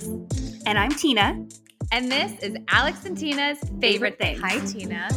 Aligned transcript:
Alex. 0.00 0.62
And 0.66 0.78
I'm 0.78 0.90
Tina. 0.90 1.46
And 1.92 2.10
this 2.10 2.42
is 2.42 2.56
Alex 2.68 3.04
and 3.06 3.16
Tina's 3.16 3.58
favorite, 3.80 4.18
thing. 4.18 4.38
Hi, 4.40 4.58
Tina. 4.66 5.08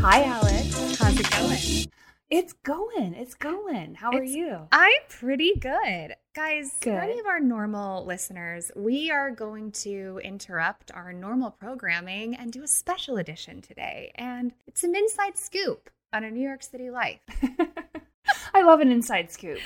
Hi, 0.00 0.22
Alex. 0.24 0.96
How's 0.98 1.18
it 1.18 1.30
going? 1.30 1.92
It's 2.30 2.52
going. 2.62 3.14
It's 3.14 3.34
going. 3.34 3.94
How 3.96 4.10
are 4.10 4.22
It's- 4.22 4.34
you? 4.34 4.68
I'm 4.70 4.92
pretty 5.08 5.54
good. 5.58 6.14
Guys, 6.34 6.72
good. 6.80 6.92
for 6.94 7.00
any 7.00 7.18
of 7.18 7.26
our 7.26 7.40
normal 7.40 8.04
listeners, 8.04 8.70
we 8.76 9.10
are 9.10 9.30
going 9.30 9.72
to 9.72 10.20
interrupt 10.22 10.92
our 10.92 11.12
normal 11.12 11.50
programming 11.50 12.36
and 12.36 12.52
do 12.52 12.62
a 12.62 12.68
special 12.68 13.16
edition 13.16 13.60
today. 13.60 14.12
And 14.14 14.52
it's 14.66 14.84
an 14.84 14.94
inside 14.94 15.36
scoop 15.36 15.90
on 16.12 16.22
a 16.22 16.30
New 16.30 16.46
York 16.46 16.62
City 16.62 16.90
life. 16.90 17.20
I 18.58 18.62
love 18.62 18.80
an 18.80 18.90
inside 18.90 19.30
scoop. 19.30 19.60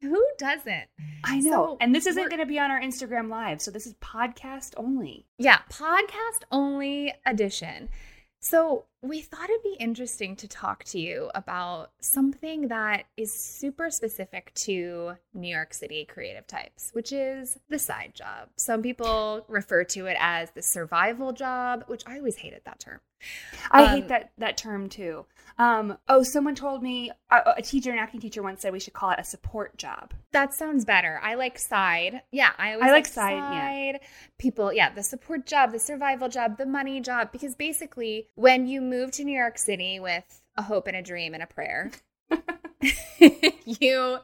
Who 0.00 0.26
doesn't? 0.38 0.84
I 1.22 1.40
know. 1.40 1.50
So, 1.50 1.76
and 1.82 1.94
this 1.94 2.06
isn't 2.06 2.30
going 2.30 2.40
to 2.40 2.46
be 2.46 2.58
on 2.58 2.70
our 2.70 2.80
Instagram 2.80 3.28
live, 3.28 3.60
so 3.60 3.70
this 3.70 3.86
is 3.86 3.92
podcast 3.94 4.72
only. 4.78 5.26
Yeah, 5.36 5.58
podcast 5.70 6.44
only 6.50 7.12
edition. 7.26 7.90
So, 8.40 8.86
we 9.02 9.20
thought 9.20 9.50
it'd 9.50 9.62
be 9.62 9.76
interesting 9.78 10.34
to 10.36 10.48
talk 10.48 10.84
to 10.84 10.98
you 10.98 11.30
about 11.34 11.90
something 12.00 12.68
that 12.68 13.04
is 13.18 13.34
super 13.34 13.90
specific 13.90 14.54
to 14.54 15.12
New 15.34 15.54
York 15.54 15.74
City 15.74 16.06
creative 16.06 16.46
types, 16.46 16.88
which 16.94 17.12
is 17.12 17.58
the 17.68 17.78
side 17.78 18.12
job. 18.14 18.48
Some 18.56 18.80
people 18.80 19.44
refer 19.46 19.84
to 19.84 20.06
it 20.06 20.16
as 20.18 20.52
the 20.52 20.62
survival 20.62 21.32
job, 21.32 21.84
which 21.88 22.02
I 22.06 22.16
always 22.16 22.36
hated 22.36 22.62
that 22.64 22.80
term. 22.80 23.00
I 23.70 23.82
Um, 23.84 23.88
hate 23.90 24.08
that 24.08 24.32
that 24.38 24.56
term 24.56 24.88
too. 24.88 25.26
Um, 25.58 25.98
oh, 26.08 26.22
someone 26.22 26.54
told 26.54 26.84
me 26.84 27.10
a, 27.32 27.54
a 27.56 27.62
teacher, 27.62 27.90
an 27.90 27.98
acting 27.98 28.20
teacher, 28.20 28.42
once 28.42 28.62
said 28.62 28.72
we 28.72 28.78
should 28.78 28.92
call 28.92 29.10
it 29.10 29.18
a 29.18 29.24
support 29.24 29.76
job. 29.76 30.14
That 30.30 30.54
sounds 30.54 30.84
better. 30.84 31.18
I 31.20 31.34
like 31.34 31.58
side. 31.58 32.22
Yeah, 32.30 32.50
I 32.58 32.74
always 32.74 32.84
I 32.84 32.90
like 32.92 32.92
like 32.92 33.06
side, 33.06 33.32
yeah. 33.32 33.92
side. 33.92 34.00
People, 34.38 34.72
yeah, 34.72 34.90
the 34.94 35.02
support 35.02 35.46
job, 35.46 35.72
the 35.72 35.80
survival 35.80 36.28
job, 36.28 36.58
the 36.58 36.66
money 36.66 37.00
job. 37.00 37.32
Because 37.32 37.56
basically, 37.56 38.28
when 38.36 38.68
you 38.68 38.80
move 38.80 39.10
to 39.12 39.24
New 39.24 39.36
York 39.36 39.58
City 39.58 39.98
with 39.98 40.40
a 40.56 40.62
hope 40.62 40.86
and 40.86 40.96
a 40.96 41.02
dream 41.02 41.34
and 41.34 41.42
a 41.42 41.46
prayer, 41.46 41.90
you 43.64 44.18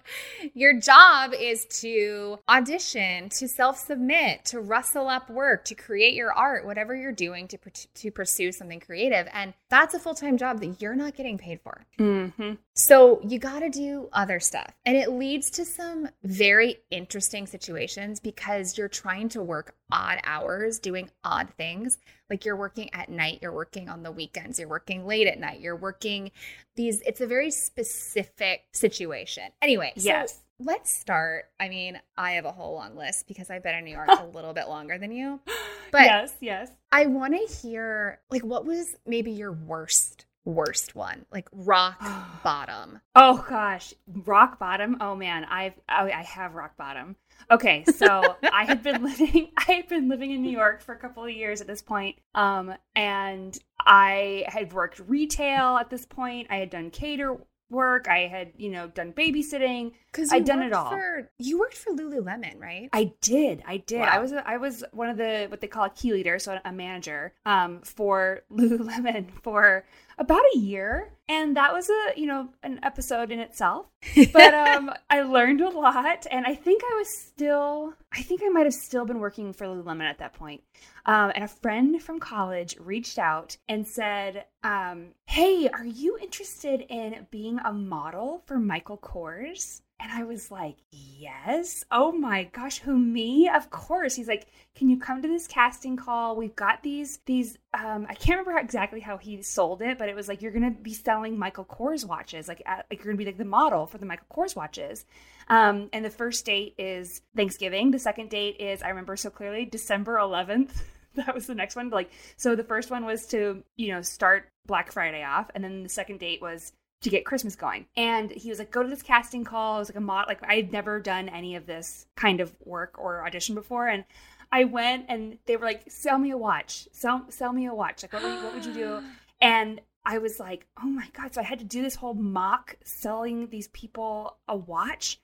your 0.54 0.78
job 0.78 1.32
is 1.38 1.64
to 1.66 2.38
audition, 2.48 3.28
to 3.30 3.48
self-submit, 3.48 4.44
to 4.46 4.60
rustle 4.60 5.08
up 5.08 5.28
work, 5.28 5.64
to 5.66 5.74
create 5.74 6.14
your 6.14 6.32
art, 6.32 6.64
whatever 6.64 6.94
you're 6.94 7.12
doing 7.12 7.48
to 7.48 7.58
to 7.94 8.10
pursue 8.10 8.52
something 8.52 8.80
creative, 8.80 9.28
and 9.32 9.54
that's 9.68 9.94
a 9.94 9.98
full-time 9.98 10.36
job 10.38 10.60
that 10.60 10.80
you're 10.80 10.94
not 10.94 11.16
getting 11.16 11.38
paid 11.38 11.60
for. 11.62 11.84
Mm-hmm. 11.98 12.52
So 12.74 13.20
you 13.22 13.38
got 13.38 13.60
to 13.60 13.70
do 13.70 14.08
other 14.12 14.40
stuff. 14.40 14.72
And 14.84 14.96
it 14.96 15.10
leads 15.10 15.50
to 15.52 15.64
some 15.64 16.08
very 16.22 16.76
interesting 16.90 17.46
situations 17.46 18.20
because 18.20 18.76
you're 18.76 18.88
trying 18.88 19.28
to 19.30 19.42
work 19.42 19.74
odd 19.90 20.18
hours, 20.24 20.78
doing 20.78 21.10
odd 21.22 21.48
things. 21.56 21.98
Like 22.30 22.44
you're 22.44 22.56
working 22.56 22.90
at 22.94 23.08
night, 23.08 23.38
you're 23.42 23.52
working 23.52 23.88
on 23.88 24.02
the 24.02 24.10
weekends, 24.12 24.58
you're 24.58 24.68
working 24.68 25.06
late 25.06 25.26
at 25.26 25.38
night, 25.38 25.60
you're 25.60 25.76
working 25.76 26.30
these, 26.76 27.00
it's 27.02 27.20
a 27.20 27.26
very 27.26 27.50
specific 27.50 28.64
situation. 28.72 29.44
Anyway, 29.62 29.92
so 29.96 30.04
Yes. 30.04 30.40
let's 30.58 30.92
start. 30.92 31.44
I 31.60 31.68
mean, 31.68 32.00
I 32.16 32.32
have 32.32 32.44
a 32.44 32.52
whole 32.52 32.74
long 32.74 32.96
list 32.96 33.28
because 33.28 33.50
I've 33.50 33.62
been 33.62 33.74
in 33.76 33.84
New 33.84 33.92
York 33.92 34.08
a 34.08 34.24
little 34.34 34.52
bit 34.52 34.68
longer 34.68 34.98
than 34.98 35.12
you. 35.12 35.40
But 35.92 36.06
yes, 36.06 36.34
yes. 36.40 36.70
I 36.90 37.06
want 37.06 37.34
to 37.36 37.54
hear, 37.54 38.18
like, 38.28 38.42
what 38.42 38.64
was 38.64 38.96
maybe 39.06 39.30
your 39.30 39.52
worst, 39.52 40.26
worst 40.44 40.96
one? 40.96 41.24
Like 41.30 41.48
rock 41.52 42.00
bottom. 42.42 43.00
Oh 43.14 43.44
gosh, 43.48 43.94
rock 44.08 44.58
bottom. 44.58 44.96
Oh 45.00 45.14
man, 45.14 45.44
I've 45.44 45.74
I 45.88 46.10
have 46.22 46.54
rock 46.56 46.76
bottom. 46.76 47.14
Okay, 47.50 47.84
so 47.84 48.36
I 48.52 48.64
had 48.64 48.82
been 48.82 49.02
living 49.04 49.50
I 49.56 49.72
had 49.72 49.88
been 49.88 50.08
living 50.08 50.30
in 50.30 50.42
New 50.42 50.50
York 50.50 50.82
for 50.82 50.94
a 50.94 50.98
couple 50.98 51.24
of 51.24 51.30
years 51.30 51.60
at 51.60 51.66
this 51.66 51.82
point. 51.82 52.16
Um 52.34 52.74
and 52.96 53.56
I 53.80 54.44
had 54.48 54.72
worked 54.72 54.98
retail 55.00 55.76
at 55.76 55.90
this 55.90 56.06
point. 56.06 56.48
I 56.50 56.56
had 56.56 56.70
done 56.70 56.90
cater 56.90 57.38
work. 57.70 58.08
I 58.08 58.20
had, 58.20 58.52
you 58.56 58.70
know, 58.70 58.88
done 58.88 59.12
babysitting. 59.12 59.92
Because 60.10 60.32
I'd 60.32 60.44
done 60.44 60.62
it 60.62 60.72
all. 60.72 60.90
For, 60.90 61.30
you 61.38 61.58
worked 61.58 61.76
for 61.76 61.92
Lululemon, 61.92 62.60
right? 62.60 62.88
I 62.92 63.12
did. 63.20 63.62
I 63.66 63.78
did. 63.78 64.00
Wow. 64.00 64.10
I 64.12 64.18
was 64.20 64.32
a, 64.32 64.48
I 64.48 64.56
was 64.56 64.84
one 64.92 65.10
of 65.10 65.16
the 65.16 65.46
what 65.48 65.60
they 65.60 65.66
call 65.66 65.84
a 65.84 65.90
key 65.90 66.12
leader, 66.12 66.38
so 66.38 66.58
a 66.64 66.72
manager 66.72 67.34
um 67.44 67.80
for 67.82 68.42
Lululemon 68.52 69.30
for 69.42 69.84
about 70.18 70.42
a 70.54 70.58
year, 70.58 71.12
and 71.28 71.56
that 71.56 71.72
was 71.72 71.88
a 71.90 72.18
you 72.18 72.26
know 72.26 72.48
an 72.62 72.80
episode 72.82 73.30
in 73.30 73.40
itself. 73.40 73.86
But 74.32 74.54
um 74.54 74.92
I 75.10 75.22
learned 75.22 75.60
a 75.60 75.68
lot, 75.68 76.26
and 76.30 76.46
I 76.46 76.54
think 76.54 76.82
I 76.84 76.94
was 76.96 77.08
still 77.26 77.94
I 78.12 78.22
think 78.22 78.42
I 78.44 78.48
might 78.48 78.66
have 78.66 78.74
still 78.74 79.04
been 79.04 79.18
working 79.20 79.52
for 79.52 79.66
Lululemon 79.66 80.02
at 80.08 80.18
that 80.18 80.34
point. 80.34 80.62
Um, 81.06 81.32
and 81.34 81.44
a 81.44 81.48
friend 81.48 82.02
from 82.02 82.18
college 82.18 82.76
reached 82.78 83.18
out 83.18 83.56
and 83.68 83.86
said, 83.86 84.46
um, 84.62 85.08
"Hey, 85.26 85.68
are 85.68 85.84
you 85.84 86.18
interested 86.20 86.80
in 86.88 87.26
being 87.30 87.58
a 87.58 87.72
model 87.72 88.42
for 88.46 88.58
Michael 88.58 88.98
Kors?" 88.98 89.82
And 90.04 90.12
I 90.12 90.24
was 90.24 90.50
like, 90.50 90.76
yes. 90.90 91.82
Oh 91.90 92.12
my 92.12 92.44
gosh, 92.52 92.78
who 92.78 92.98
me? 92.98 93.48
Of 93.48 93.70
course. 93.70 94.14
He's 94.14 94.28
like, 94.28 94.48
can 94.74 94.90
you 94.90 94.98
come 94.98 95.22
to 95.22 95.28
this 95.28 95.46
casting 95.46 95.96
call? 95.96 96.36
We've 96.36 96.54
got 96.54 96.82
these 96.82 97.20
these 97.24 97.56
um 97.72 98.06
I 98.10 98.12
can't 98.12 98.38
remember 98.38 98.52
how, 98.52 98.58
exactly 98.58 99.00
how 99.00 99.16
he 99.16 99.40
sold 99.40 99.80
it, 99.80 99.96
but 99.96 100.10
it 100.10 100.14
was 100.14 100.28
like 100.28 100.42
you're 100.42 100.52
going 100.52 100.70
to 100.70 100.78
be 100.78 100.92
selling 100.92 101.38
Michael 101.38 101.64
Kors 101.64 102.04
watches. 102.04 102.48
Like, 102.48 102.62
at, 102.66 102.84
like 102.90 102.98
you're 102.98 103.14
going 103.14 103.16
to 103.16 103.24
be 103.24 103.30
like 103.30 103.38
the 103.38 103.46
model 103.46 103.86
for 103.86 103.96
the 103.96 104.04
Michael 104.04 104.26
Kors 104.30 104.54
watches. 104.54 105.06
Um 105.48 105.88
and 105.94 106.04
the 106.04 106.10
first 106.10 106.44
date 106.44 106.74
is 106.76 107.22
Thanksgiving. 107.34 107.90
The 107.90 107.98
second 107.98 108.28
date 108.28 108.56
is 108.60 108.82
I 108.82 108.90
remember 108.90 109.16
so 109.16 109.30
clearly 109.30 109.64
December 109.64 110.16
11th. 110.16 110.70
That 111.14 111.32
was 111.32 111.46
the 111.46 111.54
next 111.54 111.76
one. 111.76 111.90
Like 111.90 112.10
so 112.36 112.56
the 112.56 112.64
first 112.64 112.90
one 112.90 113.06
was 113.06 113.26
to, 113.26 113.62
you 113.76 113.92
know, 113.92 114.02
start 114.02 114.48
Black 114.66 114.90
Friday 114.90 115.22
off 115.22 115.48
and 115.54 115.62
then 115.62 115.84
the 115.84 115.88
second 115.88 116.18
date 116.18 116.42
was 116.42 116.72
to 117.04 117.10
get 117.10 117.24
Christmas 117.24 117.54
going. 117.54 117.86
And 117.96 118.30
he 118.30 118.50
was 118.50 118.58
like, 118.58 118.70
go 118.70 118.82
to 118.82 118.88
this 118.88 119.02
casting 119.02 119.44
call. 119.44 119.76
It 119.76 119.80
was 119.80 119.88
like 119.90 119.96
a 119.96 120.00
mod, 120.00 120.26
like 120.26 120.42
I 120.42 120.56
had 120.56 120.72
never 120.72 121.00
done 121.00 121.28
any 121.28 121.54
of 121.54 121.66
this 121.66 122.06
kind 122.16 122.40
of 122.40 122.54
work 122.64 122.98
or 122.98 123.26
audition 123.26 123.54
before. 123.54 123.88
And 123.88 124.04
I 124.50 124.64
went 124.64 125.06
and 125.08 125.38
they 125.46 125.56
were 125.56 125.66
like, 125.66 125.84
sell 125.88 126.18
me 126.18 126.30
a 126.30 126.36
watch, 126.36 126.88
sell, 126.92 127.26
sell 127.28 127.52
me 127.52 127.66
a 127.66 127.74
watch. 127.74 128.02
Like, 128.02 128.12
what 128.12 128.22
would, 128.22 128.42
what 128.42 128.54
would 128.54 128.66
you 128.66 128.74
do? 128.74 129.02
And 129.40 129.82
I 130.06 130.18
was 130.18 130.40
like, 130.40 130.66
oh 130.82 130.86
my 130.86 131.06
God. 131.12 131.34
So 131.34 131.40
I 131.40 131.44
had 131.44 131.58
to 131.58 131.66
do 131.66 131.82
this 131.82 131.96
whole 131.96 132.14
mock 132.14 132.76
selling 132.82 133.48
these 133.48 133.68
people 133.68 134.38
a 134.48 134.56
watch. 134.56 135.20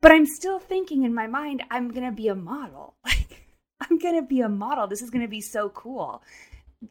But 0.00 0.12
I'm 0.12 0.26
still 0.26 0.60
thinking 0.60 1.02
in 1.02 1.12
my 1.12 1.26
mind, 1.26 1.64
I'm 1.70 1.88
going 1.88 2.04
to 2.04 2.14
be 2.14 2.28
a 2.28 2.34
model. 2.34 2.94
Like, 3.80 3.90
I'm 3.90 3.98
going 3.98 4.14
to 4.14 4.22
be 4.22 4.40
a 4.40 4.48
model. 4.48 4.86
This 4.86 5.02
is 5.02 5.10
going 5.10 5.24
to 5.24 5.28
be 5.28 5.40
so 5.40 5.68
cool 5.70 6.22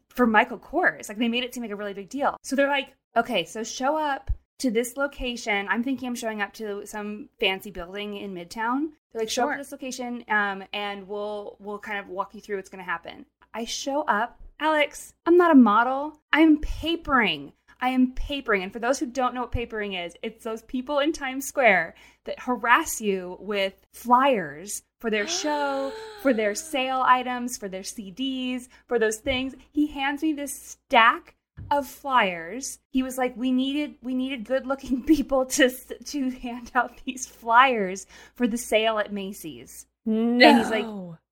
for 0.08 0.26
Michael 0.26 0.58
Kors. 0.58 1.08
Like 1.08 1.18
they 1.18 1.28
made 1.28 1.44
it 1.44 1.54
seem 1.54 1.62
like 1.62 1.72
a 1.72 1.76
really 1.76 1.94
big 1.94 2.08
deal. 2.08 2.36
So 2.42 2.56
they're 2.56 2.68
like, 2.68 2.94
okay, 3.16 3.44
so 3.44 3.62
show 3.62 3.96
up 3.96 4.30
to 4.58 4.70
this 4.70 4.96
location. 4.96 5.66
I'm 5.68 5.82
thinking 5.82 6.08
I'm 6.08 6.14
showing 6.14 6.42
up 6.42 6.52
to 6.54 6.86
some 6.86 7.28
fancy 7.40 7.70
building 7.70 8.16
in 8.16 8.34
Midtown. 8.34 8.90
They're 9.12 9.22
like, 9.22 9.30
show 9.30 9.48
up 9.48 9.52
to 9.52 9.58
this 9.58 9.72
location, 9.72 10.24
um, 10.28 10.64
and 10.72 11.06
we'll 11.06 11.56
we'll 11.60 11.78
kind 11.78 11.98
of 11.98 12.08
walk 12.08 12.34
you 12.34 12.40
through 12.40 12.56
what's 12.56 12.70
going 12.70 12.84
to 12.84 12.90
happen. 12.90 13.26
I 13.52 13.64
show 13.64 14.02
up, 14.02 14.40
Alex. 14.58 15.14
I'm 15.26 15.36
not 15.36 15.52
a 15.52 15.56
model. 15.56 16.20
I'm 16.32 16.58
papering. 16.58 17.52
I 17.80 17.88
am 17.90 18.12
papering. 18.14 18.62
And 18.62 18.72
for 18.72 18.78
those 18.78 18.98
who 18.98 19.06
don't 19.06 19.34
know 19.34 19.42
what 19.42 19.52
papering 19.52 19.92
is, 19.92 20.14
it's 20.22 20.44
those 20.44 20.62
people 20.62 21.00
in 21.00 21.12
Times 21.12 21.46
Square 21.46 21.94
that 22.24 22.40
harass 22.40 23.00
you 23.00 23.36
with 23.40 23.74
flyers 23.92 24.82
for 25.00 25.10
their 25.10 25.28
show, 25.28 25.92
for 26.22 26.32
their 26.32 26.54
sale 26.54 27.02
items, 27.04 27.58
for 27.58 27.68
their 27.68 27.82
CDs, 27.82 28.68
for 28.88 28.98
those 28.98 29.18
things. 29.18 29.54
He 29.70 29.88
hands 29.88 30.22
me 30.22 30.32
this 30.32 30.54
stack 30.54 31.34
of 31.70 31.86
flyers. 31.86 32.78
He 32.90 33.02
was 33.02 33.18
like, 33.18 33.36
"We 33.36 33.52
needed 33.52 33.96
we 34.02 34.14
needed 34.14 34.44
good-looking 34.44 35.02
people 35.06 35.46
to 35.46 35.70
to 35.70 36.30
hand 36.30 36.72
out 36.74 37.00
these 37.04 37.26
flyers 37.26 38.06
for 38.34 38.46
the 38.46 38.58
sale 38.58 38.98
at 38.98 39.12
Macy's." 39.12 39.86
No. 40.06 40.46
And 40.46 40.58
he's 40.58 40.70
like, 40.70 40.86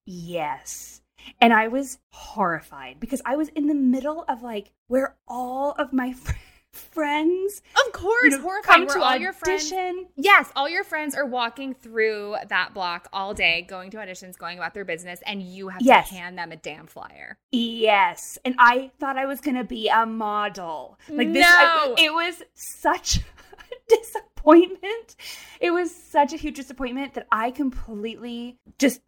Yes. 0.04 1.02
And 1.40 1.52
I 1.52 1.68
was 1.68 1.98
horrified 2.10 2.98
because 2.98 3.22
I 3.24 3.36
was 3.36 3.48
in 3.50 3.68
the 3.68 3.74
middle 3.74 4.24
of 4.28 4.42
like 4.42 4.72
where 4.88 5.16
all 5.28 5.72
of 5.72 5.92
my 5.92 6.12
fr- 6.24 6.32
friends 6.72 7.62
of 7.86 7.92
course, 7.92 8.24
you 8.24 8.30
know, 8.30 8.40
horrifying. 8.42 8.86
come 8.86 8.96
to 9.00 9.02
all 9.04 9.16
your 9.16 9.32
friends. 9.32 9.72
audition. 9.72 10.06
Yes, 10.16 10.50
all 10.56 10.68
your 10.68 10.84
friends 10.84 11.14
are 11.14 11.26
walking 11.26 11.74
through 11.74 12.36
that 12.48 12.74
block 12.74 13.08
all 13.12 13.34
day, 13.34 13.62
going 13.68 13.90
to 13.90 13.98
auditions, 13.98 14.36
going 14.38 14.58
about 14.58 14.74
their 14.74 14.84
business, 14.84 15.20
and 15.26 15.42
you 15.42 15.68
have 15.68 15.82
Yes. 15.82 16.08
to 16.08 16.14
hand 16.14 16.38
them 16.38 16.52
a 16.52 16.56
damn 16.56 16.86
flyer. 16.86 17.38
Yes. 17.50 18.38
And 18.44 18.54
I 18.58 18.90
thought 18.98 19.16
I 19.18 19.26
was 19.26 19.40
going 19.40 19.56
to 19.56 19.64
be 19.64 19.88
a 19.88 20.06
model. 20.06 20.98
Like 21.08 21.32
this 21.32 21.42
No. 21.46 21.48
I- 21.48 21.94
it 21.98 22.12
was 22.12 22.42
such 22.54 23.18
a 23.58 23.74
disappointment. 23.88 25.16
It 25.60 25.70
was 25.70 25.94
such 25.94 26.32
a 26.32 26.36
huge 26.36 26.56
disappointment 26.56 27.14
that 27.14 27.26
I 27.30 27.50
completely 27.50 28.58
just 28.78 29.00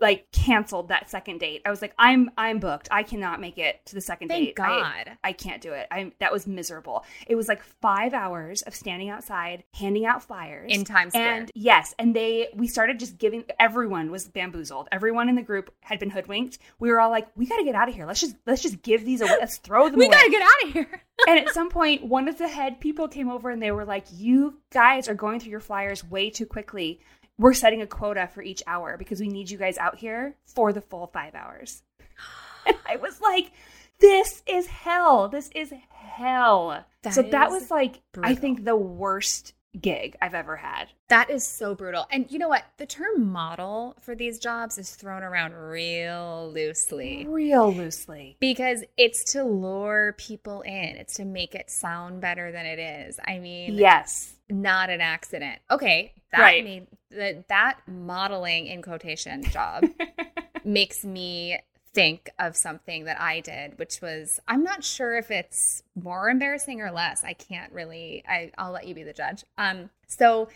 like 0.00 0.30
canceled 0.32 0.88
that 0.88 1.10
second 1.10 1.38
date. 1.38 1.62
I 1.64 1.70
was 1.70 1.82
like, 1.82 1.94
I'm 1.98 2.30
I'm 2.36 2.58
booked. 2.58 2.88
I 2.90 3.02
cannot 3.02 3.40
make 3.40 3.58
it 3.58 3.84
to 3.86 3.94
the 3.94 4.00
second 4.00 4.28
Thank 4.28 4.46
date. 4.46 4.56
God. 4.56 4.68
I, 5.22 5.28
I 5.28 5.32
can't 5.32 5.60
do 5.60 5.72
it. 5.72 5.86
I 5.90 6.12
that 6.20 6.32
was 6.32 6.46
miserable. 6.46 7.04
It 7.26 7.34
was 7.34 7.48
like 7.48 7.62
five 7.80 8.14
hours 8.14 8.62
of 8.62 8.74
standing 8.74 9.08
outside, 9.08 9.64
handing 9.74 10.06
out 10.06 10.22
flyers 10.22 10.70
in 10.72 10.84
Times 10.84 11.12
Square. 11.12 11.34
And 11.34 11.52
yes, 11.54 11.94
and 11.98 12.14
they 12.14 12.48
we 12.54 12.68
started 12.68 12.98
just 12.98 13.18
giving 13.18 13.44
everyone 13.58 14.10
was 14.10 14.28
bamboozled. 14.28 14.88
Everyone 14.92 15.28
in 15.28 15.34
the 15.34 15.42
group 15.42 15.72
had 15.80 15.98
been 15.98 16.10
hoodwinked. 16.10 16.58
We 16.78 16.90
were 16.90 17.00
all 17.00 17.10
like, 17.10 17.28
we 17.36 17.46
got 17.46 17.56
to 17.58 17.64
get 17.64 17.74
out 17.74 17.88
of 17.88 17.94
here. 17.94 18.06
Let's 18.06 18.20
just 18.20 18.36
let's 18.46 18.62
just 18.62 18.82
give 18.82 19.04
these 19.04 19.20
away. 19.20 19.36
Let's 19.38 19.58
throw 19.58 19.88
them 19.88 19.98
we 19.98 20.06
away. 20.06 20.14
gotta 20.14 20.30
get 20.30 20.42
out 20.42 20.68
of 20.68 20.72
here. 20.72 21.02
and 21.28 21.38
at 21.38 21.50
some 21.50 21.68
point, 21.70 22.04
one 22.04 22.28
of 22.28 22.38
the 22.38 22.48
head 22.48 22.80
people 22.80 23.08
came 23.08 23.28
over 23.28 23.50
and 23.50 23.60
they 23.60 23.72
were 23.72 23.84
like, 23.84 24.04
"You 24.14 24.58
guys 24.70 25.08
are 25.08 25.14
going 25.14 25.40
through 25.40 25.50
your 25.50 25.60
flyers 25.60 26.08
way 26.08 26.30
too 26.30 26.46
quickly. 26.46 27.00
We're 27.38 27.54
setting 27.54 27.82
a 27.82 27.86
quota 27.86 28.28
for 28.32 28.42
each 28.42 28.62
hour 28.66 28.96
because 28.96 29.20
we 29.20 29.28
need 29.28 29.50
you 29.50 29.58
guys 29.58 29.78
out 29.78 29.98
here 29.98 30.34
for 30.44 30.72
the 30.72 30.80
full 30.80 31.06
five 31.06 31.34
hours." 31.34 31.82
And 32.66 32.76
I 32.86 32.96
was 32.96 33.20
like, 33.20 33.52
"This 33.98 34.42
is 34.46 34.66
hell. 34.66 35.28
This 35.28 35.48
is 35.54 35.72
hell." 35.90 36.84
That 37.02 37.14
so 37.14 37.22
that 37.22 37.50
was 37.50 37.70
like, 37.70 38.02
I 38.22 38.34
think 38.34 38.64
the 38.64 38.76
worst 38.76 39.54
gig 39.80 40.16
I've 40.20 40.34
ever 40.34 40.56
had. 40.56 40.88
That 41.08 41.30
is 41.30 41.46
so 41.46 41.74
brutal. 41.74 42.06
And 42.10 42.30
you 42.30 42.38
know 42.38 42.48
what? 42.48 42.64
The 42.76 42.86
term 42.86 43.30
model 43.30 43.96
for 44.00 44.14
these 44.14 44.38
jobs 44.38 44.78
is 44.78 44.90
thrown 44.94 45.22
around 45.22 45.54
real 45.54 46.50
loosely 46.52 47.26
Real 47.28 47.72
loosely. 47.74 48.36
because 48.40 48.84
it's 48.96 49.32
to 49.32 49.44
lure 49.44 50.14
people 50.18 50.60
in, 50.62 50.96
it's 50.96 51.14
to 51.14 51.24
make 51.24 51.54
it 51.54 51.70
sound 51.70 52.20
better 52.20 52.52
than 52.52 52.66
it 52.66 52.78
is. 52.78 53.18
I 53.26 53.38
mean, 53.38 53.74
Yes. 53.74 54.34
not 54.50 54.90
an 54.90 55.00
accident. 55.00 55.60
Okay, 55.70 56.12
that 56.32 56.40
Right. 56.40 56.64
made 56.64 56.86
that 57.10 57.48
that 57.48 57.80
modeling 57.86 58.66
in 58.66 58.82
quotation 58.82 59.42
job 59.44 59.84
makes 60.64 61.04
me 61.04 61.58
think 61.98 62.30
of 62.38 62.56
something 62.56 63.04
that 63.04 63.20
I 63.20 63.40
did, 63.40 63.78
which 63.78 64.00
was 64.00 64.38
I'm 64.46 64.62
not 64.62 64.84
sure 64.84 65.16
if 65.16 65.30
it's 65.30 65.82
more 66.00 66.28
embarrassing 66.28 66.80
or 66.80 66.92
less. 66.92 67.24
I 67.24 67.32
can't 67.32 67.72
really. 67.72 68.22
I 68.28 68.52
I'll 68.56 68.70
let 68.72 68.86
you 68.86 68.94
be 68.94 69.02
the 69.02 69.12
judge. 69.12 69.44
Um, 69.56 69.90
so. 70.06 70.48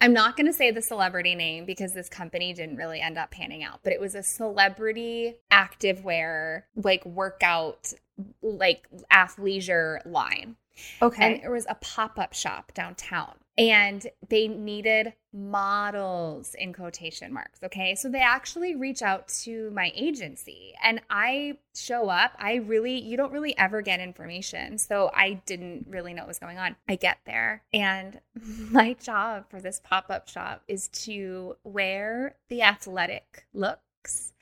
I'm 0.00 0.12
not 0.12 0.36
going 0.36 0.46
to 0.46 0.52
say 0.52 0.70
the 0.70 0.80
celebrity 0.80 1.34
name 1.34 1.64
because 1.64 1.92
this 1.92 2.08
company 2.08 2.52
didn't 2.52 2.76
really 2.76 3.00
end 3.00 3.18
up 3.18 3.32
panning 3.32 3.64
out, 3.64 3.80
but 3.82 3.92
it 3.92 4.00
was 4.00 4.14
a 4.14 4.22
celebrity 4.22 5.34
activewear, 5.50 6.62
like 6.76 7.04
workout, 7.04 7.92
like 8.40 8.86
athleisure 9.12 9.98
line. 10.06 10.54
Okay. 11.02 11.34
And 11.34 11.42
there 11.42 11.50
was 11.50 11.66
a 11.68 11.74
pop 11.74 12.16
up 12.16 12.32
shop 12.32 12.70
downtown, 12.74 13.34
and 13.58 14.06
they 14.28 14.46
needed 14.46 15.12
models 15.32 16.54
in 16.54 16.72
quotation 16.72 17.32
marks. 17.32 17.58
Okay. 17.62 17.96
So 17.96 18.08
they 18.08 18.20
actually 18.20 18.76
reach 18.76 19.02
out 19.02 19.26
to 19.42 19.70
my 19.72 19.92
agency, 19.94 20.74
and 20.82 21.00
I 21.10 21.58
show 21.74 22.08
up. 22.08 22.32
I 22.38 22.54
really, 22.56 22.98
you 22.98 23.16
don't 23.16 23.32
really 23.32 23.58
ever 23.58 23.82
get 23.82 23.98
information. 24.00 24.78
So 24.78 25.10
I 25.12 25.42
didn't 25.44 25.86
really 25.90 26.14
know 26.14 26.22
what 26.22 26.28
was 26.28 26.38
going 26.38 26.58
on. 26.58 26.76
I 26.88 26.94
get 26.94 27.18
there, 27.26 27.64
and 27.72 28.20
my 28.70 28.94
job 28.94 29.50
for 29.50 29.60
this 29.60 29.80
pop 29.82 30.06
up 30.08 30.28
shop 30.28 30.62
is 30.68 30.88
to 30.88 31.56
wear 31.64 32.36
the 32.48 32.62
athletic 32.62 33.44
looks 33.52 34.32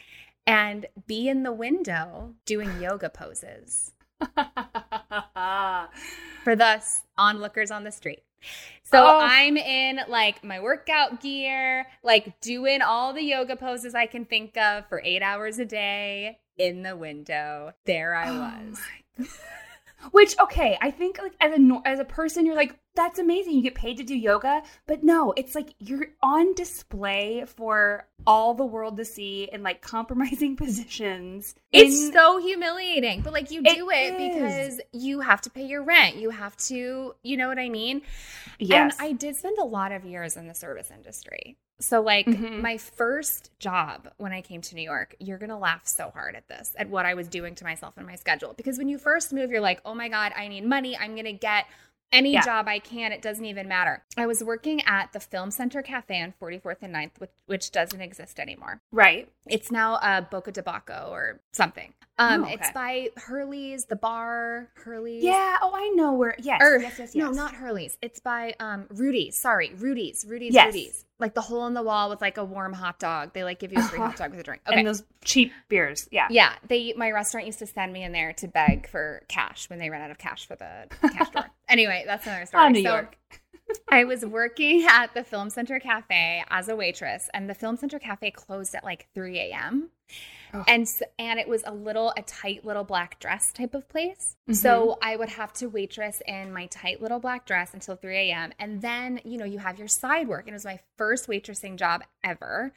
and 0.46 0.86
be 1.06 1.28
in 1.28 1.42
the 1.42 1.52
window 1.52 2.34
doing 2.44 2.80
yoga 2.80 3.10
poses 3.10 3.92
for 6.44 6.54
thus 6.54 7.02
onlookers 7.18 7.70
on 7.70 7.82
the 7.84 7.90
street. 7.90 8.25
So 8.84 9.04
Oh. 9.04 9.18
I'm 9.20 9.56
in 9.56 10.00
like 10.08 10.44
my 10.44 10.60
workout 10.60 11.20
gear, 11.20 11.86
like 12.02 12.40
doing 12.40 12.82
all 12.82 13.12
the 13.12 13.22
yoga 13.22 13.56
poses 13.56 13.94
I 13.94 14.06
can 14.06 14.24
think 14.24 14.56
of 14.56 14.88
for 14.88 15.00
eight 15.04 15.22
hours 15.22 15.58
a 15.58 15.64
day 15.64 16.38
in 16.56 16.82
the 16.82 16.96
window. 16.96 17.72
There 17.84 18.14
I 18.14 18.30
Oh 18.30 18.38
was. 18.70 18.80
Which 20.12 20.38
okay, 20.40 20.78
I 20.80 20.90
think 20.90 21.18
like 21.18 21.34
as 21.40 21.52
a 21.58 21.82
as 21.84 21.98
a 21.98 22.04
person, 22.04 22.46
you're 22.46 22.54
like 22.56 22.78
that's 22.94 23.18
amazing. 23.18 23.52
You 23.54 23.62
get 23.62 23.74
paid 23.74 23.98
to 23.98 24.02
do 24.04 24.14
yoga, 24.16 24.62
but 24.86 25.04
no, 25.04 25.32
it's 25.36 25.54
like 25.54 25.74
you're 25.78 26.06
on 26.22 26.54
display 26.54 27.44
for 27.46 28.06
all 28.26 28.54
the 28.54 28.64
world 28.64 28.96
to 28.96 29.04
see 29.04 29.48
in 29.52 29.62
like 29.62 29.82
compromising 29.82 30.56
positions. 30.64 31.54
It's 31.72 32.00
in- 32.06 32.12
so 32.12 32.38
humiliating, 32.38 33.20
but 33.20 33.32
like 33.34 33.50
you 33.50 33.60
It 33.64 33.76
do 33.76 33.90
it, 33.90 34.14
is. 34.14 34.76
because 34.76 34.80
you 34.92 35.20
have 35.20 35.42
to 35.42 35.50
pay 35.50 35.66
your 35.66 35.82
rent. 35.82 36.16
You 36.16 36.30
have 36.30 36.56
to, 36.68 37.14
you 37.22 37.36
know 37.36 37.48
what 37.48 37.58
I 37.58 37.68
mean? 37.68 38.00
yes. 38.58 38.96
And 38.98 39.08
I 39.08 39.12
did 39.12 39.36
spend 39.36 39.58
a 39.58 39.64
lot 39.64 39.92
of 39.92 40.04
years 40.06 40.36
in 40.36 40.48
the 40.48 40.54
service 40.54 40.90
industry. 40.90 41.58
So, 41.78 42.00
like, 42.00 42.26
Mhm. 42.26 42.62
my 42.62 42.78
first 42.78 43.50
job 43.58 44.10
when 44.16 44.32
I 44.32 44.40
came 44.40 44.62
to 44.62 44.74
New 44.74 44.82
York, 44.82 45.14
you're 45.18 45.36
going 45.36 45.50
to 45.50 45.56
laugh 45.58 45.86
so 45.86 46.10
hard 46.10 46.34
at 46.34 46.48
this, 46.48 46.74
at 46.78 46.88
what 46.88 47.04
I 47.04 47.12
was 47.14 47.28
doing 47.28 47.54
to 47.56 47.64
myself 47.64 47.98
and 47.98 48.06
my 48.06 48.16
schedule. 48.16 48.54
Because 48.54 48.78
when 48.78 48.88
you 48.88 48.96
first 48.98 49.32
move, 49.32 49.50
you're 49.50 49.60
like, 49.60 49.82
oh 49.84 49.94
my 49.94 50.08
God, 50.08 50.32
I 50.34 50.48
need 50.48 50.64
money. 50.64 50.96
I'm 50.96 51.12
going 51.12 51.26
to 51.26 51.32
get 51.34 51.66
any 52.12 52.32
Yeah. 52.32 52.42
job 52.42 52.68
I 52.68 52.78
can. 52.78 53.12
It 53.12 53.20
doesn't 53.22 53.44
even 53.44 53.68
matter. 53.68 54.02
I 54.16 54.26
was 54.26 54.42
working 54.42 54.80
at 54.86 55.12
the 55.12 55.20
Film 55.20 55.50
Center 55.50 55.82
Cafe 55.82 56.20
on 56.22 56.34
44th 56.40 56.78
and 56.82 56.94
9th, 56.94 57.18
which, 57.18 57.30
which 57.46 57.70
doesn't 57.72 58.00
exist 58.00 58.38
anymore. 58.38 58.80
right. 58.92 59.28
It's 59.48 59.70
now 59.70 59.94
uh, 59.94 60.22
Bocca 60.22 60.52
di 60.52 60.60
Bacco 60.60 61.08
or 61.10 61.40
something. 61.52 61.92
Um, 62.18 62.40
Oh, 62.42 62.44
okay. 62.46 62.54
It's 62.54 62.70
by 62.72 63.10
Hurley's, 63.16 63.84
the 63.84 63.94
bar, 63.94 64.70
Hurley's. 64.74 65.22
Yeah. 65.22 65.58
Oh, 65.62 65.70
I 65.74 65.88
know 65.94 66.14
where. 66.14 66.34
Yes. 66.38 66.60
Or 66.62 66.78
yes. 66.78 66.94
Yes. 66.98 67.14
Yes. 67.14 67.24
no, 67.24 67.30
not 67.30 67.54
Hurley's. 67.54 67.96
It's 68.02 68.18
by 68.18 68.54
um 68.58 68.86
Rudy's. 68.90 69.38
Sorry, 69.38 69.72
Rudy's. 69.76 70.24
Rudy's. 70.26 70.52
Yes. 70.54 70.66
Rudy's. 70.66 71.04
Like 71.20 71.34
the 71.34 71.40
hole 71.42 71.66
in 71.68 71.74
the 71.74 71.82
wall 71.82 72.10
with 72.10 72.20
like 72.20 72.38
a 72.38 72.44
warm 72.44 72.72
hot 72.72 72.98
dog. 72.98 73.32
They 73.34 73.44
like 73.44 73.58
give 73.60 73.72
you 73.72 73.78
a 73.78 73.82
free 73.82 73.98
Uh-huh. 74.00 74.08
hot 74.08 74.16
dog 74.16 74.30
with 74.32 74.40
a 74.40 74.42
drink. 74.42 74.62
Okay. 74.68 74.78
And 74.78 74.88
those 74.88 75.04
cheap 75.24 75.52
beers. 75.68 76.08
Yeah. 76.10 76.26
yeah, 76.30 76.54
they 76.66 76.92
my 76.96 77.10
restaurant 77.12 77.46
used 77.46 77.60
to 77.60 77.66
send 77.66 77.92
me 77.92 78.02
in 78.02 78.10
there 78.12 78.32
to 78.34 78.48
beg 78.48 78.88
for 78.88 79.22
cash 79.28 79.70
when 79.70 79.78
they 79.78 79.90
ran 79.90 80.02
out 80.02 80.10
of 80.10 80.18
cash 80.18 80.46
for 80.46 80.56
the 80.56 80.88
cash 81.12 81.30
drawer. 81.30 81.50
Anyway, 81.68 82.04
that's 82.06 82.26
another 82.26 82.46
story. 82.46 82.72
New 82.72 82.82
So, 82.82 82.92
York. 82.92 83.18
I 83.88 84.04
was 84.04 84.24
working 84.24 84.86
at 84.88 85.12
the 85.14 85.24
Film 85.24 85.50
Center 85.50 85.80
Cafe 85.80 86.44
as 86.50 86.68
a 86.68 86.76
waitress, 86.76 87.28
and 87.34 87.50
the 87.50 87.54
Film 87.54 87.76
Center 87.76 87.98
Cafe 87.98 88.30
closed 88.30 88.74
at 88.74 88.84
like 88.84 89.08
3 89.14 89.38
a.m. 89.40 89.90
Oh. 90.54 90.62
And 90.68 90.86
and 91.18 91.40
it 91.40 91.48
was 91.48 91.64
a 91.66 91.74
little 91.74 92.12
a 92.16 92.22
tight 92.22 92.64
little 92.64 92.84
black 92.84 93.18
dress 93.18 93.52
type 93.52 93.74
of 93.74 93.88
place. 93.88 94.36
Mm-hmm. 94.48 94.52
So 94.54 94.96
I 95.02 95.16
would 95.16 95.30
have 95.30 95.52
to 95.54 95.66
waitress 95.66 96.22
in 96.28 96.52
my 96.52 96.66
tight 96.66 97.02
little 97.02 97.18
black 97.18 97.44
dress 97.44 97.74
until 97.74 97.96
3 97.96 98.16
a.m. 98.30 98.52
And 98.60 98.80
then 98.80 99.20
you 99.24 99.36
know 99.36 99.44
you 99.44 99.58
have 99.58 99.78
your 99.80 99.88
side 99.88 100.28
work, 100.28 100.42
and 100.42 100.50
it 100.50 100.54
was 100.54 100.64
my 100.64 100.78
first 100.96 101.26
waitressing 101.26 101.74
job 101.76 102.04
ever. 102.22 102.72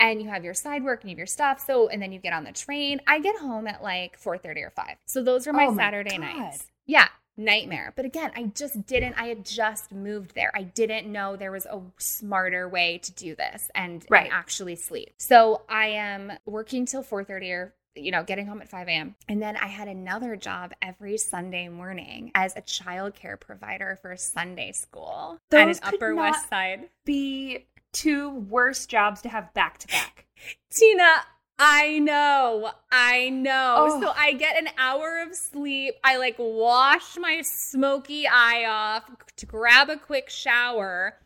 And 0.00 0.20
you 0.20 0.28
have 0.28 0.42
your 0.44 0.54
side 0.54 0.82
work 0.82 1.02
and 1.02 1.10
you 1.10 1.14
have 1.14 1.18
your 1.18 1.26
stuff. 1.28 1.62
So 1.64 1.86
and 1.88 2.02
then 2.02 2.10
you 2.10 2.18
get 2.18 2.32
on 2.32 2.42
the 2.42 2.52
train. 2.52 3.00
I 3.06 3.20
get 3.20 3.36
home 3.38 3.68
at 3.68 3.84
like 3.84 4.18
4:30 4.20 4.62
or 4.64 4.70
5. 4.70 4.96
So 5.06 5.22
those 5.22 5.46
are 5.46 5.52
my 5.52 5.66
Oh 5.66 5.70
my 5.70 5.82
Saturday 5.84 6.18
God. 6.18 6.20
nights. 6.20 6.66
Yeah, 6.86 7.08
nightmare. 7.36 7.92
But 7.96 8.04
again, 8.04 8.30
I 8.36 8.44
just 8.54 8.86
didn't, 8.86 9.14
I 9.14 9.26
had 9.26 9.44
just 9.44 9.92
moved 9.92 10.34
there. 10.34 10.50
I 10.54 10.62
didn't 10.62 11.10
know 11.10 11.36
there 11.36 11.52
was 11.52 11.66
a 11.66 11.80
smarter 11.98 12.68
way 12.68 12.98
to 12.98 13.12
do 13.12 13.34
this 13.34 13.70
and, 13.74 14.04
and 14.10 14.28
actually 14.32 14.76
sleep. 14.76 15.12
So 15.18 15.62
I 15.68 15.86
am 15.88 16.32
working 16.46 16.86
till 16.86 17.02
4.30 17.02 17.50
or 17.52 17.74
you 17.96 18.10
know, 18.10 18.24
getting 18.24 18.44
home 18.44 18.60
at 18.60 18.68
5 18.68 18.88
a.m. 18.88 19.14
And 19.28 19.40
then 19.40 19.56
I 19.56 19.68
had 19.68 19.86
another 19.86 20.34
job 20.34 20.72
every 20.82 21.16
Sunday 21.16 21.68
morning 21.68 22.32
as 22.34 22.52
a 22.56 22.60
childcare 22.62 23.38
provider 23.38 23.98
for 24.02 24.16
Sunday 24.16 24.72
school 24.72 25.38
at 25.52 25.66
Those 25.66 25.78
an 25.78 25.84
could 25.84 25.94
Upper 26.02 26.12
not- 26.14 26.32
West 26.32 26.48
Side. 26.48 26.88
Be 27.04 27.66
two 27.92 28.30
worst 28.30 28.88
jobs 28.88 29.22
to 29.22 29.28
have 29.28 29.54
back 29.54 29.78
to 29.78 29.86
back. 29.86 30.26
Tina, 30.70 31.24
I 31.58 31.98
know. 32.00 32.70
I 32.90 33.28
know. 33.30 33.74
Oh. 33.78 34.00
So 34.00 34.12
I 34.16 34.32
get 34.32 34.58
an 34.58 34.68
hour 34.76 35.22
of 35.26 35.34
sleep. 35.34 35.94
I 36.02 36.16
like 36.16 36.36
wash 36.38 37.16
my 37.16 37.42
smoky 37.42 38.26
eye 38.26 38.64
off 38.66 39.04
to 39.36 39.46
grab 39.46 39.88
a 39.88 39.96
quick 39.96 40.30
shower. 40.30 41.16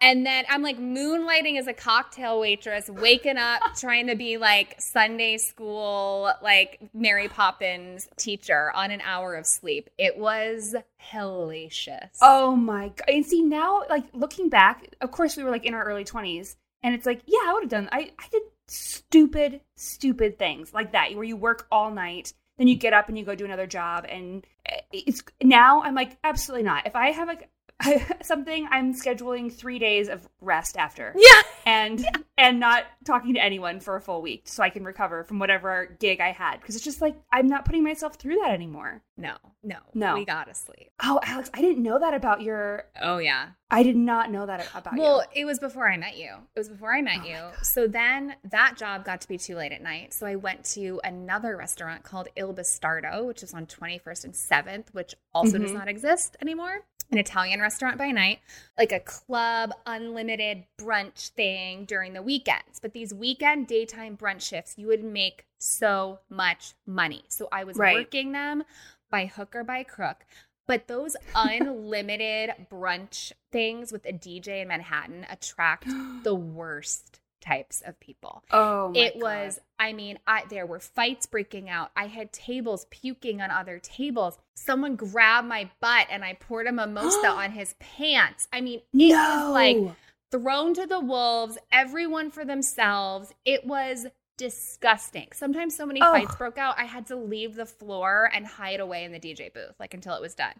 And 0.00 0.24
then 0.24 0.44
I'm 0.48 0.62
like 0.62 0.78
moonlighting 0.78 1.58
as 1.58 1.66
a 1.66 1.72
cocktail 1.72 2.38
waitress, 2.38 2.88
waking 2.88 3.36
up 3.36 3.60
trying 3.76 4.06
to 4.06 4.14
be 4.14 4.36
like 4.36 4.80
Sunday 4.80 5.38
school, 5.38 6.30
like 6.40 6.80
Mary 6.94 7.28
Poppins 7.28 8.08
teacher 8.16 8.70
on 8.74 8.92
an 8.92 9.00
hour 9.00 9.34
of 9.34 9.44
sleep. 9.44 9.90
It 9.98 10.16
was 10.16 10.76
hellacious. 11.12 12.10
Oh 12.22 12.54
my 12.54 12.88
god! 12.88 13.08
And 13.08 13.26
see 13.26 13.42
now, 13.42 13.82
like 13.90 14.04
looking 14.12 14.48
back, 14.48 14.94
of 15.00 15.10
course 15.10 15.36
we 15.36 15.42
were 15.42 15.50
like 15.50 15.66
in 15.66 15.74
our 15.74 15.82
early 15.82 16.04
twenties, 16.04 16.56
and 16.84 16.94
it's 16.94 17.06
like, 17.06 17.22
yeah, 17.26 17.40
I 17.46 17.52
would 17.54 17.64
have 17.64 17.70
done. 17.70 17.88
I 17.90 18.12
I 18.20 18.26
did 18.30 18.42
stupid, 18.70 19.60
stupid 19.76 20.38
things 20.38 20.72
like 20.74 20.92
that, 20.92 21.14
where 21.14 21.24
you 21.24 21.36
work 21.36 21.66
all 21.70 21.90
night, 21.90 22.32
then 22.56 22.68
you 22.68 22.76
get 22.76 22.92
up 22.92 23.08
and 23.08 23.18
you 23.18 23.24
go 23.24 23.34
do 23.34 23.44
another 23.44 23.66
job, 23.66 24.06
and 24.08 24.46
it's 24.92 25.22
now 25.42 25.82
I'm 25.82 25.94
like, 25.94 26.18
absolutely 26.24 26.64
not. 26.64 26.86
If 26.86 26.94
I 26.96 27.10
have 27.10 27.28
like 27.28 27.48
something, 28.22 28.66
I'm 28.70 28.92
scheduling 28.94 29.52
three 29.52 29.78
days 29.78 30.08
of 30.08 30.28
rest 30.40 30.76
after. 30.76 31.14
Yeah. 31.28 31.42
and 31.66 32.04
and 32.38 32.58
not 32.60 32.84
talking 33.04 33.34
to 33.34 33.40
anyone 33.42 33.78
for 33.80 33.96
a 33.96 34.00
full 34.00 34.22
week 34.22 34.42
so 34.46 34.62
I 34.62 34.70
can 34.70 34.84
recover 34.84 35.22
from 35.24 35.38
whatever 35.38 35.96
gig 36.00 36.20
I 36.20 36.32
had 36.32 36.60
because 36.60 36.76
it's 36.76 36.84
just 36.84 37.00
like 37.02 37.14
I'm 37.30 37.46
not 37.46 37.64
putting 37.66 37.84
myself 37.84 38.14
through 38.16 38.36
that 38.36 38.50
anymore. 38.52 39.02
No, 39.16 39.34
no, 39.62 39.76
No. 39.94 40.14
We 40.14 40.24
gotta 40.24 40.54
sleep. 40.54 40.90
Oh, 41.02 41.20
Alex, 41.22 41.50
I 41.52 41.60
didn't 41.60 41.82
know 41.82 41.98
that 41.98 42.14
about 42.14 42.40
your 42.42 42.84
Oh, 43.02 43.18
yeah. 43.18 43.48
I 43.70 43.82
did 43.82 43.96
not 43.96 44.30
know 44.30 44.46
that 44.46 44.66
about 44.74 44.96
well, 44.96 44.96
you. 44.96 45.02
Well, 45.02 45.24
it 45.34 45.44
was 45.44 45.58
before 45.58 45.90
I 45.90 45.98
met 45.98 46.16
you. 46.16 46.30
It 46.54 46.58
was 46.58 46.68
before 46.68 46.94
I 46.94 47.02
met 47.02 47.20
oh 47.24 47.28
you. 47.28 47.38
So 47.62 47.86
then 47.86 48.36
that 48.50 48.76
job 48.78 49.04
got 49.04 49.20
to 49.20 49.28
be 49.28 49.36
too 49.36 49.56
late 49.56 49.72
at 49.72 49.82
night. 49.82 50.14
So 50.14 50.26
I 50.26 50.36
went 50.36 50.64
to 50.72 51.00
another 51.04 51.56
restaurant 51.56 52.02
called 52.02 52.28
Il 52.34 52.54
Bastardo, 52.54 53.26
which 53.26 53.42
is 53.42 53.52
on 53.52 53.66
21st 53.66 54.24
and 54.24 54.34
7th, 54.34 54.84
which 54.92 55.14
also 55.34 55.54
mm-hmm. 55.54 55.64
does 55.64 55.72
not 55.72 55.88
exist 55.88 56.36
anymore. 56.40 56.80
An 57.10 57.18
Italian 57.18 57.60
restaurant 57.60 57.96
by 57.96 58.10
night, 58.10 58.40
like 58.78 58.92
a 58.92 59.00
club 59.00 59.72
unlimited 59.86 60.64
brunch 60.78 61.30
thing 61.30 61.84
during 61.86 62.12
the 62.12 62.22
weekends. 62.22 62.80
But 62.80 62.92
these 62.92 63.14
weekend 63.14 63.66
daytime 63.66 64.16
brunch 64.16 64.42
shifts, 64.42 64.74
you 64.76 64.86
would 64.88 65.04
make 65.04 65.46
so 65.58 66.20
much 66.30 66.74
money. 66.86 67.24
So 67.28 67.48
I 67.50 67.64
was 67.64 67.76
right. 67.76 67.94
working 67.94 68.32
them 68.32 68.62
by 69.10 69.26
hook 69.26 69.54
or 69.54 69.64
by 69.64 69.82
crook. 69.84 70.24
But 70.68 70.86
those 70.86 71.16
unlimited 71.34 72.50
brunch 72.70 73.32
things 73.50 73.90
with 73.90 74.04
a 74.04 74.12
DJ 74.12 74.62
in 74.62 74.68
Manhattan 74.68 75.26
attract 75.28 75.88
the 76.22 76.34
worst 76.34 77.18
types 77.40 77.82
of 77.84 77.98
people. 78.00 78.42
Oh, 78.50 78.92
it 78.94 79.14
God. 79.14 79.22
was. 79.22 79.60
I 79.78 79.92
mean, 79.92 80.18
I 80.26 80.44
there 80.48 80.66
were 80.66 80.80
fights 80.80 81.26
breaking 81.26 81.68
out. 81.68 81.90
I 81.96 82.06
had 82.06 82.32
tables 82.32 82.86
puking 82.90 83.40
on 83.40 83.50
other 83.50 83.78
tables. 83.78 84.38
Someone 84.54 84.96
grabbed 84.96 85.48
my 85.48 85.70
butt 85.80 86.06
and 86.10 86.24
I 86.24 86.34
poured 86.34 86.66
a 86.66 86.72
mimosa 86.72 87.28
on 87.28 87.52
his 87.52 87.74
pants. 87.80 88.46
I 88.52 88.60
mean, 88.60 88.78
it 88.78 88.84
no. 88.92 89.14
was 89.14 89.52
like 89.52 89.96
thrown 90.30 90.74
to 90.74 90.86
the 90.86 91.00
wolves. 91.00 91.58
Everyone 91.72 92.30
for 92.30 92.44
themselves. 92.44 93.32
It 93.44 93.64
was 93.64 94.06
disgusting. 94.38 95.28
Sometimes 95.34 95.76
so 95.76 95.84
many 95.84 96.00
oh. 96.00 96.10
fights 96.10 96.34
broke 96.36 96.56
out, 96.56 96.78
I 96.78 96.84
had 96.84 97.06
to 97.08 97.16
leave 97.16 97.54
the 97.54 97.66
floor 97.66 98.30
and 98.32 98.46
hide 98.46 98.80
away 98.80 99.04
in 99.04 99.12
the 99.12 99.20
DJ 99.20 99.52
booth, 99.52 99.74
like 99.78 99.92
until 99.92 100.14
it 100.14 100.22
was 100.22 100.34
done. 100.34 100.54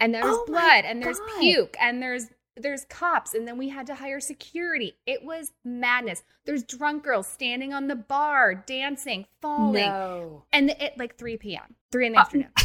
And 0.00 0.14
there's 0.14 0.24
oh 0.26 0.44
blood 0.46 0.84
and 0.86 1.02
there's 1.02 1.20
puke 1.38 1.76
and 1.78 2.00
there's 2.00 2.26
there's 2.56 2.86
cops 2.86 3.34
and 3.34 3.46
then 3.46 3.58
we 3.58 3.68
had 3.68 3.86
to 3.88 3.94
hire 3.94 4.20
security. 4.20 4.96
It 5.04 5.22
was 5.22 5.52
madness. 5.64 6.22
There's 6.46 6.62
drunk 6.62 7.02
girls 7.02 7.26
standing 7.26 7.74
on 7.74 7.88
the 7.88 7.96
bar, 7.96 8.54
dancing, 8.54 9.26
falling. 9.42 9.84
No. 9.84 10.44
And 10.52 10.70
at 10.80 10.96
like 10.96 11.18
3 11.18 11.36
p.m., 11.36 11.74
3 11.92 12.06
in 12.06 12.12
the 12.12 12.18
uh, 12.18 12.22
afternoon. 12.22 12.50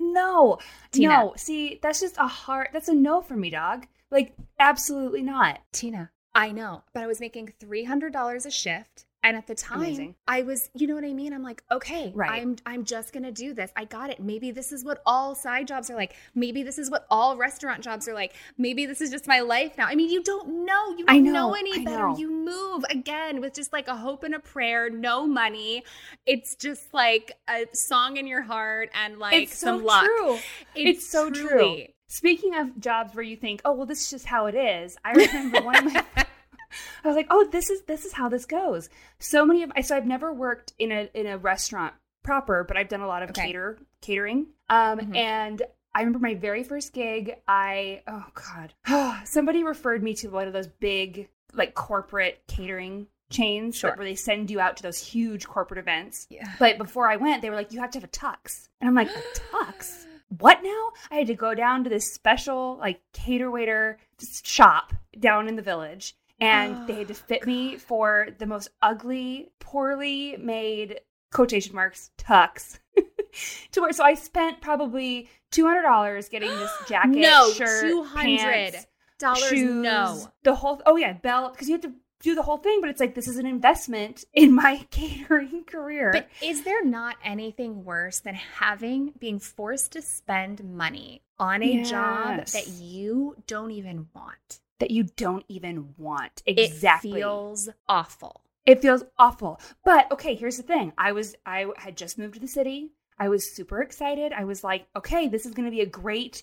No. 0.00 0.58
Tina. 0.92 1.08
No. 1.08 1.34
See, 1.36 1.80
that's 1.82 1.98
just 2.00 2.18
a 2.18 2.28
hard 2.28 2.68
that's 2.72 2.86
a 2.86 2.94
no 2.94 3.20
for 3.20 3.34
me, 3.34 3.50
dog. 3.50 3.86
Like 4.12 4.32
absolutely 4.58 5.22
not. 5.22 5.58
Tina, 5.72 6.12
I 6.34 6.52
know, 6.52 6.84
but 6.94 7.02
I 7.02 7.08
was 7.08 7.18
making 7.18 7.52
$300 7.60 8.46
a 8.46 8.50
shift 8.50 9.06
and 9.28 9.36
at 9.36 9.46
the 9.46 9.54
time, 9.54 9.80
Amazing. 9.80 10.14
I 10.26 10.40
was, 10.40 10.70
you 10.72 10.86
know 10.86 10.94
what 10.94 11.04
I 11.04 11.12
mean? 11.12 11.34
I'm 11.34 11.42
like, 11.42 11.62
okay, 11.70 12.12
right. 12.14 12.40
I'm 12.40 12.56
I'm 12.64 12.82
just 12.82 13.12
gonna 13.12 13.30
do 13.30 13.52
this. 13.52 13.70
I 13.76 13.84
got 13.84 14.08
it. 14.08 14.20
Maybe 14.20 14.52
this 14.52 14.72
is 14.72 14.86
what 14.86 15.02
all 15.04 15.34
side 15.34 15.68
jobs 15.68 15.90
are 15.90 15.96
like. 15.96 16.16
Maybe 16.34 16.62
this 16.62 16.78
is 16.78 16.90
what 16.90 17.06
all 17.10 17.36
restaurant 17.36 17.84
jobs 17.84 18.08
are 18.08 18.14
like. 18.14 18.32
Maybe 18.56 18.86
this 18.86 19.02
is 19.02 19.10
just 19.10 19.26
my 19.26 19.40
life 19.40 19.76
now. 19.76 19.84
I 19.84 19.96
mean, 19.96 20.08
you 20.08 20.22
don't 20.22 20.64
know. 20.64 20.96
You 20.96 21.04
don't 21.04 21.24
know, 21.24 21.32
know, 21.32 21.52
any 21.52 21.78
I 21.78 21.84
better. 21.84 22.08
Know. 22.08 22.16
You 22.16 22.30
move 22.30 22.86
again 22.88 23.42
with 23.42 23.52
just 23.52 23.70
like 23.70 23.86
a 23.86 23.96
hope 23.96 24.22
and 24.22 24.34
a 24.34 24.38
prayer, 24.38 24.88
no 24.88 25.26
money. 25.26 25.84
It's 26.24 26.54
just 26.54 26.94
like 26.94 27.32
a 27.50 27.66
song 27.74 28.16
in 28.16 28.26
your 28.26 28.40
heart 28.40 28.88
and 28.94 29.18
like 29.18 29.34
it's 29.34 29.58
some 29.58 29.80
so 29.80 29.84
luck. 29.84 30.06
True. 30.06 30.34
It's, 30.74 31.00
it's 31.00 31.06
so 31.06 31.30
truly. 31.30 31.84
true. 31.84 31.94
Speaking 32.06 32.54
of 32.54 32.80
jobs 32.80 33.14
where 33.14 33.22
you 33.22 33.36
think, 33.36 33.60
oh 33.66 33.72
well, 33.72 33.84
this 33.84 34.00
is 34.00 34.08
just 34.08 34.24
how 34.24 34.46
it 34.46 34.54
is. 34.54 34.96
I 35.04 35.12
remember 35.12 35.60
one 35.60 35.86
of 35.88 35.92
my 35.92 36.04
I 37.04 37.08
was 37.08 37.16
like, 37.16 37.28
oh, 37.30 37.46
this 37.50 37.70
is 37.70 37.82
this 37.82 38.04
is 38.04 38.12
how 38.12 38.28
this 38.28 38.44
goes. 38.44 38.88
So 39.18 39.44
many 39.44 39.62
of 39.62 39.72
so 39.82 39.96
I've 39.96 40.06
never 40.06 40.32
worked 40.32 40.72
in 40.78 40.92
a 40.92 41.08
in 41.14 41.26
a 41.26 41.38
restaurant 41.38 41.94
proper, 42.22 42.64
but 42.64 42.76
I've 42.76 42.88
done 42.88 43.00
a 43.00 43.06
lot 43.06 43.22
of 43.22 43.30
okay. 43.30 43.46
cater 43.46 43.78
catering. 44.00 44.48
Um, 44.68 44.98
mm-hmm. 44.98 45.16
and 45.16 45.62
I 45.94 46.00
remember 46.00 46.18
my 46.20 46.34
very 46.34 46.62
first 46.62 46.92
gig. 46.92 47.36
I 47.46 48.02
oh 48.06 48.26
god, 48.34 49.20
somebody 49.24 49.64
referred 49.64 50.02
me 50.02 50.14
to 50.14 50.28
one 50.28 50.46
of 50.46 50.52
those 50.52 50.68
big 50.68 51.28
like 51.54 51.74
corporate 51.74 52.42
catering 52.46 53.06
chains 53.30 53.76
sure. 53.76 53.94
where 53.96 54.06
they 54.06 54.14
send 54.14 54.50
you 54.50 54.60
out 54.60 54.76
to 54.76 54.82
those 54.82 54.98
huge 54.98 55.46
corporate 55.46 55.78
events. 55.78 56.26
Yeah. 56.30 56.50
But 56.58 56.78
before 56.78 57.10
I 57.10 57.16
went, 57.16 57.42
they 57.42 57.50
were 57.50 57.56
like, 57.56 57.72
you 57.72 57.80
have 57.80 57.90
to 57.92 58.00
have 58.00 58.08
a 58.08 58.12
tux, 58.12 58.68
and 58.80 58.88
I'm 58.88 58.94
like, 58.94 59.10
a 59.10 59.22
tux. 59.54 60.04
What 60.38 60.62
now? 60.62 60.90
I 61.10 61.16
had 61.16 61.26
to 61.28 61.34
go 61.34 61.54
down 61.54 61.84
to 61.84 61.90
this 61.90 62.12
special 62.12 62.76
like 62.76 63.00
cater 63.14 63.50
waiter 63.50 63.98
shop 64.42 64.92
down 65.18 65.48
in 65.48 65.56
the 65.56 65.62
village 65.62 66.16
and 66.40 66.86
they 66.86 66.94
had 66.94 67.08
to 67.08 67.14
fit 67.14 67.46
me 67.46 67.76
for 67.76 68.28
the 68.38 68.46
most 68.46 68.68
ugly, 68.80 69.50
poorly 69.58 70.36
made 70.38 71.00
quotation 71.32 71.74
marks 71.74 72.10
tux 72.16 72.78
to 73.72 73.80
wear. 73.80 73.92
So 73.92 74.04
I 74.04 74.14
spent 74.14 74.60
probably 74.60 75.28
two 75.50 75.66
hundred 75.66 75.82
dollars 75.82 76.28
getting 76.28 76.50
this 76.50 76.72
jacket, 76.88 77.18
no, 77.18 77.50
shirt, 77.52 77.82
two 77.82 78.04
hundred 78.04 78.76
dollars, 79.18 79.52
no, 79.52 80.28
the 80.44 80.54
whole. 80.54 80.80
Oh 80.86 80.96
yeah, 80.96 81.12
belt 81.12 81.52
because 81.52 81.68
you 81.68 81.74
have 81.74 81.82
to 81.82 81.92
do 82.20 82.34
the 82.34 82.42
whole 82.42 82.58
thing, 82.58 82.80
but 82.80 82.90
it's 82.90 83.00
like 83.00 83.14
this 83.14 83.28
is 83.28 83.36
an 83.36 83.46
investment 83.46 84.24
in 84.32 84.54
my 84.54 84.86
catering 84.90 85.64
career. 85.64 86.10
But 86.12 86.28
is 86.42 86.64
there 86.64 86.84
not 86.84 87.16
anything 87.24 87.84
worse 87.84 88.20
than 88.20 88.34
having 88.34 89.12
being 89.18 89.38
forced 89.38 89.92
to 89.92 90.02
spend 90.02 90.64
money 90.64 91.22
on 91.38 91.62
a 91.62 91.66
yes. 91.66 91.90
job 91.90 92.46
that 92.46 92.68
you 92.68 93.36
don't 93.46 93.70
even 93.70 94.08
want? 94.14 94.60
That 94.78 94.90
you 94.90 95.04
don't 95.04 95.44
even 95.48 95.94
want. 95.96 96.42
Exactly. 96.46 97.10
It 97.10 97.14
feels 97.14 97.68
awful. 97.88 98.42
It 98.66 98.82
feels 98.82 99.04
awful. 99.18 99.60
But 99.84 100.10
okay, 100.12 100.34
here's 100.34 100.56
the 100.56 100.62
thing. 100.62 100.92
I 100.98 101.12
was 101.12 101.34
I 101.46 101.66
had 101.76 101.96
just 101.96 102.18
moved 102.18 102.34
to 102.34 102.40
the 102.40 102.48
city. 102.48 102.90
I 103.18 103.28
was 103.28 103.50
super 103.54 103.82
excited. 103.82 104.32
I 104.32 104.44
was 104.44 104.62
like, 104.62 104.86
okay, 104.94 105.28
this 105.28 105.46
is 105.46 105.54
going 105.54 105.64
to 105.64 105.74
be 105.74 105.80
a 105.80 105.86
great 105.86 106.42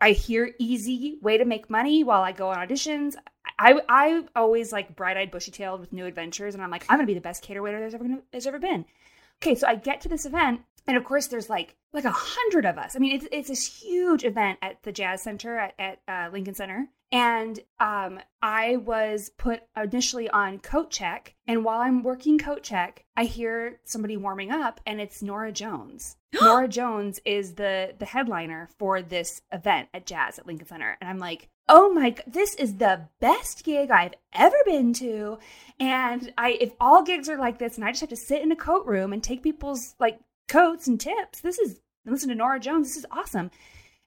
I 0.00 0.10
hear 0.10 0.54
easy 0.58 1.18
way 1.22 1.38
to 1.38 1.44
make 1.44 1.70
money 1.70 2.04
while 2.04 2.22
I 2.22 2.32
go 2.32 2.50
on 2.50 2.56
auditions. 2.56 3.16
I 3.58 3.80
I 3.88 4.24
always 4.34 4.72
like 4.72 4.94
bright-eyed 4.94 5.30
bushy-tailed 5.30 5.80
with 5.80 5.92
new 5.92 6.06
adventures 6.06 6.54
and 6.54 6.62
I'm 6.62 6.70
like, 6.70 6.84
I'm 6.88 6.98
going 6.98 7.06
to 7.06 7.10
be 7.10 7.14
the 7.14 7.20
best 7.20 7.42
cater 7.42 7.62
waiter 7.62 7.80
there's 7.80 7.94
ever 7.94 8.04
gonna, 8.04 8.22
there's 8.30 8.46
ever 8.46 8.58
been. 8.58 8.84
Okay, 9.42 9.54
so 9.54 9.66
I 9.66 9.74
get 9.74 10.00
to 10.02 10.08
this 10.08 10.24
event 10.24 10.60
and 10.86 10.96
of 10.96 11.04
course 11.04 11.26
there's 11.26 11.50
like 11.50 11.74
like 11.92 12.04
a 12.04 12.12
hundred 12.12 12.64
of 12.64 12.78
us. 12.78 12.94
I 12.94 12.98
mean, 12.98 13.16
it's 13.16 13.26
it's 13.32 13.48
this 13.48 13.82
huge 13.82 14.24
event 14.24 14.58
at 14.62 14.82
the 14.82 14.92
Jazz 14.92 15.22
Center 15.22 15.58
at, 15.58 15.74
at 15.78 15.98
uh, 16.06 16.30
Lincoln 16.32 16.54
Center, 16.54 16.88
and 17.12 17.60
um, 17.78 18.20
I 18.42 18.76
was 18.76 19.30
put 19.38 19.62
initially 19.76 20.28
on 20.28 20.58
coat 20.58 20.90
check. 20.90 21.34
And 21.46 21.64
while 21.64 21.80
I'm 21.80 22.02
working 22.02 22.38
coat 22.38 22.62
check, 22.62 23.04
I 23.16 23.24
hear 23.24 23.80
somebody 23.84 24.16
warming 24.16 24.50
up, 24.50 24.80
and 24.86 25.00
it's 25.00 25.22
Norah 25.22 25.52
Jones. 25.52 26.16
Norah 26.40 26.68
Jones 26.68 27.20
is 27.24 27.54
the 27.54 27.94
the 27.98 28.06
headliner 28.06 28.68
for 28.78 29.02
this 29.02 29.42
event 29.52 29.88
at 29.94 30.06
Jazz 30.06 30.38
at 30.38 30.46
Lincoln 30.46 30.66
Center, 30.66 30.96
and 31.00 31.08
I'm 31.08 31.18
like, 31.18 31.48
oh 31.68 31.92
my, 31.92 32.14
this 32.26 32.54
is 32.54 32.76
the 32.76 33.08
best 33.20 33.64
gig 33.64 33.90
I've 33.90 34.14
ever 34.32 34.56
been 34.64 34.92
to. 34.94 35.38
And 35.80 36.32
I, 36.38 36.52
if 36.60 36.72
all 36.80 37.02
gigs 37.02 37.28
are 37.28 37.38
like 37.38 37.58
this, 37.58 37.76
and 37.76 37.84
I 37.84 37.90
just 37.90 38.00
have 38.00 38.10
to 38.10 38.16
sit 38.16 38.42
in 38.42 38.52
a 38.52 38.56
coat 38.56 38.86
room 38.86 39.12
and 39.12 39.22
take 39.22 39.42
people's 39.42 39.94
like 39.98 40.18
coats 40.48 40.86
and 40.86 41.00
tips, 41.00 41.40
this 41.40 41.58
is 41.58 41.80
listen 42.04 42.28
to 42.28 42.34
Norah 42.34 42.60
Jones. 42.60 42.88
This 42.88 42.98
is 42.98 43.06
awesome. 43.10 43.50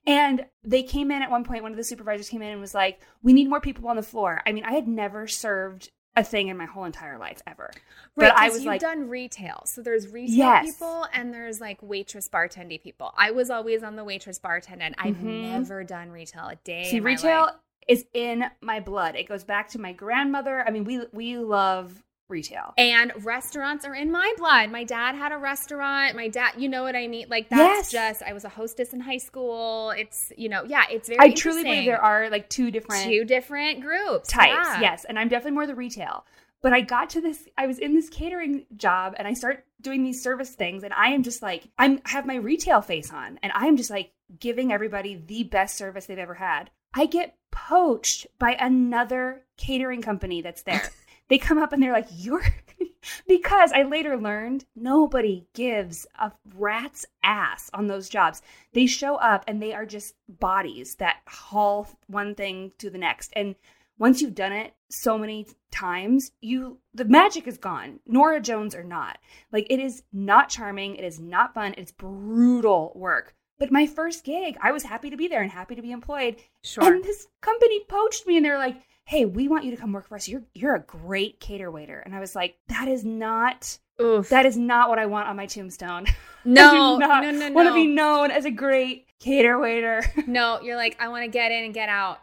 And 0.06 0.46
they 0.64 0.82
came 0.82 1.10
in 1.10 1.22
at 1.22 1.30
one 1.30 1.44
point, 1.44 1.62
one 1.62 1.72
of 1.72 1.76
the 1.76 1.84
supervisors 1.84 2.28
came 2.28 2.42
in 2.42 2.48
and 2.48 2.60
was 2.60 2.74
like, 2.74 3.00
We 3.22 3.32
need 3.32 3.48
more 3.48 3.60
people 3.60 3.88
on 3.88 3.96
the 3.96 4.02
floor. 4.02 4.42
I 4.46 4.52
mean, 4.52 4.64
I 4.64 4.72
had 4.72 4.88
never 4.88 5.26
served 5.26 5.90
a 6.16 6.24
thing 6.24 6.48
in 6.48 6.56
my 6.56 6.64
whole 6.64 6.84
entire 6.84 7.18
life 7.18 7.40
ever. 7.46 7.70
Right, 8.16 8.32
but 8.32 8.36
I 8.36 8.48
was 8.48 8.58
you've 8.58 8.66
like, 8.66 8.80
done 8.80 9.08
retail. 9.08 9.62
So 9.66 9.82
there's 9.82 10.08
retail 10.08 10.36
yes. 10.36 10.66
people 10.66 11.06
and 11.12 11.32
there's 11.32 11.60
like 11.60 11.78
waitress 11.82 12.28
bartending 12.28 12.82
people. 12.82 13.12
I 13.16 13.30
was 13.30 13.50
always 13.50 13.82
on 13.82 13.96
the 13.96 14.04
waitress 14.04 14.38
bartending. 14.38 14.94
I've 14.98 15.16
mm-hmm. 15.16 15.50
never 15.52 15.84
done 15.84 16.10
retail 16.10 16.48
a 16.48 16.56
day. 16.56 16.84
See, 16.90 17.00
retail 17.00 17.50
is 17.86 18.04
in 18.12 18.44
my 18.60 18.80
blood. 18.80 19.14
It 19.16 19.28
goes 19.28 19.44
back 19.44 19.68
to 19.70 19.80
my 19.80 19.92
grandmother. 19.92 20.64
I 20.66 20.70
mean, 20.70 20.84
we 20.84 21.06
we 21.12 21.38
love 21.38 22.02
retail. 22.30 22.72
And 22.78 23.12
restaurants 23.24 23.84
are 23.84 23.94
in 23.94 24.10
my 24.10 24.32
blood. 24.36 24.70
My 24.70 24.84
dad 24.84 25.14
had 25.14 25.32
a 25.32 25.38
restaurant. 25.38 26.16
My 26.16 26.28
dad, 26.28 26.52
you 26.56 26.68
know 26.68 26.82
what 26.82 26.96
I 26.96 27.06
mean? 27.06 27.26
Like 27.28 27.48
that's 27.48 27.92
yes. 27.92 28.18
just 28.18 28.22
I 28.22 28.32
was 28.32 28.44
a 28.44 28.48
hostess 28.48 28.92
in 28.92 29.00
high 29.00 29.18
school. 29.18 29.90
It's, 29.90 30.32
you 30.36 30.48
know, 30.48 30.64
yeah, 30.64 30.84
it's 30.90 31.08
very 31.08 31.20
I 31.20 31.30
truly 31.30 31.62
believe 31.62 31.86
there 31.86 32.02
are 32.02 32.30
like 32.30 32.48
two 32.48 32.70
different 32.70 33.04
two 33.04 33.24
different 33.24 33.80
groups. 33.80 34.28
Types. 34.28 34.52
Yeah. 34.52 34.80
Yes, 34.80 35.04
and 35.04 35.18
I'm 35.18 35.28
definitely 35.28 35.52
more 35.52 35.66
the 35.66 35.74
retail. 35.74 36.24
But 36.62 36.72
I 36.72 36.82
got 36.82 37.10
to 37.10 37.20
this 37.20 37.48
I 37.56 37.66
was 37.66 37.78
in 37.78 37.94
this 37.94 38.08
catering 38.08 38.66
job 38.76 39.14
and 39.16 39.26
I 39.26 39.32
start 39.32 39.64
doing 39.80 40.02
these 40.02 40.22
service 40.22 40.50
things 40.50 40.82
and 40.82 40.92
I 40.92 41.10
am 41.10 41.22
just 41.22 41.42
like 41.42 41.64
I'm 41.78 42.00
I 42.04 42.10
have 42.10 42.26
my 42.26 42.36
retail 42.36 42.82
face 42.82 43.12
on 43.12 43.38
and 43.42 43.52
I 43.54 43.66
am 43.66 43.76
just 43.76 43.90
like 43.90 44.12
giving 44.38 44.72
everybody 44.72 45.22
the 45.26 45.44
best 45.44 45.76
service 45.76 46.06
they've 46.06 46.18
ever 46.18 46.34
had. 46.34 46.70
I 46.92 47.06
get 47.06 47.36
poached 47.50 48.26
by 48.38 48.52
another 48.52 49.42
catering 49.56 50.02
company 50.02 50.42
that's 50.42 50.62
there. 50.62 50.90
They 51.30 51.38
come 51.38 51.58
up 51.58 51.72
and 51.72 51.82
they're 51.82 51.92
like, 51.92 52.08
You're 52.10 52.44
because 53.28 53.72
I 53.72 53.84
later 53.84 54.18
learned 54.18 54.66
nobody 54.76 55.46
gives 55.54 56.06
a 56.18 56.32
rat's 56.54 57.06
ass 57.22 57.70
on 57.72 57.86
those 57.86 58.08
jobs. 58.08 58.42
They 58.74 58.86
show 58.86 59.16
up 59.16 59.44
and 59.46 59.62
they 59.62 59.72
are 59.72 59.86
just 59.86 60.14
bodies 60.28 60.96
that 60.96 61.18
haul 61.26 61.88
one 62.08 62.34
thing 62.34 62.72
to 62.78 62.90
the 62.90 62.98
next. 62.98 63.32
And 63.34 63.54
once 63.98 64.20
you've 64.20 64.34
done 64.34 64.52
it 64.52 64.74
so 64.90 65.16
many 65.16 65.46
times, 65.70 66.32
you 66.40 66.78
the 66.92 67.04
magic 67.04 67.46
is 67.46 67.58
gone. 67.58 68.00
Norah 68.06 68.40
Jones 68.40 68.74
or 68.74 68.82
not. 68.82 69.18
Like 69.52 69.66
it 69.70 69.78
is 69.78 70.02
not 70.12 70.48
charming, 70.48 70.96
it 70.96 71.04
is 71.04 71.20
not 71.20 71.54
fun, 71.54 71.74
it's 71.78 71.92
brutal 71.92 72.92
work. 72.96 73.34
But 73.58 73.70
my 73.70 73.86
first 73.86 74.24
gig, 74.24 74.56
I 74.62 74.72
was 74.72 74.84
happy 74.84 75.10
to 75.10 75.18
be 75.18 75.28
there 75.28 75.42
and 75.42 75.50
happy 75.50 75.74
to 75.74 75.82
be 75.82 75.92
employed. 75.92 76.36
Sure. 76.64 76.82
And 76.82 77.04
this 77.04 77.26
company 77.42 77.84
poached 77.88 78.26
me 78.26 78.38
and 78.38 78.44
they're 78.44 78.58
like, 78.58 78.80
"Hey, 79.10 79.24
we 79.24 79.48
want 79.48 79.64
you 79.64 79.72
to 79.72 79.76
come 79.76 79.92
work 79.92 80.06
for 80.06 80.14
us. 80.14 80.28
You're 80.28 80.42
you're 80.54 80.76
a 80.76 80.80
great 80.80 81.40
cater 81.40 81.68
waiter." 81.70 81.98
And 81.98 82.14
I 82.14 82.20
was 82.20 82.36
like, 82.36 82.56
"That 82.68 82.86
is 82.86 83.04
not 83.04 83.76
Oof. 84.00 84.28
that 84.28 84.46
is 84.46 84.56
not 84.56 84.88
what 84.88 85.00
I 85.00 85.06
want 85.06 85.26
on 85.28 85.34
my 85.36 85.46
tombstone." 85.46 86.06
no, 86.44 86.94
I 86.94 86.98
not 86.98 87.24
no, 87.24 87.30
no, 87.32 87.50
want 87.50 87.68
to 87.68 87.74
be 87.74 87.86
known 87.86 88.30
as 88.30 88.44
a 88.44 88.50
great 88.52 89.08
cater 89.18 89.58
waiter. 89.58 90.02
No, 90.26 90.60
you're 90.62 90.76
like, 90.76 90.96
I 91.00 91.08
want 91.08 91.24
to 91.24 91.28
get 91.28 91.50
in 91.50 91.64
and 91.64 91.74
get 91.74 91.88
out. 91.88 92.20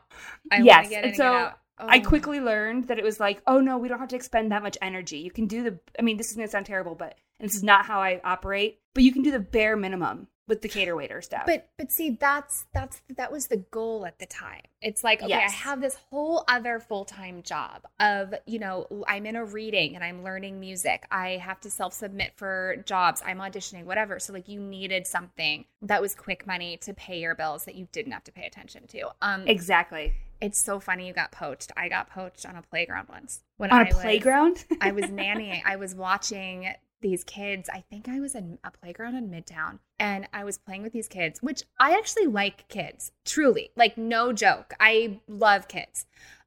I 0.49 0.55
want 0.57 0.65
Yes, 0.65 0.85
to 0.85 0.89
get 0.89 0.97
in 0.99 1.03
and 1.03 1.11
and 1.11 1.17
so 1.17 1.23
get 1.23 1.33
out. 1.33 1.59
I 1.79 1.99
Oh. 1.99 2.07
quickly 2.07 2.39
learned 2.39 2.87
that 2.87 2.97
it 2.97 3.03
was 3.03 3.19
like, 3.19 3.41
oh 3.45 3.59
no, 3.59 3.77
we 3.77 3.87
don't 3.87 3.99
have 3.99 4.07
to 4.09 4.15
expend 4.15 4.51
that 4.51 4.63
much 4.63 4.77
energy. 4.81 5.17
You 5.19 5.29
can 5.29 5.45
do 5.45 5.61
the, 5.63 5.77
I 5.99 6.01
mean, 6.01 6.17
this 6.17 6.31
is 6.31 6.35
going 6.35 6.47
to 6.47 6.51
sound 6.51 6.65
terrible, 6.65 6.95
but 6.95 7.15
and 7.39 7.47
this 7.47 7.55
is 7.55 7.61
not 7.63 7.85
how 7.85 7.99
I 7.99 8.19
operate, 8.23 8.79
but 8.95 9.03
you 9.03 9.11
can 9.13 9.21
do 9.21 9.29
the 9.29 9.39
bare 9.39 9.75
minimum 9.77 10.27
with 10.47 10.61
the 10.61 10.69
cater 10.69 10.95
waiter 10.95 11.21
stuff. 11.21 11.43
But 11.45 11.69
but 11.77 11.91
see, 11.91 12.11
that's 12.11 12.65
that's 12.73 13.01
that 13.17 13.31
was 13.31 13.47
the 13.47 13.57
goal 13.57 14.05
at 14.05 14.19
the 14.19 14.25
time. 14.25 14.61
It's 14.81 15.03
like, 15.03 15.19
okay, 15.21 15.29
Yes. 15.29 15.51
I 15.51 15.55
have 15.69 15.81
this 15.81 15.95
whole 16.11 16.43
other 16.47 16.79
full-time 16.79 17.41
job 17.41 17.87
of, 17.99 18.35
you 18.45 18.59
know, 18.59 18.85
I'm 19.07 19.25
in 19.25 19.35
a 19.35 19.43
reading 19.43 19.95
and 19.95 20.03
I'm 20.03 20.23
learning 20.23 20.59
music. 20.59 21.07
I 21.09 21.31
have 21.37 21.59
to 21.61 21.71
self-submit 21.71 22.33
for 22.35 22.83
jobs. 22.85 23.23
I'm 23.25 23.39
auditioning, 23.39 23.85
whatever. 23.85 24.19
So 24.19 24.33
like 24.33 24.47
you 24.47 24.59
needed 24.59 25.07
something 25.07 25.65
that 25.81 25.99
was 25.99 26.13
quick 26.13 26.45
money 26.45 26.77
to 26.77 26.93
pay 26.93 27.19
your 27.19 27.33
bills 27.33 27.65
that 27.65 27.73
you 27.75 27.87
didn't 27.91 28.11
have 28.11 28.23
to 28.25 28.31
pay 28.31 28.45
attention 28.45 28.85
to. 28.87 29.09
Um 29.21 29.47
exactly. 29.47 30.13
it's 30.39 30.61
so 30.61 30.79
funny 30.79 31.07
you 31.07 31.13
got 31.13 31.31
poached. 31.31 31.71
I 31.75 31.89
got 31.89 32.09
poached 32.11 32.45
on 32.45 32.55
a 32.55 32.61
playground 32.61 33.09
once. 33.09 33.41
When 33.57 33.71
On 33.71 33.79
I 33.79 33.83
a 33.83 33.85
was- 33.87 33.95
playground? 33.95 34.63
I 34.79 34.91
was 34.91 35.05
nannying. 35.05 35.63
I 35.65 35.75
was 35.77 35.95
watching 35.95 36.71
these 37.01 37.23
kids. 37.23 37.69
I 37.71 37.83
think 37.89 38.07
I 38.07 38.19
was 38.19 38.35
in 38.35 38.59
a 38.63 38.71
playground 38.71 39.15
in 39.15 39.29
Midtown 39.29 39.79
and 39.99 40.27
I 40.33 40.43
was 40.43 40.57
playing 40.57 40.83
with 40.83 40.93
these 40.93 41.07
kids, 41.07 41.41
which 41.41 41.63
I 41.79 41.97
actually 41.97 42.27
like 42.27 42.67
kids, 42.67 43.11
truly. 43.25 43.71
Like, 43.75 43.97
no 43.97 44.33
joke. 44.33 44.73
I 44.79 45.19
love 45.27 45.67
kids. 45.67 46.05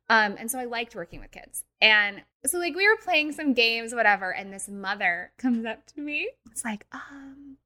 Um, 0.09 0.35
and 0.38 0.50
so 0.50 0.59
I 0.59 0.64
liked 0.64 0.97
working 0.97 1.21
with 1.21 1.30
kids. 1.30 1.64
And 1.80 2.23
so, 2.45 2.59
like, 2.59 2.75
we 2.75 2.88
were 2.88 2.97
playing 2.97 3.33
some 3.33 3.52
games, 3.52 3.95
whatever. 3.95 4.35
And 4.35 4.52
this 4.52 4.69
mother 4.69 5.30
comes 5.38 5.64
up 5.64 5.87
to 5.95 6.00
me. 6.00 6.28
It's 6.50 6.64
like, 6.64 6.85
um, 6.92 7.59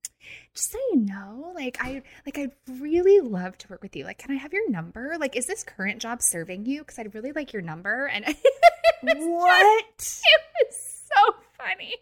just 0.54 0.72
so 0.72 0.78
you 0.92 0.96
know, 1.00 1.52
like 1.54 1.76
I 1.80 2.02
like 2.24 2.38
I'd 2.38 2.52
really 2.80 3.20
love 3.20 3.58
to 3.58 3.68
work 3.68 3.82
with 3.82 3.96
you. 3.96 4.04
Like, 4.04 4.18
can 4.18 4.30
I 4.30 4.36
have 4.38 4.52
your 4.52 4.70
number? 4.70 5.16
Like, 5.18 5.36
is 5.36 5.46
this 5.46 5.62
current 5.64 6.00
job 6.00 6.22
serving 6.22 6.66
you? 6.66 6.80
Because 6.80 6.98
I'd 6.98 7.14
really 7.14 7.32
like 7.32 7.52
your 7.52 7.62
number. 7.62 8.06
And 8.06 8.24
was 9.02 9.14
just- 9.14 9.28
what? 9.28 9.84
it 9.98 10.40
was 10.68 11.00
so 11.08 11.34
funny. 11.58 11.94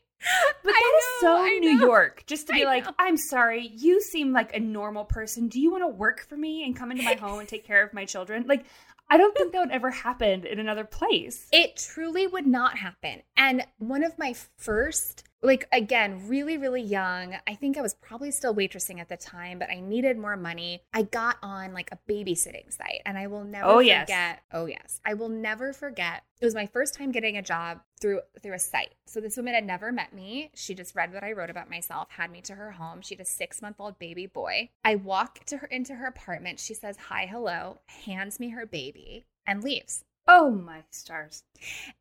But 0.62 0.72
that 0.72 0.92
is 0.98 1.22
know, 1.22 1.36
so 1.36 1.36
I 1.36 1.58
New. 1.58 1.80
York. 1.80 2.24
Just 2.26 2.46
to 2.46 2.52
be 2.52 2.62
I 2.62 2.66
like, 2.66 2.84
know. 2.84 2.92
I'm 2.98 3.16
sorry, 3.16 3.66
you 3.74 4.00
seem 4.00 4.32
like 4.32 4.54
a 4.54 4.60
normal 4.60 5.04
person. 5.04 5.48
Do 5.48 5.60
you 5.60 5.70
want 5.70 5.82
to 5.82 5.88
work 5.88 6.26
for 6.28 6.36
me 6.36 6.64
and 6.64 6.76
come 6.76 6.90
into 6.90 7.02
my 7.02 7.14
home 7.14 7.40
and 7.40 7.48
take 7.48 7.64
care 7.64 7.84
of 7.84 7.92
my 7.92 8.04
children? 8.04 8.44
Like, 8.46 8.64
I 9.10 9.16
don't 9.16 9.36
think 9.36 9.52
that 9.52 9.58
would 9.58 9.70
ever 9.70 9.90
happen 9.90 10.46
in 10.46 10.58
another 10.58 10.84
place. 10.84 11.48
It 11.52 11.76
truly 11.76 12.26
would 12.26 12.46
not 12.46 12.78
happen. 12.78 13.22
And 13.36 13.66
one 13.78 14.04
of 14.04 14.18
my 14.18 14.34
first, 14.56 15.24
like, 15.42 15.66
again, 15.72 16.28
really, 16.28 16.56
really 16.56 16.80
young, 16.80 17.36
I 17.46 17.54
think 17.54 17.76
I 17.76 17.82
was 17.82 17.94
probably 17.94 18.30
still 18.30 18.54
waitressing 18.54 19.00
at 19.00 19.08
the 19.08 19.16
time, 19.16 19.58
but 19.58 19.70
I 19.70 19.80
needed 19.80 20.16
more 20.16 20.36
money. 20.36 20.82
I 20.94 21.02
got 21.02 21.36
on 21.42 21.74
like 21.74 21.90
a 21.90 21.98
babysitting 22.10 22.72
site 22.72 23.02
and 23.04 23.18
I 23.18 23.26
will 23.26 23.44
never 23.44 23.66
Oh, 23.66 23.78
yes. 23.80 24.08
Oh, 24.52 24.66
yes. 24.66 25.00
I 25.04 25.14
will 25.14 25.28
never 25.28 25.72
forget. 25.72 26.22
It 26.40 26.44
was 26.44 26.54
my 26.54 26.66
first 26.66 26.94
time 26.94 27.10
getting 27.10 27.36
a 27.36 27.42
job 27.42 27.80
through 28.00 28.20
through 28.42 28.54
a 28.54 28.58
site. 28.58 28.94
So 29.06 29.20
this 29.20 29.36
woman 29.36 29.54
had 29.54 29.64
never 29.64 29.92
met 29.92 30.12
me. 30.12 30.50
She 30.54 30.74
just 30.74 30.94
read 30.94 31.12
what 31.12 31.22
I 31.22 31.32
wrote 31.32 31.50
about 31.50 31.70
myself, 31.70 32.10
had 32.10 32.30
me 32.30 32.40
to 32.42 32.54
her 32.54 32.72
home. 32.72 33.00
She 33.00 33.14
had 33.14 33.22
a 33.22 33.28
six 33.28 33.62
month 33.62 33.76
old 33.78 33.98
baby 33.98 34.26
boy. 34.26 34.70
I 34.84 34.96
walk 34.96 35.44
to 35.46 35.58
her 35.58 35.66
into 35.68 35.94
her 35.94 36.06
apartment. 36.06 36.58
She 36.58 36.74
says 36.74 36.96
hi, 37.08 37.26
hello, 37.26 37.80
hands 37.86 38.40
me 38.40 38.50
her 38.50 38.66
baby, 38.66 39.26
and 39.46 39.62
leaves 39.62 40.04
Oh 40.26 40.50
my 40.50 40.82
stars. 40.90 41.42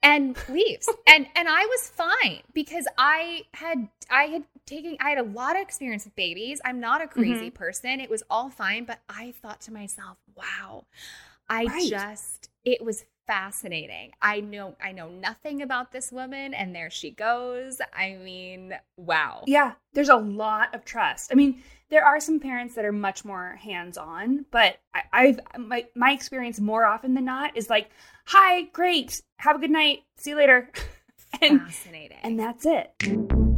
and 0.04 0.38
leaves 0.50 0.88
and 1.08 1.28
and 1.36 1.48
i 1.48 1.66
was 1.66 1.90
fine 1.90 2.42
because 2.54 2.88
i 2.98 3.42
had 3.54 3.88
i 4.10 4.24
had 4.25 4.44
taken 4.66 4.98
i 5.01 5.10
had 5.10 5.18
a 5.18 5.24
lot 5.24 5.56
of 5.56 5.62
experience 5.62 6.06
with 6.06 6.16
babies 6.16 6.62
i'm 6.66 6.80
not 6.80 7.01
a 7.01 7.06
mm-hmm. 7.06 7.20
crazy 7.20 7.50
person 7.50 8.00
it 8.00 8.10
was 8.10 8.24
all 8.30 8.50
fine 8.50 8.86
but 8.86 9.00
i 9.10 9.34
thought 9.42 9.62
to 9.62 9.74
myself 9.74 10.18
wow 10.36 10.86
i 11.50 11.66
Right. 11.66 11.90
just 11.90 12.50
it 12.63 12.84
was 12.84 13.06
fascinating. 13.28 14.12
I 14.22 14.42
know 14.42 14.75
i 14.82 14.92
know 14.92 15.10
nothing 15.10 15.62
about 15.62 15.92
this 15.92 16.12
woman 16.12 16.54
and 16.54 16.75
there 16.75 16.90
she 16.90 17.12
goes. 17.12 17.80
I 17.94 18.13
mean 18.13 18.74
wow. 18.98 19.43
Yeah, 19.48 19.74
there's 19.93 20.10
a 20.10 20.15
lot 20.15 20.74
of 20.76 20.86
trust. 20.86 21.32
I 21.32 21.36
mean, 21.36 21.63
there 21.89 22.06
are 22.06 22.19
some 22.19 22.39
parents 22.39 22.76
that 22.76 22.86
are 22.86 22.91
much 22.91 23.26
more 23.26 23.58
hands-on, 23.62 24.45
but 24.52 24.78
I, 24.93 25.02
I've 25.12 25.39
my 25.58 25.86
my 25.95 26.12
experience 26.12 26.60
more 26.60 26.86
often 26.86 27.13
than 27.13 27.26
not 27.26 27.56
is 27.58 27.69
like, 27.69 27.89
"Hi, 28.26 28.63
great, 28.74 29.22
have 29.38 29.58
a 29.58 29.60
good 29.60 29.72
night, 29.72 30.00
see 30.17 30.32
you 30.32 30.38
later," 30.38 30.69
and 31.41 31.62
fascinating. 31.62 32.17
and 32.24 32.39
that's 32.39 32.65
it. 32.65 33.51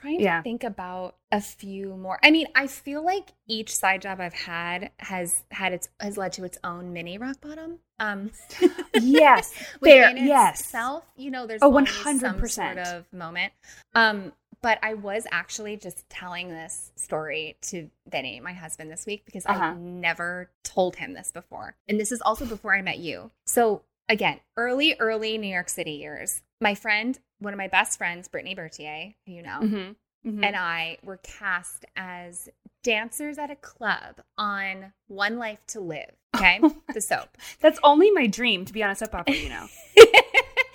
Trying 0.00 0.20
Yeah. 0.20 0.38
to 0.38 0.42
think 0.42 0.62
about 0.64 1.16
a 1.32 1.40
few 1.40 1.96
more. 1.96 2.18
I 2.22 2.30
mean, 2.30 2.46
I 2.54 2.66
feel 2.66 3.04
like 3.04 3.30
each 3.46 3.74
side 3.74 4.02
job 4.02 4.20
I've 4.20 4.32
had 4.34 4.90
has 4.98 5.42
had 5.50 5.72
its 5.72 5.88
has 6.00 6.16
led 6.16 6.32
to 6.34 6.44
its 6.44 6.58
own 6.64 6.92
mini 6.92 7.18
rock 7.18 7.40
bottom. 7.40 7.78
Um, 7.98 8.30
Yes, 8.94 9.52
within 9.80 10.16
Yes. 10.18 10.72
you 11.16 11.30
know, 11.30 11.46
there's 11.46 11.62
Oh, 11.62 11.70
100%. 11.70 12.48
sort 12.50 12.78
of 12.78 13.12
moment. 13.12 13.52
Um, 13.94 14.32
but 14.62 14.78
I 14.82 14.94
was 14.94 15.26
actually 15.30 15.76
just 15.76 16.08
telling 16.08 16.48
this 16.48 16.90
story 16.96 17.56
to 17.62 17.90
Vinny, 18.08 18.40
my 18.40 18.52
husband, 18.52 18.90
this 18.90 19.06
week 19.06 19.24
because 19.26 19.44
Uh-huh. 19.46 19.64
I've 19.66 19.76
never 19.78 20.50
told 20.64 20.96
him 20.96 21.12
this 21.14 21.30
before, 21.30 21.76
and 21.88 22.00
this 22.00 22.10
is 22.12 22.20
also 22.22 22.44
before 22.46 22.74
I 22.74 22.82
met 22.82 22.98
you. 22.98 23.30
So 23.46 23.82
again, 24.08 24.40
early, 24.56 24.94
early 24.98 25.36
New 25.38 25.48
York 25.52 25.68
City 25.68 25.92
years. 25.92 26.42
My 26.60 26.74
friend, 26.74 27.18
one 27.38 27.52
of 27.52 27.58
my 27.58 27.68
best 27.68 27.98
friends, 27.98 28.28
Brittany 28.28 28.54
Berthier, 28.54 29.14
who 29.26 29.32
you 29.32 29.42
know, 29.42 29.58
Mm-hmm. 29.62 29.92
Mm-hmm. 30.28 30.42
and 30.44 30.56
I 30.56 30.98
were 31.04 31.18
cast 31.18 31.84
as 31.96 32.48
dancers 32.82 33.38
at 33.38 33.50
a 33.50 33.56
club 33.56 34.20
on 34.36 34.92
One 35.06 35.38
Life 35.38 35.60
to 35.68 35.80
Live. 35.80 36.10
Okay, 36.34 36.60
the 36.94 37.00
soap. 37.00 37.28
That's 37.60 37.78
only 37.84 38.10
my 38.10 38.26
dream 38.26 38.64
to 38.64 38.72
be 38.72 38.82
on 38.82 38.90
a 38.90 38.94
soap 38.96 39.14
opera. 39.14 39.34
You 39.34 39.48
know. 39.50 39.66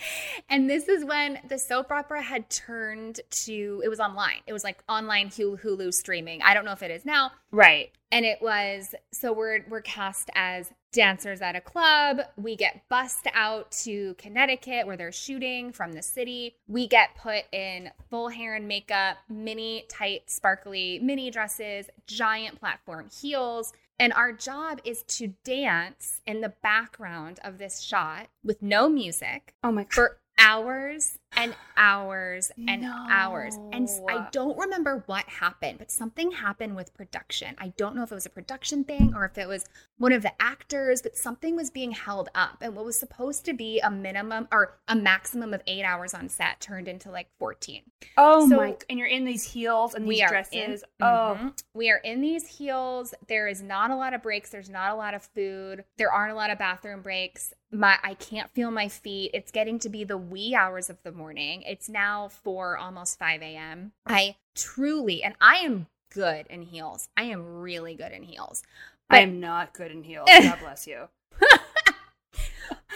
and 0.49 0.69
this 0.69 0.87
is 0.87 1.05
when 1.05 1.39
the 1.47 1.57
soap 1.57 1.91
opera 1.91 2.21
had 2.21 2.49
turned 2.49 3.21
to 3.29 3.81
it 3.83 3.89
was 3.89 3.99
online. 3.99 4.41
It 4.47 4.53
was 4.53 4.63
like 4.63 4.83
online 4.89 5.29
Hulu, 5.29 5.93
streaming. 5.93 6.41
I 6.41 6.53
don't 6.53 6.65
know 6.65 6.71
if 6.71 6.83
it 6.83 6.91
is 6.91 7.05
now. 7.05 7.31
right. 7.51 7.91
And 8.13 8.25
it 8.25 8.41
was 8.41 8.93
so 9.13 9.31
we're 9.31 9.63
we're 9.69 9.81
cast 9.81 10.29
as 10.35 10.69
dancers 10.91 11.41
at 11.41 11.55
a 11.55 11.61
club. 11.61 12.19
We 12.35 12.57
get 12.57 12.83
bussed 12.89 13.27
out 13.33 13.71
to 13.83 14.15
Connecticut 14.15 14.85
where 14.85 14.97
they're 14.97 15.13
shooting 15.13 15.71
from 15.71 15.93
the 15.93 16.01
city. 16.01 16.57
We 16.67 16.87
get 16.87 17.15
put 17.15 17.45
in 17.53 17.89
full 18.09 18.27
hair 18.27 18.55
and 18.55 18.67
makeup, 18.67 19.17
mini 19.29 19.85
tight 19.87 20.29
sparkly 20.29 20.99
mini 20.99 21.31
dresses, 21.31 21.89
giant 22.07 22.59
platform 22.59 23.07
heels. 23.09 23.71
And 24.01 24.13
our 24.13 24.31
job 24.31 24.81
is 24.83 25.03
to 25.03 25.27
dance 25.43 26.21
in 26.25 26.41
the 26.41 26.49
background 26.63 27.39
of 27.43 27.59
this 27.59 27.81
shot 27.81 28.29
with 28.43 28.59
no 28.59 28.89
music 28.89 29.53
Oh 29.63 29.71
my 29.71 29.83
god. 29.83 29.93
for 29.93 30.17
hours 30.39 31.19
and 31.37 31.53
hours 31.85 32.51
and 32.67 32.85
hours. 32.85 33.55
And 33.71 33.89
I 34.07 34.27
don't 34.31 34.55
remember 34.57 35.01
what 35.07 35.25
happened, 35.27 35.79
but 35.79 35.89
something 35.89 36.31
happened 36.31 36.75
with 36.75 36.93
production. 36.93 37.55
I 37.57 37.69
don't 37.75 37.95
know 37.95 38.03
if 38.03 38.11
it 38.11 38.15
was 38.15 38.27
a 38.27 38.29
production 38.29 38.83
thing 38.83 39.13
or 39.15 39.25
if 39.25 39.37
it 39.39 39.47
was 39.47 39.65
one 39.97 40.13
of 40.13 40.21
the 40.21 40.31
actors, 40.39 41.01
but 41.01 41.17
something 41.17 41.55
was 41.55 41.71
being 41.71 41.91
held 41.91 42.29
up. 42.35 42.57
And 42.61 42.75
what 42.75 42.85
was 42.85 42.99
supposed 42.99 43.45
to 43.45 43.53
be 43.53 43.79
a 43.79 43.89
minimum 43.89 44.47
or 44.51 44.77
a 44.87 44.95
maximum 44.95 45.55
of 45.55 45.63
eight 45.65 45.83
hours 45.83 46.13
on 46.13 46.29
set 46.29 46.61
turned 46.61 46.87
into 46.87 47.09
like 47.09 47.29
14. 47.39 47.81
Oh 48.15 48.47
So- 48.47 48.57
my! 48.57 48.77
And 48.89 48.99
you're 48.99 49.07
in 49.07 49.25
these 49.25 49.43
heels 49.51 49.95
and 49.95 50.07
these 50.07 50.21
dresses. 50.27 50.83
In, 50.83 50.89
Oh, 51.01 51.37
Mhm. 51.39 51.63
we 51.73 51.89
are 51.89 51.97
in 51.97 52.21
these 52.21 52.45
heels. 52.57 53.15
There 53.27 53.47
is 53.47 53.61
not 53.63 53.89
a 53.89 53.95
lot 53.95 54.13
of 54.13 54.21
breaks. 54.21 54.51
There's 54.51 54.69
not 54.69 54.91
a 54.91 54.95
lot 54.95 55.15
of 55.15 55.23
food. 55.23 55.83
There 55.97 56.11
aren't 56.11 56.31
a 56.31 56.35
lot 56.35 56.51
of 56.51 56.59
bathroom 56.59 57.01
breaks. 57.01 57.53
My 57.73 57.97
I 58.03 58.15
can't 58.15 58.49
feel 58.51 58.69
my 58.69 58.89
feet. 58.89 59.31
It's 59.33 59.49
getting 59.51 59.79
to 59.79 59.89
be 59.89 60.03
the 60.03 60.17
wee 60.17 60.53
hours 60.53 60.89
of 60.89 61.01
the 61.03 61.11
morning. 61.13 61.63
It's 61.71 61.87
now 61.87 62.27
four, 62.27 62.77
almost 62.77 63.17
five 63.17 63.41
a.m. 63.41 63.93
I 64.05 64.35
truly, 64.55 65.23
and 65.23 65.35
I 65.39 65.55
am 65.59 65.87
good 66.13 66.45
in 66.49 66.63
heels. 66.63 67.07
I 67.15 67.23
am 67.23 67.61
really 67.61 67.95
good 67.95 68.11
in 68.11 68.23
heels. 68.23 68.61
I 69.09 69.19
am 69.21 69.39
not 69.39 69.73
good 69.73 69.89
in 69.89 70.03
heels. 70.03 70.27
God 70.41 70.59
bless 70.61 70.85
you. 70.85 71.07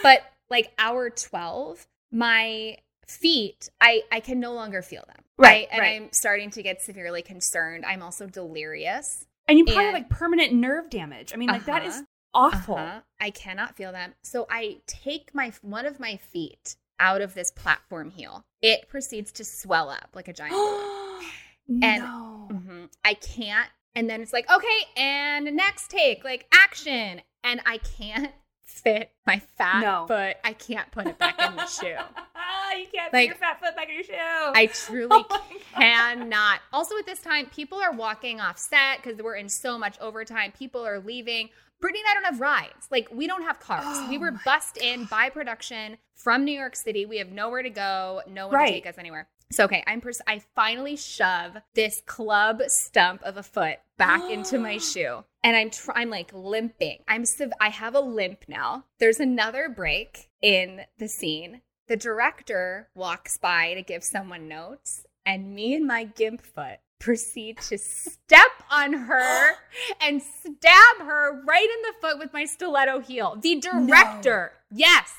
But 0.02 0.20
like 0.50 0.72
hour 0.78 1.08
twelve, 1.08 1.86
my 2.12 2.76
feet, 3.06 3.70
I 3.80 4.02
I 4.12 4.20
can 4.20 4.38
no 4.38 4.52
longer 4.52 4.82
feel 4.82 5.04
them. 5.06 5.24
Right, 5.38 5.66
and 5.72 5.80
right. 5.80 6.02
I'm 6.02 6.12
starting 6.12 6.50
to 6.50 6.62
get 6.62 6.82
severely 6.82 7.22
concerned. 7.22 7.84
I'm 7.86 8.02
also 8.02 8.26
delirious. 8.26 9.24
And 9.48 9.56
you 9.58 9.64
probably 9.64 9.84
have 9.84 9.94
like 9.94 10.10
permanent 10.10 10.52
nerve 10.52 10.90
damage. 10.90 11.32
I 11.32 11.36
mean, 11.38 11.48
like 11.48 11.64
that 11.64 11.84
is 11.86 11.94
Uh-huh. 11.94 12.04
awful. 12.34 12.74
Uh-huh. 12.76 13.00
I 13.20 13.30
cannot 13.30 13.74
feel 13.76 13.90
them. 13.90 14.14
So 14.22 14.46
I 14.50 14.78
take 14.86 15.34
my 15.34 15.50
one 15.62 15.86
of 15.86 15.98
my 15.98 16.16
feet 16.18 16.76
out 17.00 17.20
of 17.20 17.34
this 17.34 17.50
platform 17.50 18.10
heel. 18.10 18.44
It 18.62 18.88
proceeds 18.88 19.32
to 19.32 19.44
swell 19.44 19.90
up 19.90 20.10
like 20.14 20.28
a 20.28 20.32
giant 20.32 20.54
balloon. 21.68 21.82
And- 21.82 22.02
no. 22.02 22.48
Mhm. 22.52 22.88
I 23.04 23.14
can't. 23.14 23.68
And 23.94 24.08
then 24.10 24.20
it's 24.20 24.32
like, 24.32 24.50
okay, 24.50 24.80
and 24.96 25.56
next 25.56 25.90
take, 25.90 26.22
like 26.24 26.46
action. 26.52 27.22
And 27.42 27.60
I 27.64 27.78
can't 27.78 28.30
fit 28.62 29.10
my 29.26 29.40
fat 29.56 29.80
No. 29.80 30.06
foot. 30.06 30.36
I 30.44 30.52
can't 30.52 30.90
put 30.90 31.06
it 31.06 31.16
back 31.18 31.40
in 31.40 31.56
the 31.56 31.66
shoe. 31.66 31.96
Oh, 32.36 32.72
you 32.78 32.86
can't 32.92 33.12
Like, 33.12 33.28
put 33.30 33.38
your 33.40 33.48
fat 33.48 33.58
foot 33.60 33.74
back 33.74 33.88
in 33.88 33.94
your 33.94 34.04
shoe. 34.04 34.12
I 34.16 34.66
truly 34.66 35.08
Oh 35.30 35.40
cannot. 35.74 36.60
Also, 36.72 36.96
at 36.98 37.06
this 37.06 37.20
time, 37.20 37.46
people 37.46 37.78
are 37.78 37.92
walking 37.92 38.40
off 38.40 38.58
set 38.58 39.02
because 39.02 39.20
we're 39.22 39.36
in 39.36 39.48
so 39.48 39.78
much 39.78 39.98
overtime. 40.00 40.52
People 40.58 40.84
are 40.86 40.98
leaving. 41.00 41.48
Brittany 41.80 42.00
and 42.06 42.10
I 42.10 42.14
don't 42.14 42.32
have 42.32 42.40
rides. 42.40 42.88
Like, 42.90 43.08
we 43.12 43.26
don't 43.26 43.42
have 43.42 43.60
cars. 43.60 43.84
Oh 43.86 44.06
we 44.08 44.18
were 44.18 44.32
bussed 44.44 44.76
in 44.76 45.04
by 45.04 45.28
production 45.30 45.98
from 46.14 46.44
New 46.44 46.58
York 46.58 46.76
City. 46.76 47.04
We 47.06 47.18
have 47.18 47.30
nowhere 47.30 47.62
to 47.62 47.70
go, 47.70 48.22
no 48.28 48.46
one 48.46 48.54
Right. 48.56 48.66
to 48.68 48.72
take 48.72 48.86
us 48.86 48.98
anywhere. 48.98 49.28
So, 49.52 49.64
okay, 49.64 49.84
I'm 49.86 50.00
pers- 50.00 50.20
I 50.26 50.40
finally 50.56 50.96
shove 50.96 51.58
this 51.74 52.02
club 52.04 52.62
stump 52.66 53.22
of 53.22 53.36
a 53.36 53.42
foot 53.44 53.78
back 53.96 54.22
into 54.30 54.58
my 54.58 54.78
shoe. 54.78 55.24
And 55.44 55.54
I'm 55.56 55.70
tr- 55.70 55.92
I'm 55.94 56.10
like 56.10 56.32
limping. 56.32 57.04
I'm 57.06 57.24
I 57.60 57.68
have 57.68 57.94
a 57.94 58.00
limp 58.00 58.44
now. 58.48 58.86
There's 58.98 59.20
another 59.20 59.68
break 59.68 60.28
in 60.42 60.80
the 60.98 61.06
scene. 61.08 61.60
The 61.86 61.96
director 61.96 62.88
walks 62.96 63.38
by 63.38 63.74
to 63.74 63.82
give 63.82 64.02
someone 64.02 64.48
notes, 64.48 65.06
and 65.24 65.54
me 65.54 65.74
and 65.76 65.86
my 65.86 66.02
gimp 66.02 66.40
foot 66.44 66.80
proceed 66.98 67.58
to 67.58 67.78
step 67.78 68.50
on 68.70 68.92
her 68.92 69.52
and 70.00 70.22
stab 70.22 70.98
her 70.98 71.42
right 71.46 71.68
in 71.68 71.82
the 71.82 71.94
foot 72.00 72.18
with 72.18 72.32
my 72.32 72.44
stiletto 72.44 73.00
heel. 73.00 73.36
The 73.40 73.60
director, 73.60 74.52
yes, 74.70 75.12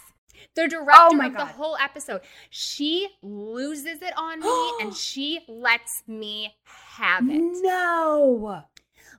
the 0.55 0.63
oh 0.63 0.67
director 0.67 1.17
Oh 1.21 1.25
of 1.25 1.33
the 1.33 1.45
whole 1.45 1.77
episode, 1.77 2.21
she 2.49 3.07
loses 3.21 4.01
it 4.01 4.13
on 4.17 4.39
me 4.41 4.71
and 4.81 4.95
she 4.95 5.41
lets 5.47 6.03
me 6.07 6.55
have 6.97 7.29
it 7.29 7.41
No. 7.61 8.63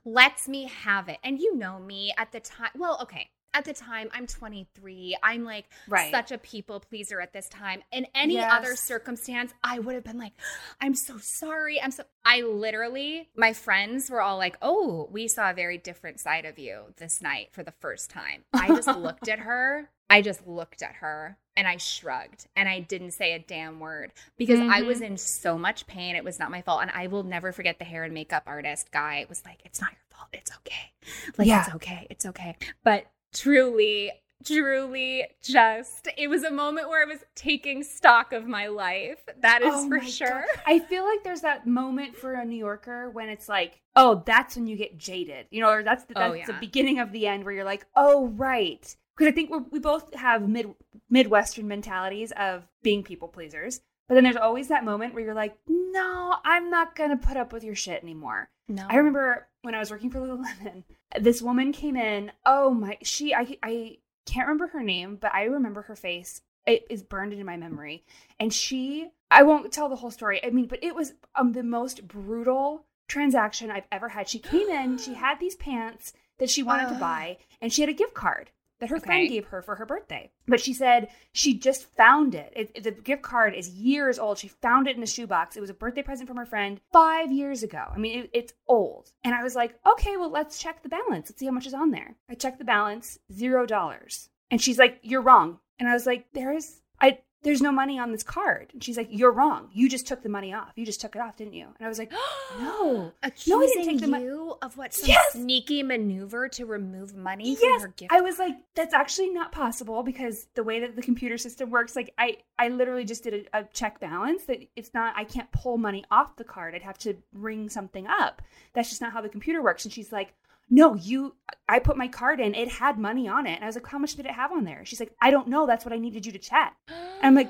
lets 0.05 0.47
me 0.47 0.65
have 0.83 1.09
it. 1.09 1.17
And 1.23 1.39
you 1.39 1.55
know 1.55 1.79
me 1.79 2.13
at 2.17 2.31
the 2.31 2.39
time. 2.39 2.71
Well, 2.75 2.99
okay. 3.03 3.29
At 3.53 3.65
the 3.65 3.73
time, 3.73 4.09
I'm 4.13 4.27
23. 4.27 5.17
I'm 5.23 5.43
like 5.43 5.65
Right. 5.87 6.11
such 6.11 6.31
a 6.31 6.37
people 6.37 6.79
pleaser 6.79 7.19
at 7.19 7.33
this 7.33 7.49
time. 7.49 7.81
In 7.91 8.05
any 8.13 8.35
Yes. 8.35 8.51
other 8.53 8.75
circumstance, 8.75 9.53
I 9.63 9.79
would 9.79 9.95
have 9.95 10.03
been 10.03 10.19
like, 10.19 10.33
I'm 10.81 10.93
so 10.93 11.17
sorry. 11.17 11.81
I'm 11.81 11.91
so. 11.91 12.03
I 12.23 12.41
literally, 12.41 13.29
my 13.35 13.53
friends 13.53 14.09
were 14.09 14.21
all 14.21 14.37
like, 14.37 14.55
oh, 14.61 15.07
we 15.11 15.27
saw 15.27 15.49
a 15.49 15.53
very 15.53 15.79
different 15.79 16.19
side 16.19 16.45
of 16.45 16.59
you 16.59 16.93
this 16.97 17.21
night 17.21 17.49
for 17.51 17.63
the 17.63 17.71
first 17.79 18.11
time. 18.11 18.43
I 18.53 18.67
just 18.67 18.87
looked 18.97 19.27
at 19.27 19.39
her. 19.39 19.89
I 20.11 20.21
just 20.21 20.45
looked 20.47 20.81
at 20.83 20.95
her 20.95 21.37
and 21.55 21.67
I 21.67 21.77
shrugged 21.77 22.47
and 22.55 22.69
I 22.69 22.79
didn't 22.79 23.11
say 23.11 23.33
a 23.33 23.39
damn 23.39 23.79
word 23.79 24.11
because 24.37 24.59
I 24.59 24.81
Mhm. 24.81 24.85
was 24.87 25.01
in 25.01 25.17
so 25.17 25.57
much 25.57 25.85
pain. 25.87 26.15
It 26.15 26.23
was 26.23 26.39
not 26.39 26.49
my 26.51 26.61
fault. 26.61 26.81
And 26.83 26.91
I 26.91 27.07
will 27.07 27.23
never 27.23 27.51
forget 27.51 27.77
the 27.79 27.85
hair 27.85 28.03
and 28.03 28.13
makeup 28.13 28.43
artist 28.45 28.91
guy 28.91 29.25
was 29.27 29.43
like, 29.45 29.61
it's 29.65 29.81
not 29.81 29.91
your 29.91 30.01
fault. 30.17 30.29
It's 30.33 30.51
okay. 30.57 30.93
Like, 31.37 31.47
Yeah. 31.47 31.65
it's 31.65 31.75
okay. 31.75 32.07
It's 32.09 32.25
okay. 32.25 32.55
But 32.83 33.05
truly, 33.33 34.11
truly 34.45 35.25
just, 35.41 36.07
it 36.17 36.29
was 36.29 36.43
a 36.43 36.51
moment 36.51 36.89
where 36.89 37.01
I 37.01 37.05
was 37.05 37.23
taking 37.35 37.83
stock 37.83 38.33
of 38.33 38.47
my 38.47 38.67
life. 38.67 39.19
That 39.41 39.61
is 39.61 39.73
Oh 39.73 39.87
for 39.89 40.01
sure. 40.01 40.27
God. 40.29 40.63
I 40.65 40.79
feel 40.79 41.05
like 41.05 41.23
there's 41.23 41.41
that 41.41 41.67
moment 41.67 42.15
for 42.15 42.33
a 42.33 42.45
New 42.45 42.57
Yorker 42.57 43.09
when 43.09 43.29
it's 43.29 43.49
like, 43.49 43.81
oh, 43.95 44.23
that's 44.25 44.55
when 44.55 44.67
you 44.67 44.77
get 44.77 44.97
jaded, 44.97 45.47
you 45.51 45.61
know, 45.61 45.69
or 45.69 45.83
that's 45.83 46.05
the, 46.05 46.17
Oh, 46.17 46.33
that's 46.33 46.47
the 46.47 46.53
beginning 46.53 46.99
of 46.99 47.11
the 47.11 47.27
end 47.27 47.43
where 47.43 47.53
you're 47.53 47.63
like, 47.63 47.85
oh, 47.95 48.27
right. 48.29 48.95
Because 49.17 49.31
I 49.31 49.35
think 49.35 49.49
we're, 49.49 49.65
we 49.71 49.79
both 49.79 50.13
have 50.13 50.47
mid 50.47 50.73
Midwestern 51.09 51.67
mentalities 51.67 52.31
of 52.37 52.65
being 52.83 53.03
people 53.03 53.27
pleasers, 53.27 53.81
but 54.07 54.15
then 54.15 54.23
there's 54.23 54.37
always 54.37 54.69
that 54.69 54.85
moment 54.85 55.13
where 55.13 55.23
you're 55.23 55.33
like, 55.33 55.57
no, 55.67 56.35
I'm 56.45 56.69
not 56.69 56.95
gonna 56.95 57.17
put 57.17 57.35
up 57.35 57.51
with 57.51 57.63
your 57.63 57.75
shit 57.75 58.01
anymore. 58.01 58.49
No. 58.69 58.85
I 58.87 58.95
remember 58.95 59.48
when 59.61 59.75
I 59.75 59.79
was 59.79 59.91
working 59.91 60.09
for 60.09 60.19
Lululemon, 60.19 60.83
this 61.19 61.41
woman 61.41 61.71
came 61.71 61.95
in. 61.95 62.31
Oh 62.45 62.71
my, 62.71 62.97
she, 63.01 63.33
I, 63.33 63.57
I 63.63 63.97
can't 64.25 64.47
remember 64.47 64.67
her 64.67 64.83
name, 64.83 65.17
but 65.19 65.33
I 65.33 65.43
remember 65.43 65.83
her 65.83 65.95
face. 65.95 66.41
It 66.65 66.85
is 66.89 67.03
burned 67.03 67.33
into 67.33 67.45
my 67.45 67.57
memory. 67.57 68.03
And 68.39 68.53
she, 68.53 69.09
I 69.31 69.43
won't 69.43 69.71
tell 69.71 69.89
the 69.89 69.95
whole 69.95 70.11
story. 70.11 70.43
I 70.43 70.49
mean, 70.49 70.67
but 70.67 70.83
it 70.83 70.95
was 70.95 71.13
um, 71.35 71.53
the 71.53 71.63
most 71.63 72.07
brutal 72.07 72.85
transaction 73.07 73.71
I've 73.71 73.87
ever 73.91 74.09
had. 74.09 74.29
She 74.29 74.39
came 74.39 74.69
in, 74.69 74.97
she 74.97 75.15
had 75.15 75.39
these 75.39 75.55
pants 75.55 76.13
that 76.37 76.49
she 76.49 76.63
wanted 76.63 76.89
to 76.89 76.99
buy, 76.99 77.37
and 77.61 77.73
she 77.73 77.81
had 77.81 77.89
a 77.89 77.93
gift 77.93 78.13
card 78.13 78.51
that 78.79 78.89
her 78.89 78.97
Okay. 78.97 79.05
friend 79.05 79.29
gave 79.29 79.45
her 79.47 79.61
for 79.61 79.75
her 79.75 79.85
birthday. 79.85 80.31
But 80.47 80.59
she 80.59 80.73
said 80.73 81.09
she 81.33 81.53
just 81.57 81.85
found 81.95 82.33
it. 82.35 82.51
it. 82.55 82.71
it- 82.75 82.83
The 82.83 82.91
gift 82.91 83.21
card 83.21 83.53
is 83.53 83.69
years 83.69 84.17
old. 84.17 84.37
She 84.37 84.47
found 84.47 84.87
it 84.87 84.95
in 84.97 85.03
a 85.03 85.07
shoebox. 85.07 85.55
It 85.57 85.61
was 85.61 85.69
a 85.69 85.73
birthday 85.73 86.01
present 86.03 86.27
from 86.27 86.37
her 86.37 86.45
friend 86.45 86.79
five 86.93 87.31
years 87.31 87.61
ago. 87.63 87.83
I 87.93 87.97
mean, 87.97 88.19
it, 88.19 88.29
it's 88.33 88.53
old. 88.67 89.11
And 89.23 89.35
I 89.35 89.43
was 89.43 89.55
like, 89.55 89.77
okay, 89.85 90.17
well, 90.17 90.31
let's 90.31 90.59
check 90.59 90.81
the 90.83 90.89
balance. 90.89 91.29
Let's 91.29 91.39
see 91.39 91.45
how 91.45 91.51
much 91.51 91.67
is 91.67 91.73
on 91.73 91.91
there. 91.91 92.15
I 92.29 92.35
checked 92.35 92.59
the 92.59 92.65
balance, 92.65 93.19
zero 93.31 93.65
dollars. 93.65 94.29
And 94.51 94.61
she's 94.61 94.79
like, 94.79 94.99
you're 95.03 95.21
wrong. 95.21 95.59
And 95.77 95.87
I 95.87 95.93
was 95.93 96.05
like, 96.05 96.25
there 96.33 96.51
is, 96.53 96.81
I, 96.99 97.19
there's 97.43 97.61
no 97.61 97.71
money 97.71 97.97
on 97.97 98.11
this 98.11 98.23
card. 98.23 98.69
And 98.73 98.83
she's 98.83 98.97
like, 98.97 99.07
you're 99.11 99.31
wrong. 99.31 99.69
You 99.71 99.87
just 99.89 100.07
took 100.07 100.23
the 100.23 100.29
money 100.29 100.53
off. 100.53 100.73
You 100.75 100.85
just 100.85 100.99
took 100.99 101.15
it 101.15 101.21
off, 101.21 101.37
didn't 101.37 101.53
you? 101.53 101.67
And 101.77 101.85
I 101.85 101.87
was 101.87 101.97
like, 101.97 102.11
no. 102.59 103.11
Accusing 103.23 103.59
No, 103.59 103.61
I 103.63 103.67
didn't 103.67 103.99
take 103.99 104.11
the 104.11 104.19
you 104.19 104.55
of 104.61 104.77
what 104.77 104.93
some 104.93 105.09
Yes! 105.09 105.33
sneaky 105.33 105.83
maneuver 105.83 106.49
to 106.49 106.65
remove 106.65 107.15
money 107.15 107.51
yes 107.53 107.59
from 107.61 107.81
her 107.81 107.87
gift. 107.95 108.11
i 108.11 108.19
was 108.21 108.37
like 108.39 108.55
that's 108.75 108.93
actually 108.93 109.29
not 109.29 109.51
possible 109.51 110.03
because 110.03 110.47
the 110.55 110.63
way 110.63 110.79
that 110.81 110.95
the 110.95 111.01
computer 111.01 111.37
system 111.37 111.69
works 111.69 111.95
like 111.95 112.13
i 112.17 112.37
i 112.57 112.67
literally 112.67 113.05
just 113.05 113.23
did 113.23 113.47
a, 113.53 113.59
a 113.59 113.63
check 113.73 113.99
balance 113.99 114.43
that 114.45 114.59
it's 114.75 114.93
not 114.93 115.13
i 115.15 115.23
can't 115.23 115.49
pull 115.51 115.77
money 115.77 116.03
off 116.11 116.35
the 116.35 116.43
card 116.43 116.75
i'd 116.75 116.81
have 116.81 116.97
to 116.97 117.15
ring 117.33 117.69
something 117.69 118.05
up 118.07 118.41
that's 118.73 118.89
just 118.89 119.01
not 119.01 119.13
how 119.13 119.21
the 119.21 119.29
computer 119.29 119.61
works 119.61 119.85
and 119.85 119.93
she's 119.93 120.11
like 120.11 120.33
no 120.69 120.95
you 120.95 121.35
i 121.67 121.79
put 121.79 121.97
my 121.97 122.07
card 122.07 122.39
in 122.39 122.53
it 122.53 122.67
had 122.67 122.97
money 122.97 123.27
on 123.27 123.45
it 123.45 123.55
and 123.55 123.63
i 123.63 123.67
was 123.67 123.75
like 123.75 123.87
how 123.87 123.97
much 123.97 124.15
did 124.15 124.25
it 124.25 124.31
have 124.31 124.51
on 124.51 124.63
there? 124.63 124.85
She's 124.85 124.99
like 124.99 125.13
i 125.21 125.31
don't 125.31 125.47
know 125.47 125.65
that's 125.65 125.85
what 125.85 125.93
i 125.93 125.97
needed 125.97 126.25
you 126.25 126.31
to 126.31 126.39
check. 126.39 126.75
I'm 127.21 127.35
like, 127.35 127.49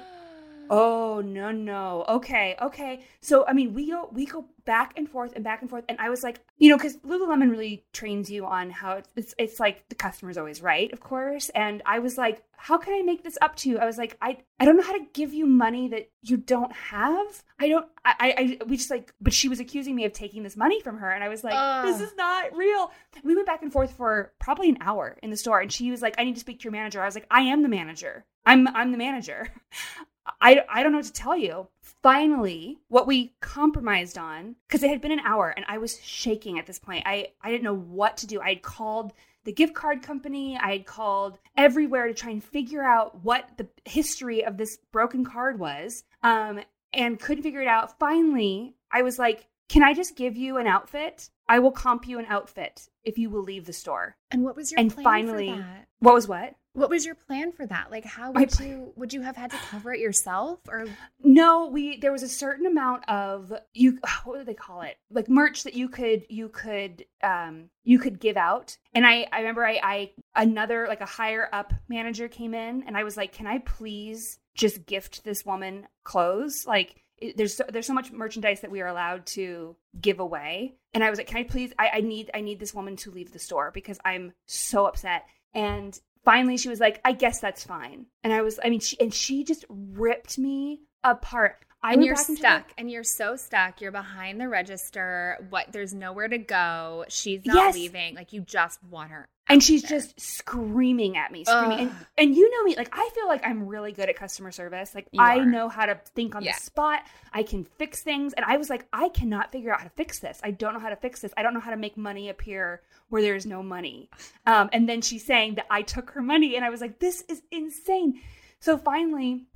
Oh 0.69 1.21
no 1.21 1.51
no. 1.51 2.05
Okay 2.07 2.55
okay. 2.61 3.03
So 3.21 3.45
I 3.47 3.53
mean 3.53 3.73
we 3.73 3.89
go 3.89 4.09
we 4.11 4.25
go 4.25 4.45
back 4.65 4.93
and 4.97 5.09
forth 5.09 5.33
and 5.33 5.43
back 5.43 5.61
and 5.61 5.69
forth 5.69 5.83
and 5.89 5.99
I 5.99 6.09
was 6.09 6.21
like 6.21 6.41
you 6.57 6.69
know 6.69 6.77
because 6.77 6.97
Lululemon 6.97 7.49
really 7.49 7.85
trains 7.91 8.29
you 8.29 8.45
on 8.45 8.69
how 8.69 8.97
it's, 8.97 9.09
it's 9.15 9.35
it's 9.39 9.59
like 9.59 9.89
the 9.89 9.95
customer's 9.95 10.37
always 10.37 10.61
right 10.61 10.91
of 10.93 10.99
course 10.99 11.49
and 11.49 11.81
I 11.87 11.99
was 11.99 12.17
like 12.17 12.43
how 12.55 12.77
can 12.77 12.93
I 12.93 13.01
make 13.01 13.23
this 13.23 13.37
up 13.41 13.55
to 13.57 13.69
you? 13.69 13.79
I 13.79 13.85
was 13.85 13.97
like 13.97 14.15
I 14.21 14.37
I 14.59 14.65
don't 14.65 14.77
know 14.77 14.83
how 14.83 14.93
to 14.97 15.05
give 15.13 15.33
you 15.33 15.47
money 15.47 15.87
that 15.89 16.11
you 16.21 16.37
don't 16.37 16.71
have. 16.73 17.43
I 17.59 17.67
don't 17.69 17.87
I 18.05 18.13
I, 18.19 18.33
I 18.37 18.65
we 18.67 18.77
just 18.77 18.91
like 18.91 19.11
but 19.19 19.33
she 19.33 19.49
was 19.49 19.59
accusing 19.59 19.95
me 19.95 20.05
of 20.05 20.13
taking 20.13 20.43
this 20.43 20.55
money 20.55 20.81
from 20.81 20.97
her 20.99 21.09
and 21.09 21.23
I 21.23 21.29
was 21.29 21.43
like 21.43 21.85
this 21.85 21.99
is 21.99 22.15
not 22.15 22.55
real. 22.55 22.91
We 23.23 23.33
went 23.33 23.47
back 23.47 23.63
and 23.63 23.73
forth 23.73 23.93
for 23.93 24.33
probably 24.39 24.69
an 24.69 24.77
hour 24.81 25.17
in 25.23 25.31
the 25.31 25.37
store 25.37 25.61
and 25.61 25.71
she 25.71 25.89
was 25.89 26.03
like 26.03 26.15
I 26.19 26.23
need 26.23 26.35
to 26.35 26.41
speak 26.41 26.59
to 26.59 26.65
your 26.65 26.73
manager. 26.73 27.01
I 27.01 27.05
was 27.05 27.15
like 27.15 27.27
I 27.31 27.41
am 27.41 27.63
the 27.63 27.69
manager. 27.69 28.25
I'm 28.45 28.67
I'm 28.67 28.91
the 28.91 28.97
manager 28.97 29.49
I, 30.41 30.63
I 30.69 30.83
don't 30.83 30.91
know 30.91 30.99
what 30.99 31.05
to 31.05 31.13
tell 31.13 31.37
you. 31.37 31.67
Finally, 32.01 32.79
what 32.87 33.07
we 33.07 33.33
compromised 33.41 34.17
on, 34.17 34.55
because 34.67 34.83
it 34.83 34.89
had 34.89 35.01
been 35.01 35.11
an 35.11 35.19
hour 35.19 35.49
and 35.49 35.65
I 35.67 35.77
was 35.77 35.99
shaking 36.01 36.57
at 36.59 36.65
this 36.65 36.79
point. 36.79 37.03
I, 37.05 37.29
I 37.41 37.51
didn't 37.51 37.63
know 37.63 37.75
what 37.75 38.17
to 38.17 38.27
do. 38.27 38.39
I 38.39 38.49
had 38.49 38.61
called 38.61 39.13
the 39.45 39.53
gift 39.53 39.73
card 39.73 40.01
company, 40.03 40.57
I 40.61 40.73
had 40.73 40.85
called 40.85 41.39
everywhere 41.57 42.07
to 42.07 42.13
try 42.13 42.31
and 42.31 42.43
figure 42.43 42.83
out 42.83 43.23
what 43.23 43.49
the 43.57 43.67
history 43.85 44.43
of 44.43 44.57
this 44.57 44.77
broken 44.91 45.23
card 45.25 45.59
was, 45.59 46.03
um, 46.23 46.59
and 46.93 47.19
couldn't 47.19 47.43
figure 47.43 47.61
it 47.61 47.67
out. 47.67 47.97
Finally, 47.99 48.75
I 48.91 49.01
was 49.01 49.17
like, 49.17 49.47
Can 49.69 49.83
I 49.83 49.93
just 49.93 50.15
give 50.15 50.35
you 50.35 50.57
an 50.57 50.67
outfit? 50.67 51.29
I 51.47 51.59
will 51.59 51.71
comp 51.71 52.07
you 52.07 52.19
an 52.19 52.25
outfit 52.27 52.89
if 53.03 53.17
you 53.17 53.29
will 53.29 53.41
leave 53.43 53.65
the 53.65 53.73
store. 53.73 54.17
and 54.29 54.43
what 54.43 54.55
was 54.55 54.71
your 54.71 54.79
and 54.79 54.93
plan 54.93 55.03
finally- 55.03 55.51
for 55.51 55.57
that? 55.57 55.87
What 55.99 56.13
was 56.13 56.27
what? 56.27 56.55
What 56.79 56.89
was 56.89 57.05
your 57.05 57.15
plan 57.15 57.51
for 57.51 57.65
that? 57.67 57.91
Like, 57.91 58.05
how 58.05 58.31
would 58.31 58.57
you 58.57 58.93
would 58.95 59.11
you 59.11 59.21
have 59.21 59.35
had 59.35 59.51
to 59.51 59.57
cover 59.57 59.93
it 59.93 59.99
yourself, 59.99 60.61
or 60.69 60.85
No, 61.21 61.67
we 61.67 61.97
there 61.99 62.13
was 62.13 62.23
a 62.23 62.29
certain 62.29 62.65
amount 62.65 63.07
of 63.09 63.51
you 63.73 63.99
what 64.23 64.39
do 64.39 64.45
they 64.45 64.53
call 64.53 64.81
it? 64.81 64.95
Like 65.11 65.27
merch 65.27 65.63
that 65.63 65.73
you 65.73 65.89
could 65.89 66.25
you 66.29 66.47
could 66.47 67.03
um 67.21 67.69
you 67.83 67.99
could 67.99 68.21
give 68.21 68.37
out. 68.37 68.77
And 68.93 69.05
I 69.05 69.27
I 69.29 69.39
remember 69.39 69.67
I 69.67 69.79
I 69.83 70.11
another 70.35 70.87
like 70.87 71.01
a 71.01 71.05
higher 71.05 71.49
up 71.51 71.73
manager 71.89 72.29
came 72.29 72.53
in 72.53 72.83
and 72.83 72.95
I 72.95 73.03
was 73.03 73.17
like, 73.17 73.33
"Can 73.33 73.45
I 73.45 73.57
please 73.59 74.39
just 74.55 74.85
gift 74.85 75.25
this 75.25 75.45
woman 75.45 75.85
clothes?" 76.05 76.65
Like 76.65 77.03
it, 77.17 77.35
there's 77.35 77.57
so, 77.57 77.65
there's 77.67 77.87
so 77.87 77.93
much 77.93 78.13
merchandise 78.13 78.61
that 78.61 78.71
we 78.71 78.79
are 78.79 78.87
allowed 78.87 79.25
to 79.25 79.75
give 79.99 80.21
away. 80.21 80.75
And 80.93 81.03
I 81.03 81.09
was 81.09 81.19
like, 81.19 81.27
"Can 81.27 81.39
I 81.39 81.43
please 81.43 81.73
I 81.77 81.89
I 81.95 81.99
need 81.99 82.31
I 82.33 82.39
need 82.39 82.61
this 82.61 82.73
woman 82.73 82.95
to 82.97 83.11
leave 83.11 83.33
the 83.33 83.39
store 83.39 83.69
because 83.73 83.99
I'm 84.05 84.31
so 84.45 84.85
upset." 84.85 85.25
And 85.53 85.99
finally 86.29 86.57
she 86.57 86.69
was 86.69 86.79
like, 86.79 87.01
"I 87.03 87.11
guess 87.13 87.39
that's 87.39 87.63
fine." 87.63 88.05
And 88.23 88.31
I 88.33 88.41
was 88.41 88.59
I 88.63 88.69
mean 88.69 88.79
she 88.79 88.99
and 88.99 89.13
she 89.13 89.43
just 89.43 89.65
ripped 89.69 90.37
me 90.37 90.81
apart. 91.03 91.65
I 91.81 91.93
and 91.93 92.03
you're 92.03 92.17
stuck, 92.17 92.73
and 92.77 92.91
you're 92.91 93.05
so 93.05 93.37
stuck. 93.37 93.79
You're 93.79 93.93
behind 93.93 94.39
the 94.41 94.49
register. 94.49 95.37
What? 95.49 95.71
There's 95.71 95.93
nowhere 95.93 96.27
to 96.27 96.37
go. 96.37 97.05
She's 97.07 97.45
not 97.45 97.55
Yes. 97.55 97.73
leaving. 97.73 98.15
Like 98.15 98.33
you 98.33 98.41
just 98.41 98.83
want 98.83 99.11
her 99.11 99.29
and 99.49 99.63
she's 99.63 99.83
just 99.83 100.19
screaming 100.19 101.17
at 101.17 101.31
me 101.31 101.43
screaming. 101.43 101.79
And, 101.79 101.91
and 102.17 102.35
you 102.35 102.49
know 102.51 102.63
me 102.63 102.75
like 102.75 102.89
i 102.93 103.09
feel 103.15 103.27
like 103.27 103.45
i'm 103.45 103.65
really 103.67 103.91
good 103.91 104.07
at 104.09 104.15
customer 104.15 104.51
service. 104.51 104.93
Like 104.95 105.07
You 105.11 105.21
i 105.21 105.39
are. 105.39 105.45
know 105.45 105.67
how 105.69 105.85
to 105.85 105.99
think 106.15 106.35
on 106.35 106.43
Yeah. 106.43 106.53
the 106.53 106.59
spot. 106.61 107.01
I 107.33 107.43
can 107.43 107.63
fix 107.63 108.01
things. 108.03 108.33
And 108.33 108.45
i 108.45 108.57
was 108.57 108.69
like 108.69 108.85
i 108.93 109.09
cannot 109.09 109.51
figure 109.51 109.73
out 109.73 109.79
how 109.79 109.85
to 109.85 109.93
fix 109.95 110.19
this. 110.19 110.39
I 110.43 110.51
don't 110.51 110.73
know 110.73 110.79
how 110.79 110.89
to 110.89 110.95
fix 110.95 111.21
this. 111.21 111.33
I 111.35 111.43
don't 111.43 111.53
know 111.53 111.59
how 111.59 111.71
to 111.71 111.77
make 111.77 111.97
money 111.97 112.29
appear 112.29 112.81
where 113.09 113.21
there's 113.21 113.45
no 113.45 113.63
money. 113.63 114.09
Um, 114.45 114.69
and 114.71 114.87
then 114.87 115.01
she's 115.01 115.25
saying 115.25 115.55
that 115.55 115.65
i 115.69 115.81
took 115.81 116.11
her 116.11 116.21
money 116.21 116.55
and 116.55 116.63
i 116.63 116.69
was 116.69 116.81
like 116.81 116.99
this 116.99 117.23
is 117.29 117.41
insane. 117.51 118.21
So 118.59 118.77
finally 118.77 119.47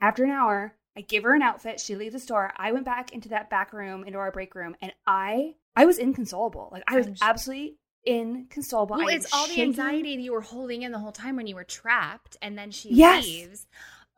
after 0.00 0.24
an 0.24 0.30
hour 0.30 0.74
i 0.96 1.00
give 1.00 1.22
her 1.24 1.34
an 1.34 1.42
outfit. 1.42 1.80
She 1.80 1.96
leaves 1.96 2.12
the 2.12 2.20
store. 2.20 2.52
I 2.56 2.72
went 2.72 2.84
back 2.84 3.12
into 3.12 3.30
that 3.30 3.48
back 3.48 3.72
room 3.72 4.04
into 4.04 4.18
our 4.18 4.30
break 4.30 4.54
room 4.54 4.74
and 4.82 4.92
i 5.06 5.54
i 5.76 5.86
was 5.86 5.98
inconsolable. 5.98 6.68
Like 6.72 6.82
i 6.86 6.96
was 6.96 7.08
absolutely 7.22 7.76
inconsolable 8.04 8.96
Well, 8.96 9.08
it's 9.08 9.32
all 9.32 9.46
the 9.48 9.60
anxiety 9.62 10.16
that 10.16 10.22
you 10.22 10.32
were 10.32 10.40
holding 10.40 10.82
in 10.82 10.92
the 10.92 10.98
whole 10.98 11.12
time 11.12 11.36
when 11.36 11.46
you 11.46 11.54
were 11.54 11.64
trapped, 11.64 12.36
and 12.42 12.56
then 12.58 12.70
she 12.70 12.90
Yes. 12.90 13.24
leaves. 13.24 13.66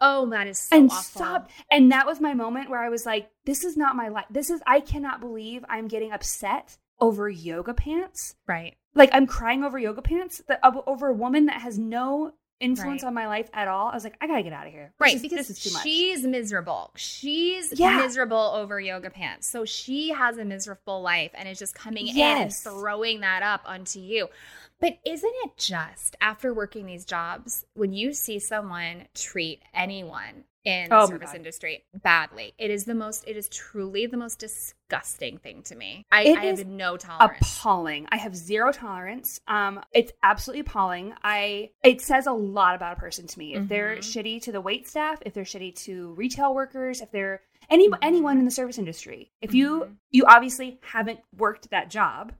Oh, 0.00 0.28
that 0.30 0.46
is 0.46 0.58
so 0.58 0.76
and 0.76 0.90
awful. 0.90 1.02
stop 1.02 1.50
and 1.70 1.92
that 1.92 2.04
was 2.04 2.20
my 2.20 2.34
moment 2.34 2.68
where 2.68 2.82
i 2.82 2.88
was 2.88 3.06
like 3.06 3.30
this 3.46 3.62
is 3.64 3.76
not 3.76 3.94
my 3.94 4.08
life 4.08 4.26
this 4.28 4.50
is 4.50 4.60
i 4.66 4.80
cannot 4.80 5.20
believe 5.20 5.64
i'm 5.68 5.86
getting 5.86 6.10
upset 6.12 6.76
over 6.98 7.28
yoga 7.28 7.72
pants 7.72 8.34
Right. 8.46 8.74
like 8.94 9.08
i'm 9.12 9.26
crying 9.26 9.62
over 9.62 9.78
yoga 9.78 10.02
pants 10.02 10.42
that 10.48 10.58
over 10.64 11.08
a 11.08 11.14
woman 11.14 11.46
that 11.46 11.60
has 11.62 11.78
no 11.78 12.34
influence 12.64 13.02
Right. 13.02 13.08
on 13.08 13.14
my 13.14 13.26
life 13.26 13.48
at 13.52 13.68
all 13.68 13.88
i 13.90 13.94
was 13.94 14.04
like 14.04 14.16
i 14.20 14.26
gotta 14.26 14.42
get 14.42 14.52
out 14.52 14.66
of 14.66 14.72
here 14.72 14.92
Right, 14.98 15.16
is- 15.16 15.22
because 15.22 15.46
this 15.46 15.50
is 15.50 15.62
too 15.62 15.72
much 15.72 15.82
she's 15.82 16.24
miserable. 16.24 16.90
She's 16.96 17.78
Yeah. 17.78 17.98
miserable 17.98 18.36
over 18.36 18.80
yoga 18.80 19.10
pants. 19.10 19.46
So 19.48 19.64
she 19.64 20.10
has 20.10 20.38
a 20.38 20.44
miserable 20.44 21.02
life 21.02 21.30
and 21.34 21.48
is 21.48 21.58
just 21.58 21.74
coming 21.74 22.08
in 22.08 22.16
and 22.18 22.52
throwing 22.54 23.20
that 23.20 23.42
up 23.42 23.62
onto 23.66 23.98
you. 24.00 24.28
But 24.84 24.98
isn't 25.06 25.32
it 25.44 25.56
just 25.56 26.14
after 26.20 26.52
working 26.52 26.84
these 26.84 27.06
jobs, 27.06 27.64
when 27.72 27.94
you 27.94 28.12
see 28.12 28.38
someone 28.38 29.06
treat 29.14 29.62
anyone 29.72 30.44
in 30.62 30.90
the 30.90 30.96
Oh 31.00 31.06
service 31.06 31.32
industry 31.32 31.84
badly, 32.02 32.52
it 32.58 32.70
is 32.70 32.84
the 32.84 32.94
most, 32.94 33.24
it 33.26 33.34
is 33.34 33.48
truly 33.48 34.04
the 34.04 34.18
most 34.18 34.38
disgusting 34.38 35.38
thing 35.38 35.62
to 35.62 35.74
me. 35.74 36.04
I, 36.12 36.34
I 36.38 36.44
have 36.44 36.66
no 36.66 36.98
tolerance. 36.98 37.38
appalling. 37.60 38.08
I 38.10 38.18
have 38.18 38.36
zero 38.36 38.72
tolerance. 38.72 39.40
Um, 39.48 39.80
it's 39.94 40.12
absolutely 40.22 40.60
appalling. 40.60 41.14
I 41.22 41.70
it 41.82 42.02
says 42.02 42.26
a 42.26 42.32
lot 42.32 42.74
about 42.74 42.98
a 42.98 43.00
person 43.00 43.26
to 43.26 43.38
me. 43.38 43.54
If 43.54 43.66
they're 43.68 43.96
Mhm. 43.96 44.00
shitty 44.00 44.42
to 44.42 44.52
the 44.52 44.60
wait 44.60 44.86
staff, 44.86 45.18
if 45.24 45.32
they're 45.32 45.44
shitty 45.44 45.76
to 45.84 46.12
retail 46.12 46.54
workers, 46.54 47.00
if 47.00 47.10
they're 47.10 47.40
any 47.70 47.88
Mhm. 47.88 47.98
anyone 48.02 48.36
in 48.38 48.44
the 48.44 48.50
service 48.50 48.76
industry. 48.76 49.32
If 49.40 49.54
you 49.54 49.84
Mhm. 49.86 49.96
you 50.10 50.24
obviously 50.26 50.78
haven't 50.82 51.20
worked 51.34 51.70
that 51.70 51.88
job. 51.88 52.34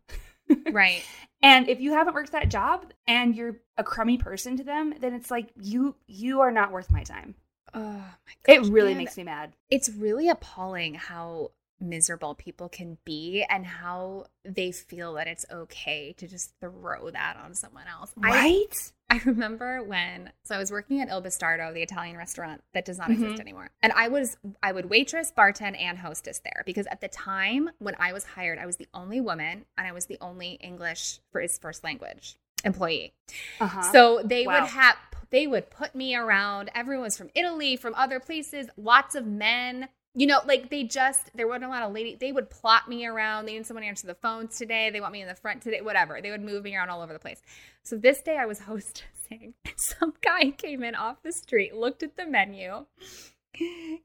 right. 0.72 1.02
And 1.44 1.68
if 1.68 1.78
you 1.78 1.92
haven't 1.92 2.14
worked 2.14 2.32
that 2.32 2.48
job 2.48 2.86
and 3.06 3.36
you're 3.36 3.60
a 3.76 3.84
crummy 3.84 4.16
person 4.16 4.56
to 4.56 4.64
them, 4.64 4.94
then 4.98 5.12
it's 5.12 5.30
like 5.30 5.50
you 5.60 5.94
you 6.06 6.40
are 6.40 6.50
not 6.50 6.72
worth 6.72 6.90
my 6.90 7.04
time. 7.04 7.34
Oh 7.74 7.82
my 7.82 8.54
It 8.54 8.62
really 8.72 8.94
makes 8.94 9.16
me 9.16 9.24
mad. 9.24 9.52
it's 9.68 9.90
really 9.90 10.30
appalling 10.30 10.94
how 10.94 11.50
miserable 11.80 12.34
people 12.34 12.68
can 12.68 12.98
be 13.04 13.44
and 13.48 13.66
how 13.66 14.26
they 14.44 14.72
feel 14.72 15.14
that 15.14 15.26
it's 15.26 15.44
okay 15.50 16.14
to 16.16 16.26
just 16.26 16.52
throw 16.60 17.10
that 17.10 17.36
on 17.36 17.54
someone 17.54 17.84
else. 17.86 18.12
Right? 18.16 18.92
I 19.10 19.20
remember 19.24 19.82
when 19.82 20.32
so 20.44 20.54
I 20.54 20.58
was 20.58 20.70
working 20.70 21.00
at 21.00 21.08
Il 21.08 21.22
Bastardo, 21.22 21.72
the 21.74 21.82
Italian 21.82 22.16
restaurant 22.16 22.62
that 22.72 22.84
does 22.84 22.98
not 22.98 23.10
exist 23.10 23.36
Mhm. 23.36 23.40
anymore. 23.40 23.70
And 23.82 23.92
I 23.92 24.08
was 24.08 24.36
I 24.62 24.72
would 24.72 24.86
waitress, 24.88 25.32
bartend, 25.36 25.78
and 25.78 25.98
hostess 25.98 26.38
there 26.40 26.62
because 26.64 26.86
at 26.86 27.00
the 27.00 27.08
time 27.08 27.70
when 27.78 27.94
I 27.98 28.12
was 28.12 28.24
hired, 28.24 28.58
I 28.58 28.66
was 28.66 28.76
the 28.76 28.88
only 28.94 29.20
woman 29.20 29.66
and 29.76 29.86
I 29.86 29.92
was 29.92 30.06
the 30.06 30.18
only 30.20 30.52
English 30.54 31.20
for 31.32 31.40
his 31.40 31.58
first 31.58 31.84
language 31.84 32.36
employee. 32.64 33.12
Uh-huh. 33.60 33.92
So 33.92 34.22
they 34.24 34.46
Wow. 34.46 34.60
would 34.60 34.70
have 34.70 34.96
they 35.30 35.46
would 35.46 35.68
put 35.70 35.94
me 35.94 36.14
around. 36.14 36.70
Everyone 36.74 37.04
was 37.04 37.16
from 37.18 37.30
Italy, 37.34 37.76
from 37.76 37.94
other 37.96 38.20
places, 38.20 38.68
lots 38.76 39.14
of 39.14 39.26
men. 39.26 39.88
You 40.16 40.28
know, 40.28 40.40
like 40.46 40.70
they 40.70 40.84
just 40.84 41.30
there 41.34 41.48
wasn't 41.48 41.64
a 41.64 41.68
lot 41.68 41.82
of 41.82 41.92
lady. 41.92 42.16
They 42.18 42.30
would 42.30 42.48
plot 42.48 42.88
me 42.88 43.04
around. 43.06 43.46
They 43.46 43.54
need 43.54 43.66
someone 43.66 43.82
to 43.82 43.88
answer 43.88 44.06
the 44.06 44.14
phones 44.14 44.56
today. 44.56 44.90
They 44.90 45.00
want 45.00 45.12
me 45.12 45.22
in 45.22 45.28
the 45.28 45.34
front 45.34 45.62
today. 45.62 45.80
Whatever. 45.80 46.20
They 46.20 46.30
would 46.30 46.42
move 46.42 46.62
me 46.62 46.76
around 46.76 46.90
all 46.90 47.02
over 47.02 47.12
the 47.12 47.18
place. 47.18 47.42
So 47.82 47.96
this 47.96 48.22
day 48.22 48.36
I 48.36 48.46
was 48.46 48.60
hostessing. 48.68 49.54
Some 49.76 50.14
guy 50.20 50.50
came 50.50 50.82
in 50.84 50.94
off 50.94 51.22
the 51.22 51.32
street, 51.32 51.74
looked 51.74 52.02
at 52.02 52.16
the 52.16 52.26
menu, 52.26 52.86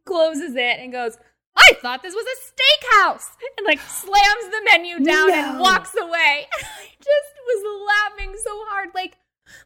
closes 0.06 0.56
it, 0.56 0.80
and 0.80 0.92
goes, 0.92 1.18
I 1.56 1.74
thought 1.82 2.02
this 2.02 2.16
was 2.16 2.26
a 2.26 2.38
steakhouse. 2.46 3.28
And 3.58 3.66
like 3.66 3.80
slams 3.80 4.46
the 4.46 4.62
menu 4.72 5.00
down 5.00 5.32
and 5.32 5.60
walks 5.60 5.94
away. 5.96 6.48
I 6.54 6.86
just 6.98 7.34
was 7.46 7.88
laughing 7.88 8.36
so 8.44 8.52
hard. 8.70 8.90
Like, 8.96 9.18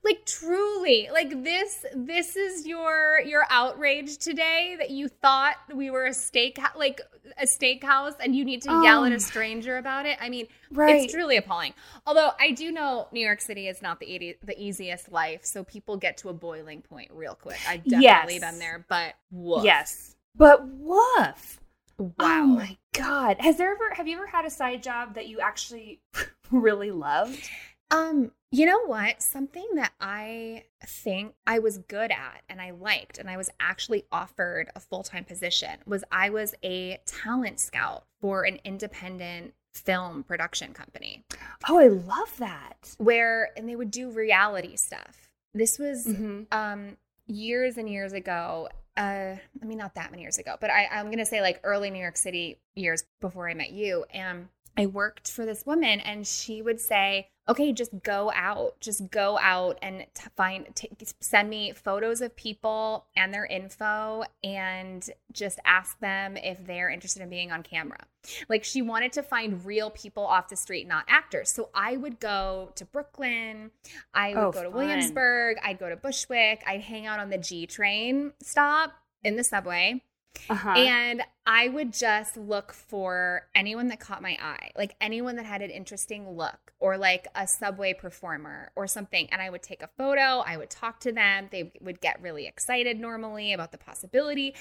like 0.04 0.26
truly, 0.26 1.10
like 1.12 1.44
this 1.44 1.86
this 1.96 2.36
is 2.36 2.66
your 2.66 3.20
your 3.26 3.46
outrage 3.50 4.18
today 4.18 4.76
that 4.80 4.90
you 4.90 5.08
thought 5.08 5.56
we 5.74 5.90
were 5.90 6.06
a 6.06 6.14
steak 6.14 6.60
like 6.76 7.02
a 7.38 7.46
steakhouse 7.46 8.16
and 8.20 8.36
you 8.36 8.44
need 8.46 8.62
to 8.64 8.70
yell 8.84 9.06
at 9.06 9.12
Oh. 9.12 9.14
a 9.14 9.16
um, 9.16 9.20
stranger 9.20 9.78
about 9.78 10.06
it. 10.06 10.18
I 10.22 10.30
mean, 10.30 10.48
right. 10.72 11.04
it's 11.04 11.14
truly 11.14 11.38
appalling. 11.38 11.74
Although 12.06 12.32
I 12.40 12.52
do 12.52 12.72
know 12.72 13.08
New 13.12 13.22
York 13.26 13.42
City 13.42 13.68
is 13.68 13.82
not 13.82 14.00
the 14.00 14.36
the 14.44 14.60
easiest 14.62 15.12
life, 15.12 15.46
so 15.46 15.64
people 15.64 15.98
get 15.98 16.18
to 16.18 16.30
a 16.30 16.34
boiling 16.34 16.82
point 16.82 17.10
real 17.14 17.36
quick. 17.36 17.60
I've 17.68 17.84
definitely 17.84 18.36
Yes. 18.36 18.42
been 18.42 18.60
there, 18.60 18.86
but 18.90 19.16
woof. 19.32 19.64
Yes. 19.64 20.16
But 20.36 20.68
woof. 20.68 21.60
Oh 22.00 22.12
wow. 22.18 22.44
Oh 22.44 22.48
my 22.48 22.78
god. 22.94 23.38
Has 23.40 23.58
there 23.58 23.72
ever 23.72 23.94
have 23.94 24.08
you 24.08 24.18
ever 24.18 24.28
had 24.28 24.46
a 24.46 24.50
side 24.50 24.82
job 24.84 25.16
that 25.16 25.28
you 25.28 25.40
actually 25.40 26.02
really 26.52 26.92
loved? 26.92 27.50
Um, 27.94 28.32
you 28.52 28.66
know 28.66 28.86
what? 28.86 29.22
Something 29.22 29.68
that 29.76 29.94
I 30.02 30.64
think 30.86 31.36
I 31.48 31.60
was 31.60 31.78
good 31.78 32.12
at 32.12 32.42
and 32.50 32.60
I 32.62 32.72
liked 32.72 33.18
and 33.18 33.30
I 33.30 33.38
was 33.38 33.50
actually 33.60 34.06
offered 34.12 34.70
a 34.76 34.80
full-time 34.80 35.24
position 35.26 35.80
was 35.86 36.04
I 36.12 36.30
was 36.30 36.54
a 36.64 37.00
talent 37.06 37.60
scout 37.60 38.06
for 38.22 38.44
an 38.44 38.60
independent 38.64 39.54
film 39.74 40.24
production 40.24 40.72
company 40.74 41.24
Oh, 41.68 41.80
I 41.80 41.88
love 41.88 42.38
that. 42.38 42.94
where 43.00 43.50
and 43.58 43.68
they 43.68 43.76
would 43.76 43.90
do 43.92 44.12
reality 44.12 44.76
stuff. 44.76 45.30
This 45.54 45.80
was 45.80 46.06
Mm-hmm. 46.06 46.42
um 46.52 46.98
years 47.26 47.78
and 47.78 47.90
years 47.90 48.12
ago 48.14 48.68
uh 48.98 49.36
i 49.62 49.66
mean 49.66 49.78
not 49.78 49.96
that 49.96 50.12
many 50.12 50.22
years 50.22 50.38
ago 50.38 50.56
but 50.60 50.70
i 50.70 50.88
i'm 50.92 51.10
gonna 51.10 51.26
say 51.26 51.40
like 51.42 51.60
early 51.64 51.90
new 51.90 52.00
york 52.02 52.18
city 52.18 52.60
years 52.76 53.06
before 53.22 53.48
i 53.50 53.54
met 53.54 53.72
you 53.72 54.04
and 54.14 54.50
i 54.78 54.86
worked 54.86 55.30
for 55.32 55.46
this 55.46 55.66
woman 55.66 56.00
and 56.00 56.26
she 56.28 56.62
would 56.62 56.80
say 56.80 57.28
okay 57.50 57.74
just 57.74 57.92
go 58.04 58.32
out 58.34 58.80
just 58.80 59.10
go 59.12 59.38
out 59.42 59.78
and 59.82 60.06
t- 60.14 60.24
find 60.38 60.66
t- 60.76 60.90
send 61.20 61.50
me 61.50 61.72
photos 61.74 62.22
of 62.22 62.36
people 62.36 63.06
and 63.18 63.34
their 63.34 63.46
info 63.46 64.24
and 64.44 65.10
just 65.34 65.60
ask 65.66 66.00
them 66.00 66.38
if 66.38 66.66
they're 66.66 66.90
interested 66.90 67.22
in 67.22 67.30
being 67.30 67.52
on 67.52 67.62
camera 67.62 68.00
like 68.48 68.64
she 68.64 68.82
wanted 68.82 69.12
to 69.12 69.22
find 69.22 69.66
real 69.66 69.90
people 69.90 70.26
off 70.26 70.48
the 70.48 70.56
street 70.56 70.88
not 70.88 71.04
actors 71.10 71.52
so 71.52 71.70
i 71.76 71.98
would 71.98 72.20
go 72.20 72.72
to 72.76 72.86
brooklyn 72.86 73.72
I 74.14 74.30
would 74.30 74.38
Oh, 74.38 74.52
go 74.52 74.64
to 74.64 74.70
fun. 74.70 74.78
Williamsburg. 74.80 75.58
I'd 75.64 75.80
go 75.80 75.90
to 75.90 75.96
Bushwick. 75.96 76.64
I'd 76.68 76.82
hang 76.82 77.06
out 77.08 77.20
on 77.20 77.30
the 77.30 77.38
G 77.38 77.66
train 77.68 78.32
stop 78.42 78.94
in 79.24 79.36
the 79.36 79.44
subway. 79.44 80.02
Uh-huh. 80.50 80.70
And 80.70 81.22
I 81.46 81.68
would 81.68 81.92
just 81.92 82.38
look 82.38 82.72
for 82.72 83.48
anyone 83.54 83.90
that 83.90 84.00
caught 84.00 84.22
my 84.22 84.38
eye, 84.42 84.72
like 84.78 84.96
anyone 85.02 85.36
that 85.36 85.46
had 85.46 85.62
an 85.62 85.70
interesting 85.70 86.38
look 86.38 86.74
or 86.80 86.98
like 86.98 87.28
a 87.36 87.48
subway 87.48 87.94
performer 87.94 88.72
or 88.76 88.88
something. 88.88 89.28
And 89.32 89.42
I 89.42 89.50
would 89.50 89.62
take 89.62 89.82
a 89.82 89.90
photo, 89.98 90.44
I 90.46 90.58
would 90.58 90.70
talk 90.70 91.00
to 91.02 91.12
them. 91.12 91.50
They 91.52 91.72
would 91.82 92.02
get 92.02 92.22
really 92.22 92.48
excited 92.48 93.00
normally 93.00 93.54
about 93.54 93.72
the 93.72 93.78
possibility. 93.78 94.56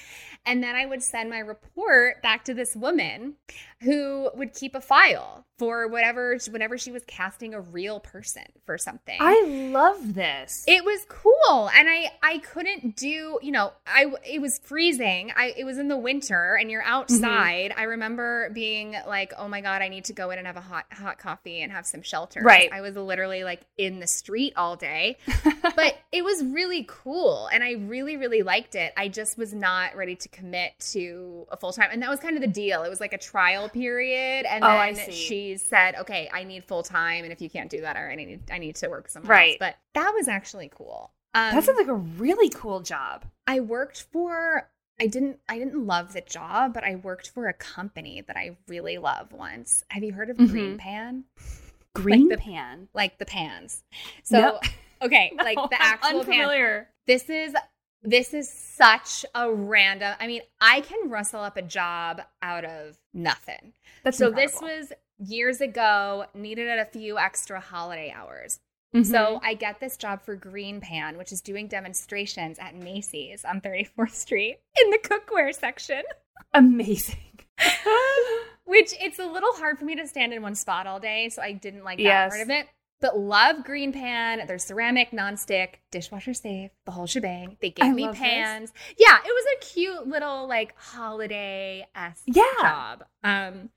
And 0.45 0.63
then 0.63 0.75
I 0.75 0.85
would 0.85 1.03
send 1.03 1.29
my 1.29 1.39
report 1.39 2.21
back 2.21 2.45
to 2.45 2.53
this 2.53 2.75
woman 2.75 3.35
who 3.81 4.29
would 4.35 4.53
keep 4.53 4.75
a 4.75 4.81
file 4.81 5.45
for 5.57 5.87
whatever, 5.87 6.37
whenever 6.49 6.77
she 6.77 6.91
was 6.91 7.03
casting 7.05 7.53
a 7.53 7.61
real 7.61 7.99
person 7.99 8.43
for 8.65 8.77
something. 8.77 9.17
I 9.19 9.45
love 9.71 10.15
this. 10.15 10.63
It 10.67 10.83
was 10.83 11.05
cool, 11.07 11.69
and 11.75 11.87
I 11.89 12.11
I 12.21 12.39
couldn't 12.39 12.95
do 12.95 13.39
you 13.41 13.51
know 13.51 13.73
I 13.85 14.11
it 14.25 14.41
was 14.41 14.59
freezing. 14.59 15.31
I 15.35 15.53
it 15.57 15.63
was 15.63 15.77
in 15.77 15.87
the 15.87 15.97
winter, 15.97 16.57
and 16.59 16.71
you're 16.73 16.83
outside. 16.83 17.73
I 17.77 17.83
remember 17.83 18.49
being 18.53 18.95
like, 19.07 19.31
oh 19.37 19.47
my 19.47 19.61
god, 19.61 19.81
I 19.81 19.87
need 19.87 20.03
to 20.05 20.13
go 20.13 20.31
in 20.31 20.37
and 20.37 20.45
have 20.47 20.57
a 20.57 20.61
hot 20.61 20.85
hot 20.91 21.17
coffee 21.19 21.61
and 21.61 21.71
have 21.71 21.85
some 21.85 22.01
shelter. 22.01 22.41
Right. 22.41 22.69
I 22.73 22.81
was 22.81 22.95
literally 22.95 23.43
like 23.45 23.61
in 23.77 23.99
the 23.99 24.07
street 24.07 24.53
all 24.57 24.75
day, 24.75 25.17
but 25.75 25.95
it 26.11 26.23
was 26.25 26.43
really 26.43 26.85
cool, 26.89 27.47
and 27.53 27.63
I 27.63 27.73
really 27.73 28.17
really 28.17 28.41
liked 28.43 28.75
it. 28.75 28.91
I 28.97 29.07
just 29.07 29.37
was 29.37 29.53
not 29.53 29.95
ready 29.95 30.15
to 30.17 30.27
commit 30.29 30.73
to 30.91 31.45
a 31.51 31.55
full 31.57 31.71
time, 31.71 31.89
and 31.93 32.01
that 32.01 32.09
was 32.09 32.19
kind 32.19 32.35
of 32.35 32.41
the 32.41 32.47
deal. 32.47 32.83
It 32.83 32.89
was 32.89 32.99
like 32.99 33.13
a 33.13 33.17
trial 33.17 33.69
period, 33.69 34.45
and 34.45 34.63
Oh, 34.65 34.67
then 34.93 35.11
she 35.11 35.55
said, 35.57 35.95
okay, 35.95 36.29
I 36.33 36.43
need 36.43 36.65
full 36.65 36.83
time, 36.83 37.23
and 37.23 37.31
if 37.31 37.39
you 37.41 37.49
can't 37.49 37.69
do 37.69 37.81
that, 37.81 37.95
or 37.95 38.09
I 38.11 38.15
need 38.15 38.41
I 38.51 38.57
need 38.57 38.75
to 38.77 38.89
work 38.89 39.07
somewhere 39.09 39.29
Right. 39.37 39.49
else. 39.51 39.57
But 39.59 39.75
that 39.93 40.11
was 40.15 40.27
actually 40.27 40.69
cool. 40.75 41.11
Um, 41.35 41.55
that 41.55 41.63
sounds 41.63 41.79
like 41.79 41.87
a 41.87 41.93
really 41.95 42.49
cool 42.49 42.81
job. 42.81 43.25
I 43.47 43.59
worked 43.59 44.03
for 44.11 44.69
I 44.99 45.07
didn't 45.07 45.39
I 45.49 45.57
didn't 45.57 45.85
love 45.85 46.13
the 46.13 46.21
job, 46.21 46.73
but 46.73 46.83
I 46.83 46.95
worked 46.95 47.29
for 47.29 47.47
a 47.47 47.53
company 47.53 48.21
that 48.21 48.37
I 48.37 48.57
really 48.67 48.97
love 48.97 49.31
once. 49.33 49.83
Have 49.89 50.03
you 50.03 50.13
heard 50.13 50.29
of 50.29 50.37
Mhm. 50.37 50.49
Green 50.49 50.77
Pan? 50.77 51.23
Green 51.95 52.27
the- 52.27 52.37
pan. 52.37 52.89
like 52.93 53.17
the 53.17 53.25
pans. 53.25 53.83
So 54.23 54.39
No. 54.39 54.59
okay, 55.01 55.31
like 55.37 55.57
No, 55.57 55.67
the 55.67 55.81
I'm 55.81 55.93
actual 55.93 56.23
pan. 56.25 56.85
This 57.07 57.29
is 57.29 57.55
this 58.05 58.33
is 58.33 58.49
such 58.51 59.25
a 59.33 59.51
random. 59.51 60.15
I 60.19 60.27
mean, 60.27 60.41
I 60.59 60.81
can 60.81 61.09
rustle 61.09 61.39
up 61.39 61.55
a 61.55 61.61
job 61.61 62.21
out 62.41 62.65
of 62.65 62.97
nothing. 63.13 63.73
That's 64.03 64.17
so 64.17 64.29
this 64.29 64.59
was 64.61 64.91
years 65.19 65.61
ago. 65.61 66.25
Needed 66.33 66.67
a 66.79 66.85
few 66.85 67.17
extra 67.17 67.59
holiday 67.61 68.11
hours. 68.11 68.59
Mhm. 68.93 69.05
So 69.05 69.39
I 69.43 69.53
get 69.55 69.79
this 69.79 69.97
job 69.97 70.21
for 70.23 70.35
Green 70.35 70.79
Pan, 70.81 71.17
which 71.17 71.31
is 71.31 71.41
doing 71.41 71.67
demonstrations 71.67 72.59
at 72.59 72.75
Macy's 72.75 73.43
on 73.43 73.59
34th 73.61 74.13
Street 74.13 74.59
in 74.81 74.89
the 74.91 74.99
cookware 74.99 75.53
section. 75.53 76.03
amazing. 76.53 77.17
Which 78.65 78.93
it's 78.99 79.19
a 79.19 79.25
little 79.25 79.51
hard 79.53 79.77
for 79.77 79.85
me 79.85 79.95
to 79.95 80.07
stand 80.07 80.33
in 80.33 80.41
one 80.41 80.55
spot 80.55 80.87
all 80.87 80.99
day, 80.99 81.29
so 81.29 81.41
I 81.41 81.51
didn't 81.51 81.83
like 81.83 81.97
that 81.97 82.03
Yes. 82.03 82.29
part 82.31 82.41
of 82.41 82.49
it. 82.49 82.67
But 83.01 83.19
love 83.19 83.65
Green 83.65 83.91
Pan. 83.91 84.47
They're 84.47 84.57
ceramic, 84.57 85.11
nonstick, 85.11 85.75
dishwasher 85.91 86.33
safe, 86.33 86.71
the 86.85 86.91
whole 86.91 87.05
shebang. 87.05 87.57
They 87.61 87.71
gave 87.71 87.85
I 87.85 87.91
me 87.91 88.03
love 88.03 88.13
this. 88.13 88.21
pans. 88.21 88.73
Yeah, 88.97 89.17
it 89.17 89.27
was 89.27 89.45
a 89.57 89.65
cute 89.65 90.07
little 90.07 90.47
like 90.47 90.73
holiday 90.77 91.85
esque 91.93 92.23
Yeah. 92.27 92.43
job. 92.61 93.03
Um, 93.23 93.69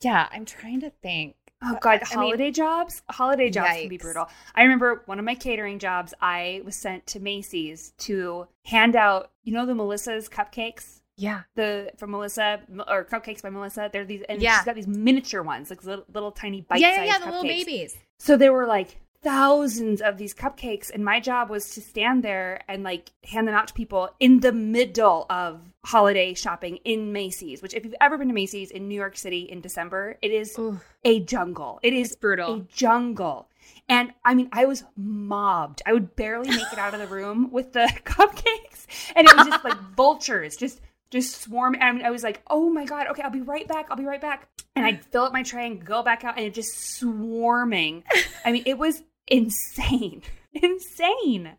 yeah, 0.00 0.28
I'm 0.30 0.44
trying 0.44 0.80
to 0.82 0.90
think. 0.90 1.34
Oh 1.64 1.74
uh, 1.74 1.78
god, 1.80 2.00
I 2.10 2.16
mean- 2.16 2.24
holiday 2.24 2.50
jobs. 2.50 3.02
Holiday 3.10 3.50
jobs 3.50 3.70
can 3.70 3.88
be 3.88 3.98
brutal. 3.98 4.28
I 4.54 4.62
remember 4.62 5.02
one 5.06 5.18
of 5.18 5.24
my 5.24 5.34
catering 5.34 5.78
jobs. 5.78 6.12
I 6.20 6.62
was 6.64 6.74
sent 6.76 7.06
to 7.08 7.20
Macy's 7.20 7.92
to 7.98 8.48
hand 8.64 8.96
out, 8.96 9.30
you 9.44 9.52
know, 9.52 9.64
the 9.66 9.74
Melissa's 9.74 10.28
cupcakes. 10.28 11.00
Yeah, 11.16 11.42
The 11.56 11.92
from 11.98 12.10
Melissa 12.10 12.60
or 12.88 13.04
cupcakes 13.04 13.42
by 13.42 13.50
Melissa. 13.50 13.90
They're 13.92 14.04
these, 14.04 14.22
and 14.28 14.40
Yeah. 14.42 14.56
she's 14.56 14.64
got 14.64 14.74
these 14.74 14.86
miniature 14.88 15.42
ones, 15.42 15.68
like 15.70 15.84
little, 15.84 16.04
little 16.12 16.32
tiny 16.32 16.62
bite 16.62 16.80
yeah, 16.80 16.96
yeah, 16.96 17.04
yeah, 17.04 17.18
the 17.18 17.24
cupcakes. 17.26 17.26
little 17.26 17.42
babies. 17.42 17.96
So 18.18 18.36
there 18.38 18.52
were 18.52 18.66
like 18.66 18.96
thousands 19.22 20.00
of 20.00 20.18
these 20.18 20.34
cupcakes, 20.34 20.90
and 20.92 21.04
my 21.04 21.20
job 21.20 21.48
was 21.48 21.70
to 21.70 21.80
stand 21.80 22.22
there 22.22 22.60
and 22.68 22.82
like 22.82 23.12
hand 23.24 23.46
them 23.46 23.54
out 23.54 23.68
to 23.68 23.74
people 23.74 24.10
in 24.20 24.40
the 24.40 24.52
middle 24.52 25.26
of 25.30 25.60
holiday 25.84 26.34
shopping 26.34 26.78
in 26.84 27.12
Macy's. 27.12 27.62
Which, 27.62 27.74
if 27.74 27.84
you've 27.84 27.94
ever 28.00 28.18
been 28.18 28.28
to 28.28 28.34
Macy's 28.34 28.70
in 28.70 28.88
New 28.88 28.94
York 28.94 29.16
City 29.16 29.42
in 29.42 29.60
December, 29.60 30.18
it 30.22 30.30
is 30.30 30.58
Ooh, 30.58 30.80
a 31.04 31.20
jungle. 31.20 31.78
It 31.82 31.92
is 31.92 32.08
it's 32.08 32.16
brutal. 32.16 32.54
a 32.54 32.60
jungle. 32.74 33.48
And 33.88 34.12
I 34.24 34.34
mean, 34.34 34.48
I 34.52 34.64
was 34.64 34.84
mobbed. 34.96 35.82
I 35.86 35.92
would 35.92 36.16
barely 36.16 36.50
make 36.50 36.72
it 36.72 36.78
out 36.78 36.94
of 36.94 37.00
the 37.00 37.06
room 37.06 37.50
with 37.50 37.72
the 37.72 37.90
cupcakes, 38.04 38.86
and 39.14 39.28
it 39.28 39.36
was 39.36 39.46
just 39.46 39.64
like 39.64 39.78
vultures, 39.96 40.56
just 40.56 40.80
just 41.12 41.42
swarm. 41.42 41.76
I 41.80 41.92
mean, 41.92 42.04
I 42.04 42.10
was 42.10 42.24
like, 42.24 42.42
oh 42.48 42.70
my 42.70 42.84
god, 42.84 43.06
okay, 43.08 43.22
I'll 43.22 43.30
be 43.30 43.42
right 43.42 43.68
back. 43.68 43.86
I'll 43.90 43.96
be 43.96 44.04
right 44.06 44.20
back. 44.20 44.48
And 44.74 44.84
I'd 44.84 45.04
fill 45.04 45.24
up 45.24 45.32
my 45.32 45.42
tray 45.42 45.66
and 45.66 45.84
go 45.84 46.02
back 46.02 46.24
out, 46.24 46.36
and 46.38 46.46
it 46.46 46.54
just 46.54 46.96
swarming. 46.98 48.02
I 48.44 48.50
mean, 48.52 48.62
it 48.66 48.78
was 48.78 49.02
insane, 49.28 50.22
insane. 50.54 51.52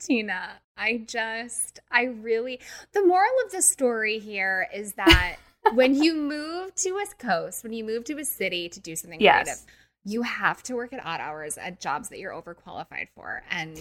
Tina, 0.00 0.60
I 0.78 1.02
just, 1.06 1.80
I 1.92 2.04
really, 2.04 2.58
the 2.92 3.04
moral 3.04 3.30
of 3.44 3.52
the 3.52 3.60
story 3.60 4.18
here 4.18 4.66
is 4.74 4.94
that 4.94 5.36
when 5.74 5.94
you 5.94 6.14
move 6.14 6.74
to 6.76 6.88
a 6.90 7.04
coast, 7.22 7.62
when 7.62 7.74
you 7.74 7.84
move 7.84 8.04
to 8.04 8.18
a 8.18 8.24
city 8.24 8.70
to 8.70 8.80
do 8.80 8.96
something 8.96 9.20
Yes. 9.20 9.42
creative, 9.44 9.62
you 10.04 10.22
have 10.22 10.62
to 10.62 10.74
work 10.74 10.94
at 10.94 11.04
odd 11.04 11.20
hours 11.20 11.58
at 11.58 11.78
jobs 11.80 12.08
that 12.08 12.18
you're 12.18 12.32
overqualified 12.32 13.08
for. 13.14 13.42
And 13.50 13.78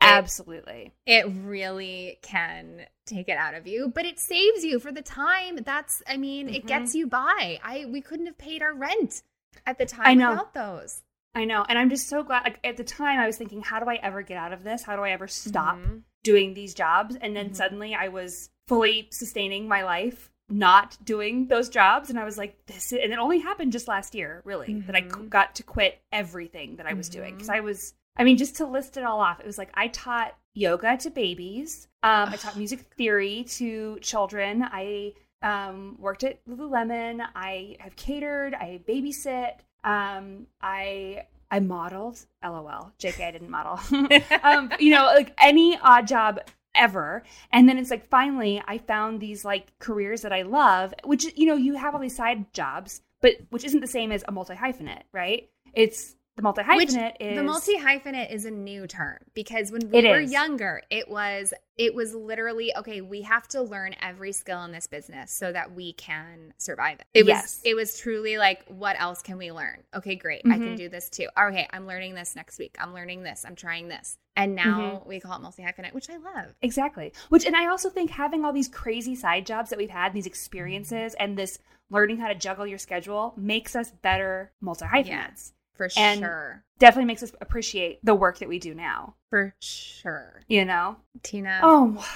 Absolutely. 0.00 0.92
it 1.06 1.26
really 1.42 2.18
can 2.22 2.86
take 3.06 3.28
it 3.28 3.36
out 3.36 3.54
of 3.54 3.66
you, 3.66 3.88
but 3.94 4.04
it 4.04 4.18
saves 4.20 4.64
you 4.64 4.78
for 4.78 4.92
the 4.92 5.02
time. 5.02 5.56
That's, 5.64 6.02
I 6.06 6.16
mean, 6.16 6.48
it 6.48 6.64
Mhm. 6.64 6.68
gets 6.68 6.94
you 6.94 7.06
by. 7.06 7.58
I, 7.62 7.84
we 7.86 8.00
couldn't 8.00 8.26
have 8.26 8.38
paid 8.38 8.62
our 8.62 8.72
rent 8.74 9.22
at 9.66 9.78
the 9.78 9.86
time 9.86 10.06
I 10.06 10.14
know. 10.14 10.30
without 10.30 10.54
those. 10.54 11.02
I 11.34 11.44
know, 11.44 11.64
and 11.68 11.78
I'm 11.78 11.90
just 11.90 12.08
so 12.08 12.22
glad. 12.22 12.44
Like 12.44 12.58
at 12.64 12.76
the 12.76 12.84
time, 12.84 13.18
I 13.20 13.26
was 13.26 13.36
thinking, 13.36 13.62
how 13.62 13.78
do 13.80 13.88
I 13.88 13.94
ever 13.96 14.22
get 14.22 14.36
out 14.36 14.52
of 14.52 14.64
this? 14.64 14.82
How 14.82 14.96
do 14.96 15.02
I 15.02 15.10
ever 15.10 15.28
stop? 15.28 15.76
Mhm. 15.76 16.02
doing 16.22 16.52
these 16.52 16.74
jobs 16.74 17.16
and 17.18 17.34
then 17.34 17.48
Mhm. 17.48 17.56
suddenly 17.56 17.94
I 17.94 18.08
was 18.08 18.50
fully 18.68 19.08
sustaining 19.10 19.66
my 19.66 19.82
life 19.84 20.30
not 20.50 20.98
doing 21.02 21.46
those 21.46 21.70
jobs 21.70 22.10
and 22.10 22.18
I 22.20 22.24
was 22.24 22.36
like 22.36 22.66
this 22.66 22.92
is, 22.92 22.98
and 23.02 23.10
it 23.10 23.18
only 23.18 23.38
happened 23.38 23.72
just 23.72 23.88
last 23.88 24.14
year 24.14 24.42
really 24.44 24.80
that 24.82 24.94
I 24.94 25.00
Mhm. 25.00 25.30
got 25.30 25.54
to 25.54 25.62
quit 25.62 26.02
everything 26.12 26.76
that 26.76 26.84
I 26.84 26.92
was 26.92 27.08
doing 27.08 27.38
cuz 27.38 27.48
I 27.48 27.60
was 27.60 27.94
I 28.20 28.24
mean 28.24 28.36
just 28.36 28.56
to 28.56 28.66
list 28.66 28.98
it 28.98 29.02
all 29.02 29.18
off 29.18 29.40
it 29.40 29.46
was 29.46 29.56
like 29.56 29.70
I 29.74 29.88
taught 29.88 30.36
yoga 30.52 30.98
to 30.98 31.10
babies. 31.10 31.88
Um 32.02 32.28
I 32.28 32.36
taught 32.36 32.56
music 32.64 32.80
theory 32.96 33.44
to 33.56 33.98
children. 34.00 34.62
I 34.62 35.14
um 35.42 35.96
worked 35.98 36.22
at 36.22 36.44
Lululemon. 36.46 37.26
I 37.34 37.76
have 37.80 37.96
catered. 37.96 38.54
I 38.54 38.80
babysit. 38.86 39.54
Um 39.82 40.46
I 40.60 41.24
I 41.50 41.60
modeled. 41.60 42.26
Lol. 42.44 42.92
JK 43.00 43.26
I 43.26 43.30
didn't 43.30 43.50
model. 43.50 43.80
Um, 44.42 44.70
you 44.78 44.92
know, 44.92 45.06
like 45.06 45.34
any 45.40 45.78
odd 45.78 46.06
job 46.06 46.40
ever. 46.74 47.22
And 47.52 47.68
then 47.68 47.78
it's 47.78 47.90
like 47.90 48.08
finally 48.08 48.62
I 48.66 48.78
found 48.78 49.20
these 49.20 49.46
like 49.46 49.72
careers 49.78 50.20
that 50.22 50.32
I 50.32 50.42
love, 50.42 50.92
which 51.04 51.26
you 51.36 51.46
know, 51.46 51.56
you 51.56 51.74
have 51.74 51.94
all 51.94 52.00
these 52.00 52.16
side 52.16 52.52
jobs, 52.52 53.00
but 53.22 53.36
which 53.48 53.64
isn't 53.64 53.80
the 53.80 53.86
same 53.86 54.12
as 54.12 54.22
a 54.28 54.32
multi 54.32 54.54
hyphenate, 54.54 55.04
right? 55.12 55.48
It's 55.72 56.16
the 56.36 56.42
multi 56.42 56.62
hyphenate 56.62 57.16
is 57.20 57.36
the 57.36 57.42
multi 57.42 57.76
hyphenate 57.78 58.32
is 58.32 58.44
a 58.46 58.50
new 58.50 58.86
term 58.86 59.18
because 59.34 59.70
when 59.70 59.90
we 59.90 60.08
were 60.08 60.20
is. 60.20 60.32
younger, 60.32 60.80
it 60.90 61.08
was 61.08 61.52
it 61.76 61.94
was 61.94 62.14
literally 62.14 62.72
okay. 62.78 63.00
We 63.02 63.22
have 63.22 63.46
to 63.48 63.62
learn 63.62 63.94
every 64.00 64.32
skill 64.32 64.62
in 64.64 64.72
this 64.72 64.86
business 64.86 65.30
so 65.32 65.52
that 65.52 65.72
we 65.72 65.92
can 65.92 66.54
survive 66.58 67.00
it. 67.00 67.06
It 67.12 67.26
Yes. 67.26 67.42
was 67.42 67.60
it 67.64 67.74
was 67.74 67.98
truly 67.98 68.38
like, 68.38 68.64
what 68.68 68.98
else 68.98 69.20
can 69.22 69.36
we 69.38 69.52
learn? 69.52 69.82
Okay, 69.94 70.14
great, 70.16 70.42
I 70.46 70.58
can 70.58 70.74
Mhm. 70.74 70.76
do 70.76 70.88
this 70.88 71.10
too. 71.10 71.28
Okay, 71.38 71.68
I'm 71.72 71.86
learning 71.86 72.14
this 72.14 72.34
next 72.34 72.58
week. 72.58 72.74
I'm 72.78 72.94
learning 72.94 73.22
this. 73.22 73.44
I'm 73.44 73.56
trying 73.56 73.88
this, 73.88 74.16
and 74.36 74.54
now 74.54 75.00
Mm-hmm. 75.00 75.08
we 75.08 75.20
call 75.20 75.36
it 75.36 75.42
multi 75.42 75.62
hyphenate, 75.62 75.92
which 75.92 76.08
I 76.08 76.16
love. 76.16 76.54
Exactly. 76.62 77.12
Which, 77.28 77.44
and 77.44 77.54
I 77.56 77.66
also 77.66 77.90
think 77.90 78.10
having 78.10 78.44
all 78.46 78.52
these 78.52 78.68
crazy 78.68 79.14
side 79.14 79.44
jobs 79.46 79.68
that 79.70 79.78
we've 79.78 79.90
had, 79.90 80.14
these 80.14 80.26
experiences, 80.26 81.14
and 81.20 81.36
this 81.36 81.58
learning 81.90 82.16
how 82.18 82.28
to 82.28 82.34
juggle 82.34 82.66
your 82.66 82.78
schedule 82.78 83.34
makes 83.36 83.76
us 83.76 83.90
better 83.90 84.52
multi 84.60 84.86
hyphenates. 84.86 85.52
For 85.80 85.88
And- 85.96 86.20
sure, 86.20 86.64
Definitely 86.78 87.06
makes 87.06 87.22
us 87.22 87.32
appreciate 87.40 88.00
the 88.04 88.14
work 88.14 88.38
that 88.40 88.48
we 88.48 88.58
do 88.58 88.74
now. 88.74 89.14
for 89.30 89.54
sure, 89.60 90.42
You 90.48 90.64
know? 90.66 90.96
Tina. 91.22 91.60
Oh, 91.62 92.06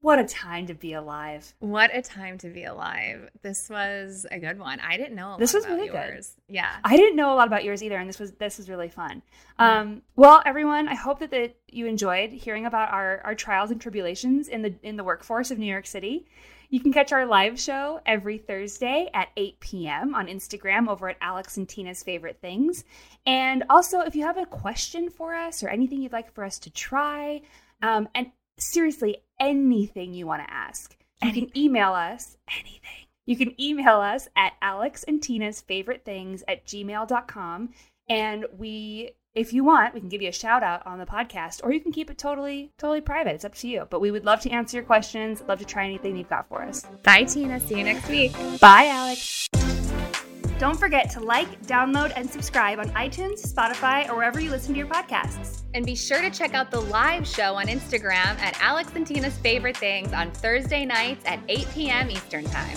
what 0.00 0.18
a 0.20 0.24
time 0.24 0.66
to 0.68 0.74
be 0.74 0.92
alive. 0.92 1.52
What 1.58 1.90
a 1.94 2.02
time 2.02 2.38
to 2.38 2.48
be 2.50 2.62
alive. 2.64 3.30
This 3.42 3.68
was 3.68 4.26
a 4.30 4.38
good 4.38 4.58
one. 4.60 4.78
I 4.80 4.96
didn't 4.96 5.14
know 5.16 5.34
a 5.34 5.38
This 5.38 5.54
lot 5.54 5.58
was 5.58 5.64
about 5.66 5.74
really 5.76 5.88
good. 5.88 6.24
Yeah. 6.48 6.70
I 6.84 6.96
didn't 6.96 7.16
know 7.16 7.32
a 7.32 7.36
lot 7.36 7.46
about 7.48 7.64
yours 7.64 7.82
either, 7.82 7.96
and 7.96 8.08
this 8.08 8.18
was 8.20 8.30
this 8.32 8.58
was 8.58 8.68
really 8.68 8.88
fun. 8.88 9.22
Um, 9.58 10.02
well, 10.16 10.40
everyone, 10.46 10.86
I 10.86 10.94
hope 10.94 11.18
that, 11.20 11.30
that 11.32 11.56
you 11.68 11.86
enjoyed 11.86 12.30
hearing 12.30 12.64
about 12.66 12.92
our 12.92 13.20
our 13.24 13.34
trials 13.34 13.70
and 13.72 13.80
tribulations 13.80 14.46
in 14.48 14.62
the 14.62 14.74
in 14.84 14.96
the 14.96 15.04
workforce 15.04 15.50
of 15.50 15.58
New 15.58 15.66
York 15.66 15.86
City. 15.86 16.26
You 16.70 16.78
can 16.78 16.92
catch 16.92 17.10
our 17.10 17.26
live 17.26 17.58
show 17.58 18.00
every 18.06 18.38
Thursday 18.38 19.10
at 19.12 19.30
8 19.36 19.58
p.m. 19.58 20.14
on 20.14 20.28
Instagram 20.28 20.88
over 20.88 21.08
at 21.08 21.16
Alex 21.20 21.56
and 21.56 21.68
Tina's 21.68 22.04
Favorite 22.04 22.38
Things. 22.40 22.84
And 23.26 23.64
also, 23.68 24.00
if 24.00 24.14
you 24.14 24.22
have 24.22 24.38
a 24.38 24.46
question 24.46 25.10
for 25.10 25.34
us 25.34 25.64
or 25.64 25.68
anything 25.68 26.00
you'd 26.00 26.12
like 26.12 26.32
for 26.32 26.44
us 26.44 26.60
to 26.60 26.70
try, 26.70 27.42
um, 27.82 28.08
and 28.14 28.30
seriously, 28.56 29.16
anything 29.40 30.14
you 30.14 30.28
want 30.28 30.46
to 30.46 30.54
ask, 30.54 30.96
you 31.24 31.32
can 31.32 31.58
email 31.58 31.92
us 31.92 32.36
anything. 32.48 33.06
You 33.26 33.36
can 33.36 33.60
email 33.60 33.96
us 33.96 34.28
at 34.36 34.54
Alex 34.62 35.04
and 35.04 35.22
Tina's 35.22 35.60
favorite 35.60 36.04
things 36.04 36.42
at 36.48 36.66
gmail.com. 36.66 37.70
And 38.08 38.46
we, 38.56 39.12
if 39.34 39.52
you 39.52 39.62
want, 39.62 39.94
we 39.94 40.00
can 40.00 40.08
give 40.08 40.22
you 40.22 40.28
a 40.28 40.32
shout 40.32 40.62
out 40.62 40.84
on 40.86 40.98
the 40.98 41.06
podcast, 41.06 41.60
or 41.62 41.72
you 41.72 41.80
can 41.80 41.92
keep 41.92 42.10
it 42.10 42.18
totally, 42.18 42.72
totally 42.78 43.00
private. 43.00 43.34
It's 43.34 43.44
up 43.44 43.54
to 43.56 43.68
you. 43.68 43.86
But 43.88 44.00
we 44.00 44.10
would 44.10 44.24
love 44.24 44.40
to 44.40 44.50
answer 44.50 44.76
your 44.76 44.84
questions, 44.84 45.42
love 45.46 45.60
to 45.60 45.64
try 45.64 45.84
anything 45.84 46.16
you've 46.16 46.28
got 46.28 46.48
for 46.48 46.62
us. 46.62 46.84
Bye, 47.04 47.24
Tina. 47.24 47.60
See 47.60 47.78
you 47.78 47.84
next 47.84 48.08
week. 48.08 48.32
Bye, 48.60 48.86
Alex. 48.86 49.48
Don't 50.58 50.78
forget 50.78 51.08
to 51.12 51.20
like, 51.20 51.62
download, 51.62 52.12
and 52.16 52.28
subscribe 52.28 52.80
on 52.80 52.90
iTunes, 52.90 53.40
Spotify, 53.40 54.08
or 54.10 54.16
wherever 54.16 54.40
you 54.40 54.50
listen 54.50 54.74
to 54.74 54.78
your 54.78 54.88
podcasts. 54.88 55.62
And 55.74 55.86
be 55.86 55.94
sure 55.94 56.20
to 56.20 56.30
check 56.30 56.52
out 56.52 56.70
the 56.70 56.80
live 56.80 57.26
show 57.26 57.54
on 57.54 57.66
Instagram 57.66 58.38
at 58.40 58.60
Alex 58.60 58.90
and 58.94 59.06
Tina's 59.06 59.38
Favorite 59.38 59.76
Things 59.76 60.12
on 60.12 60.32
Thursday 60.32 60.84
nights 60.84 61.24
at 61.24 61.38
8 61.48 61.66
p.m. 61.72 62.10
Eastern 62.10 62.44
Time. 62.44 62.76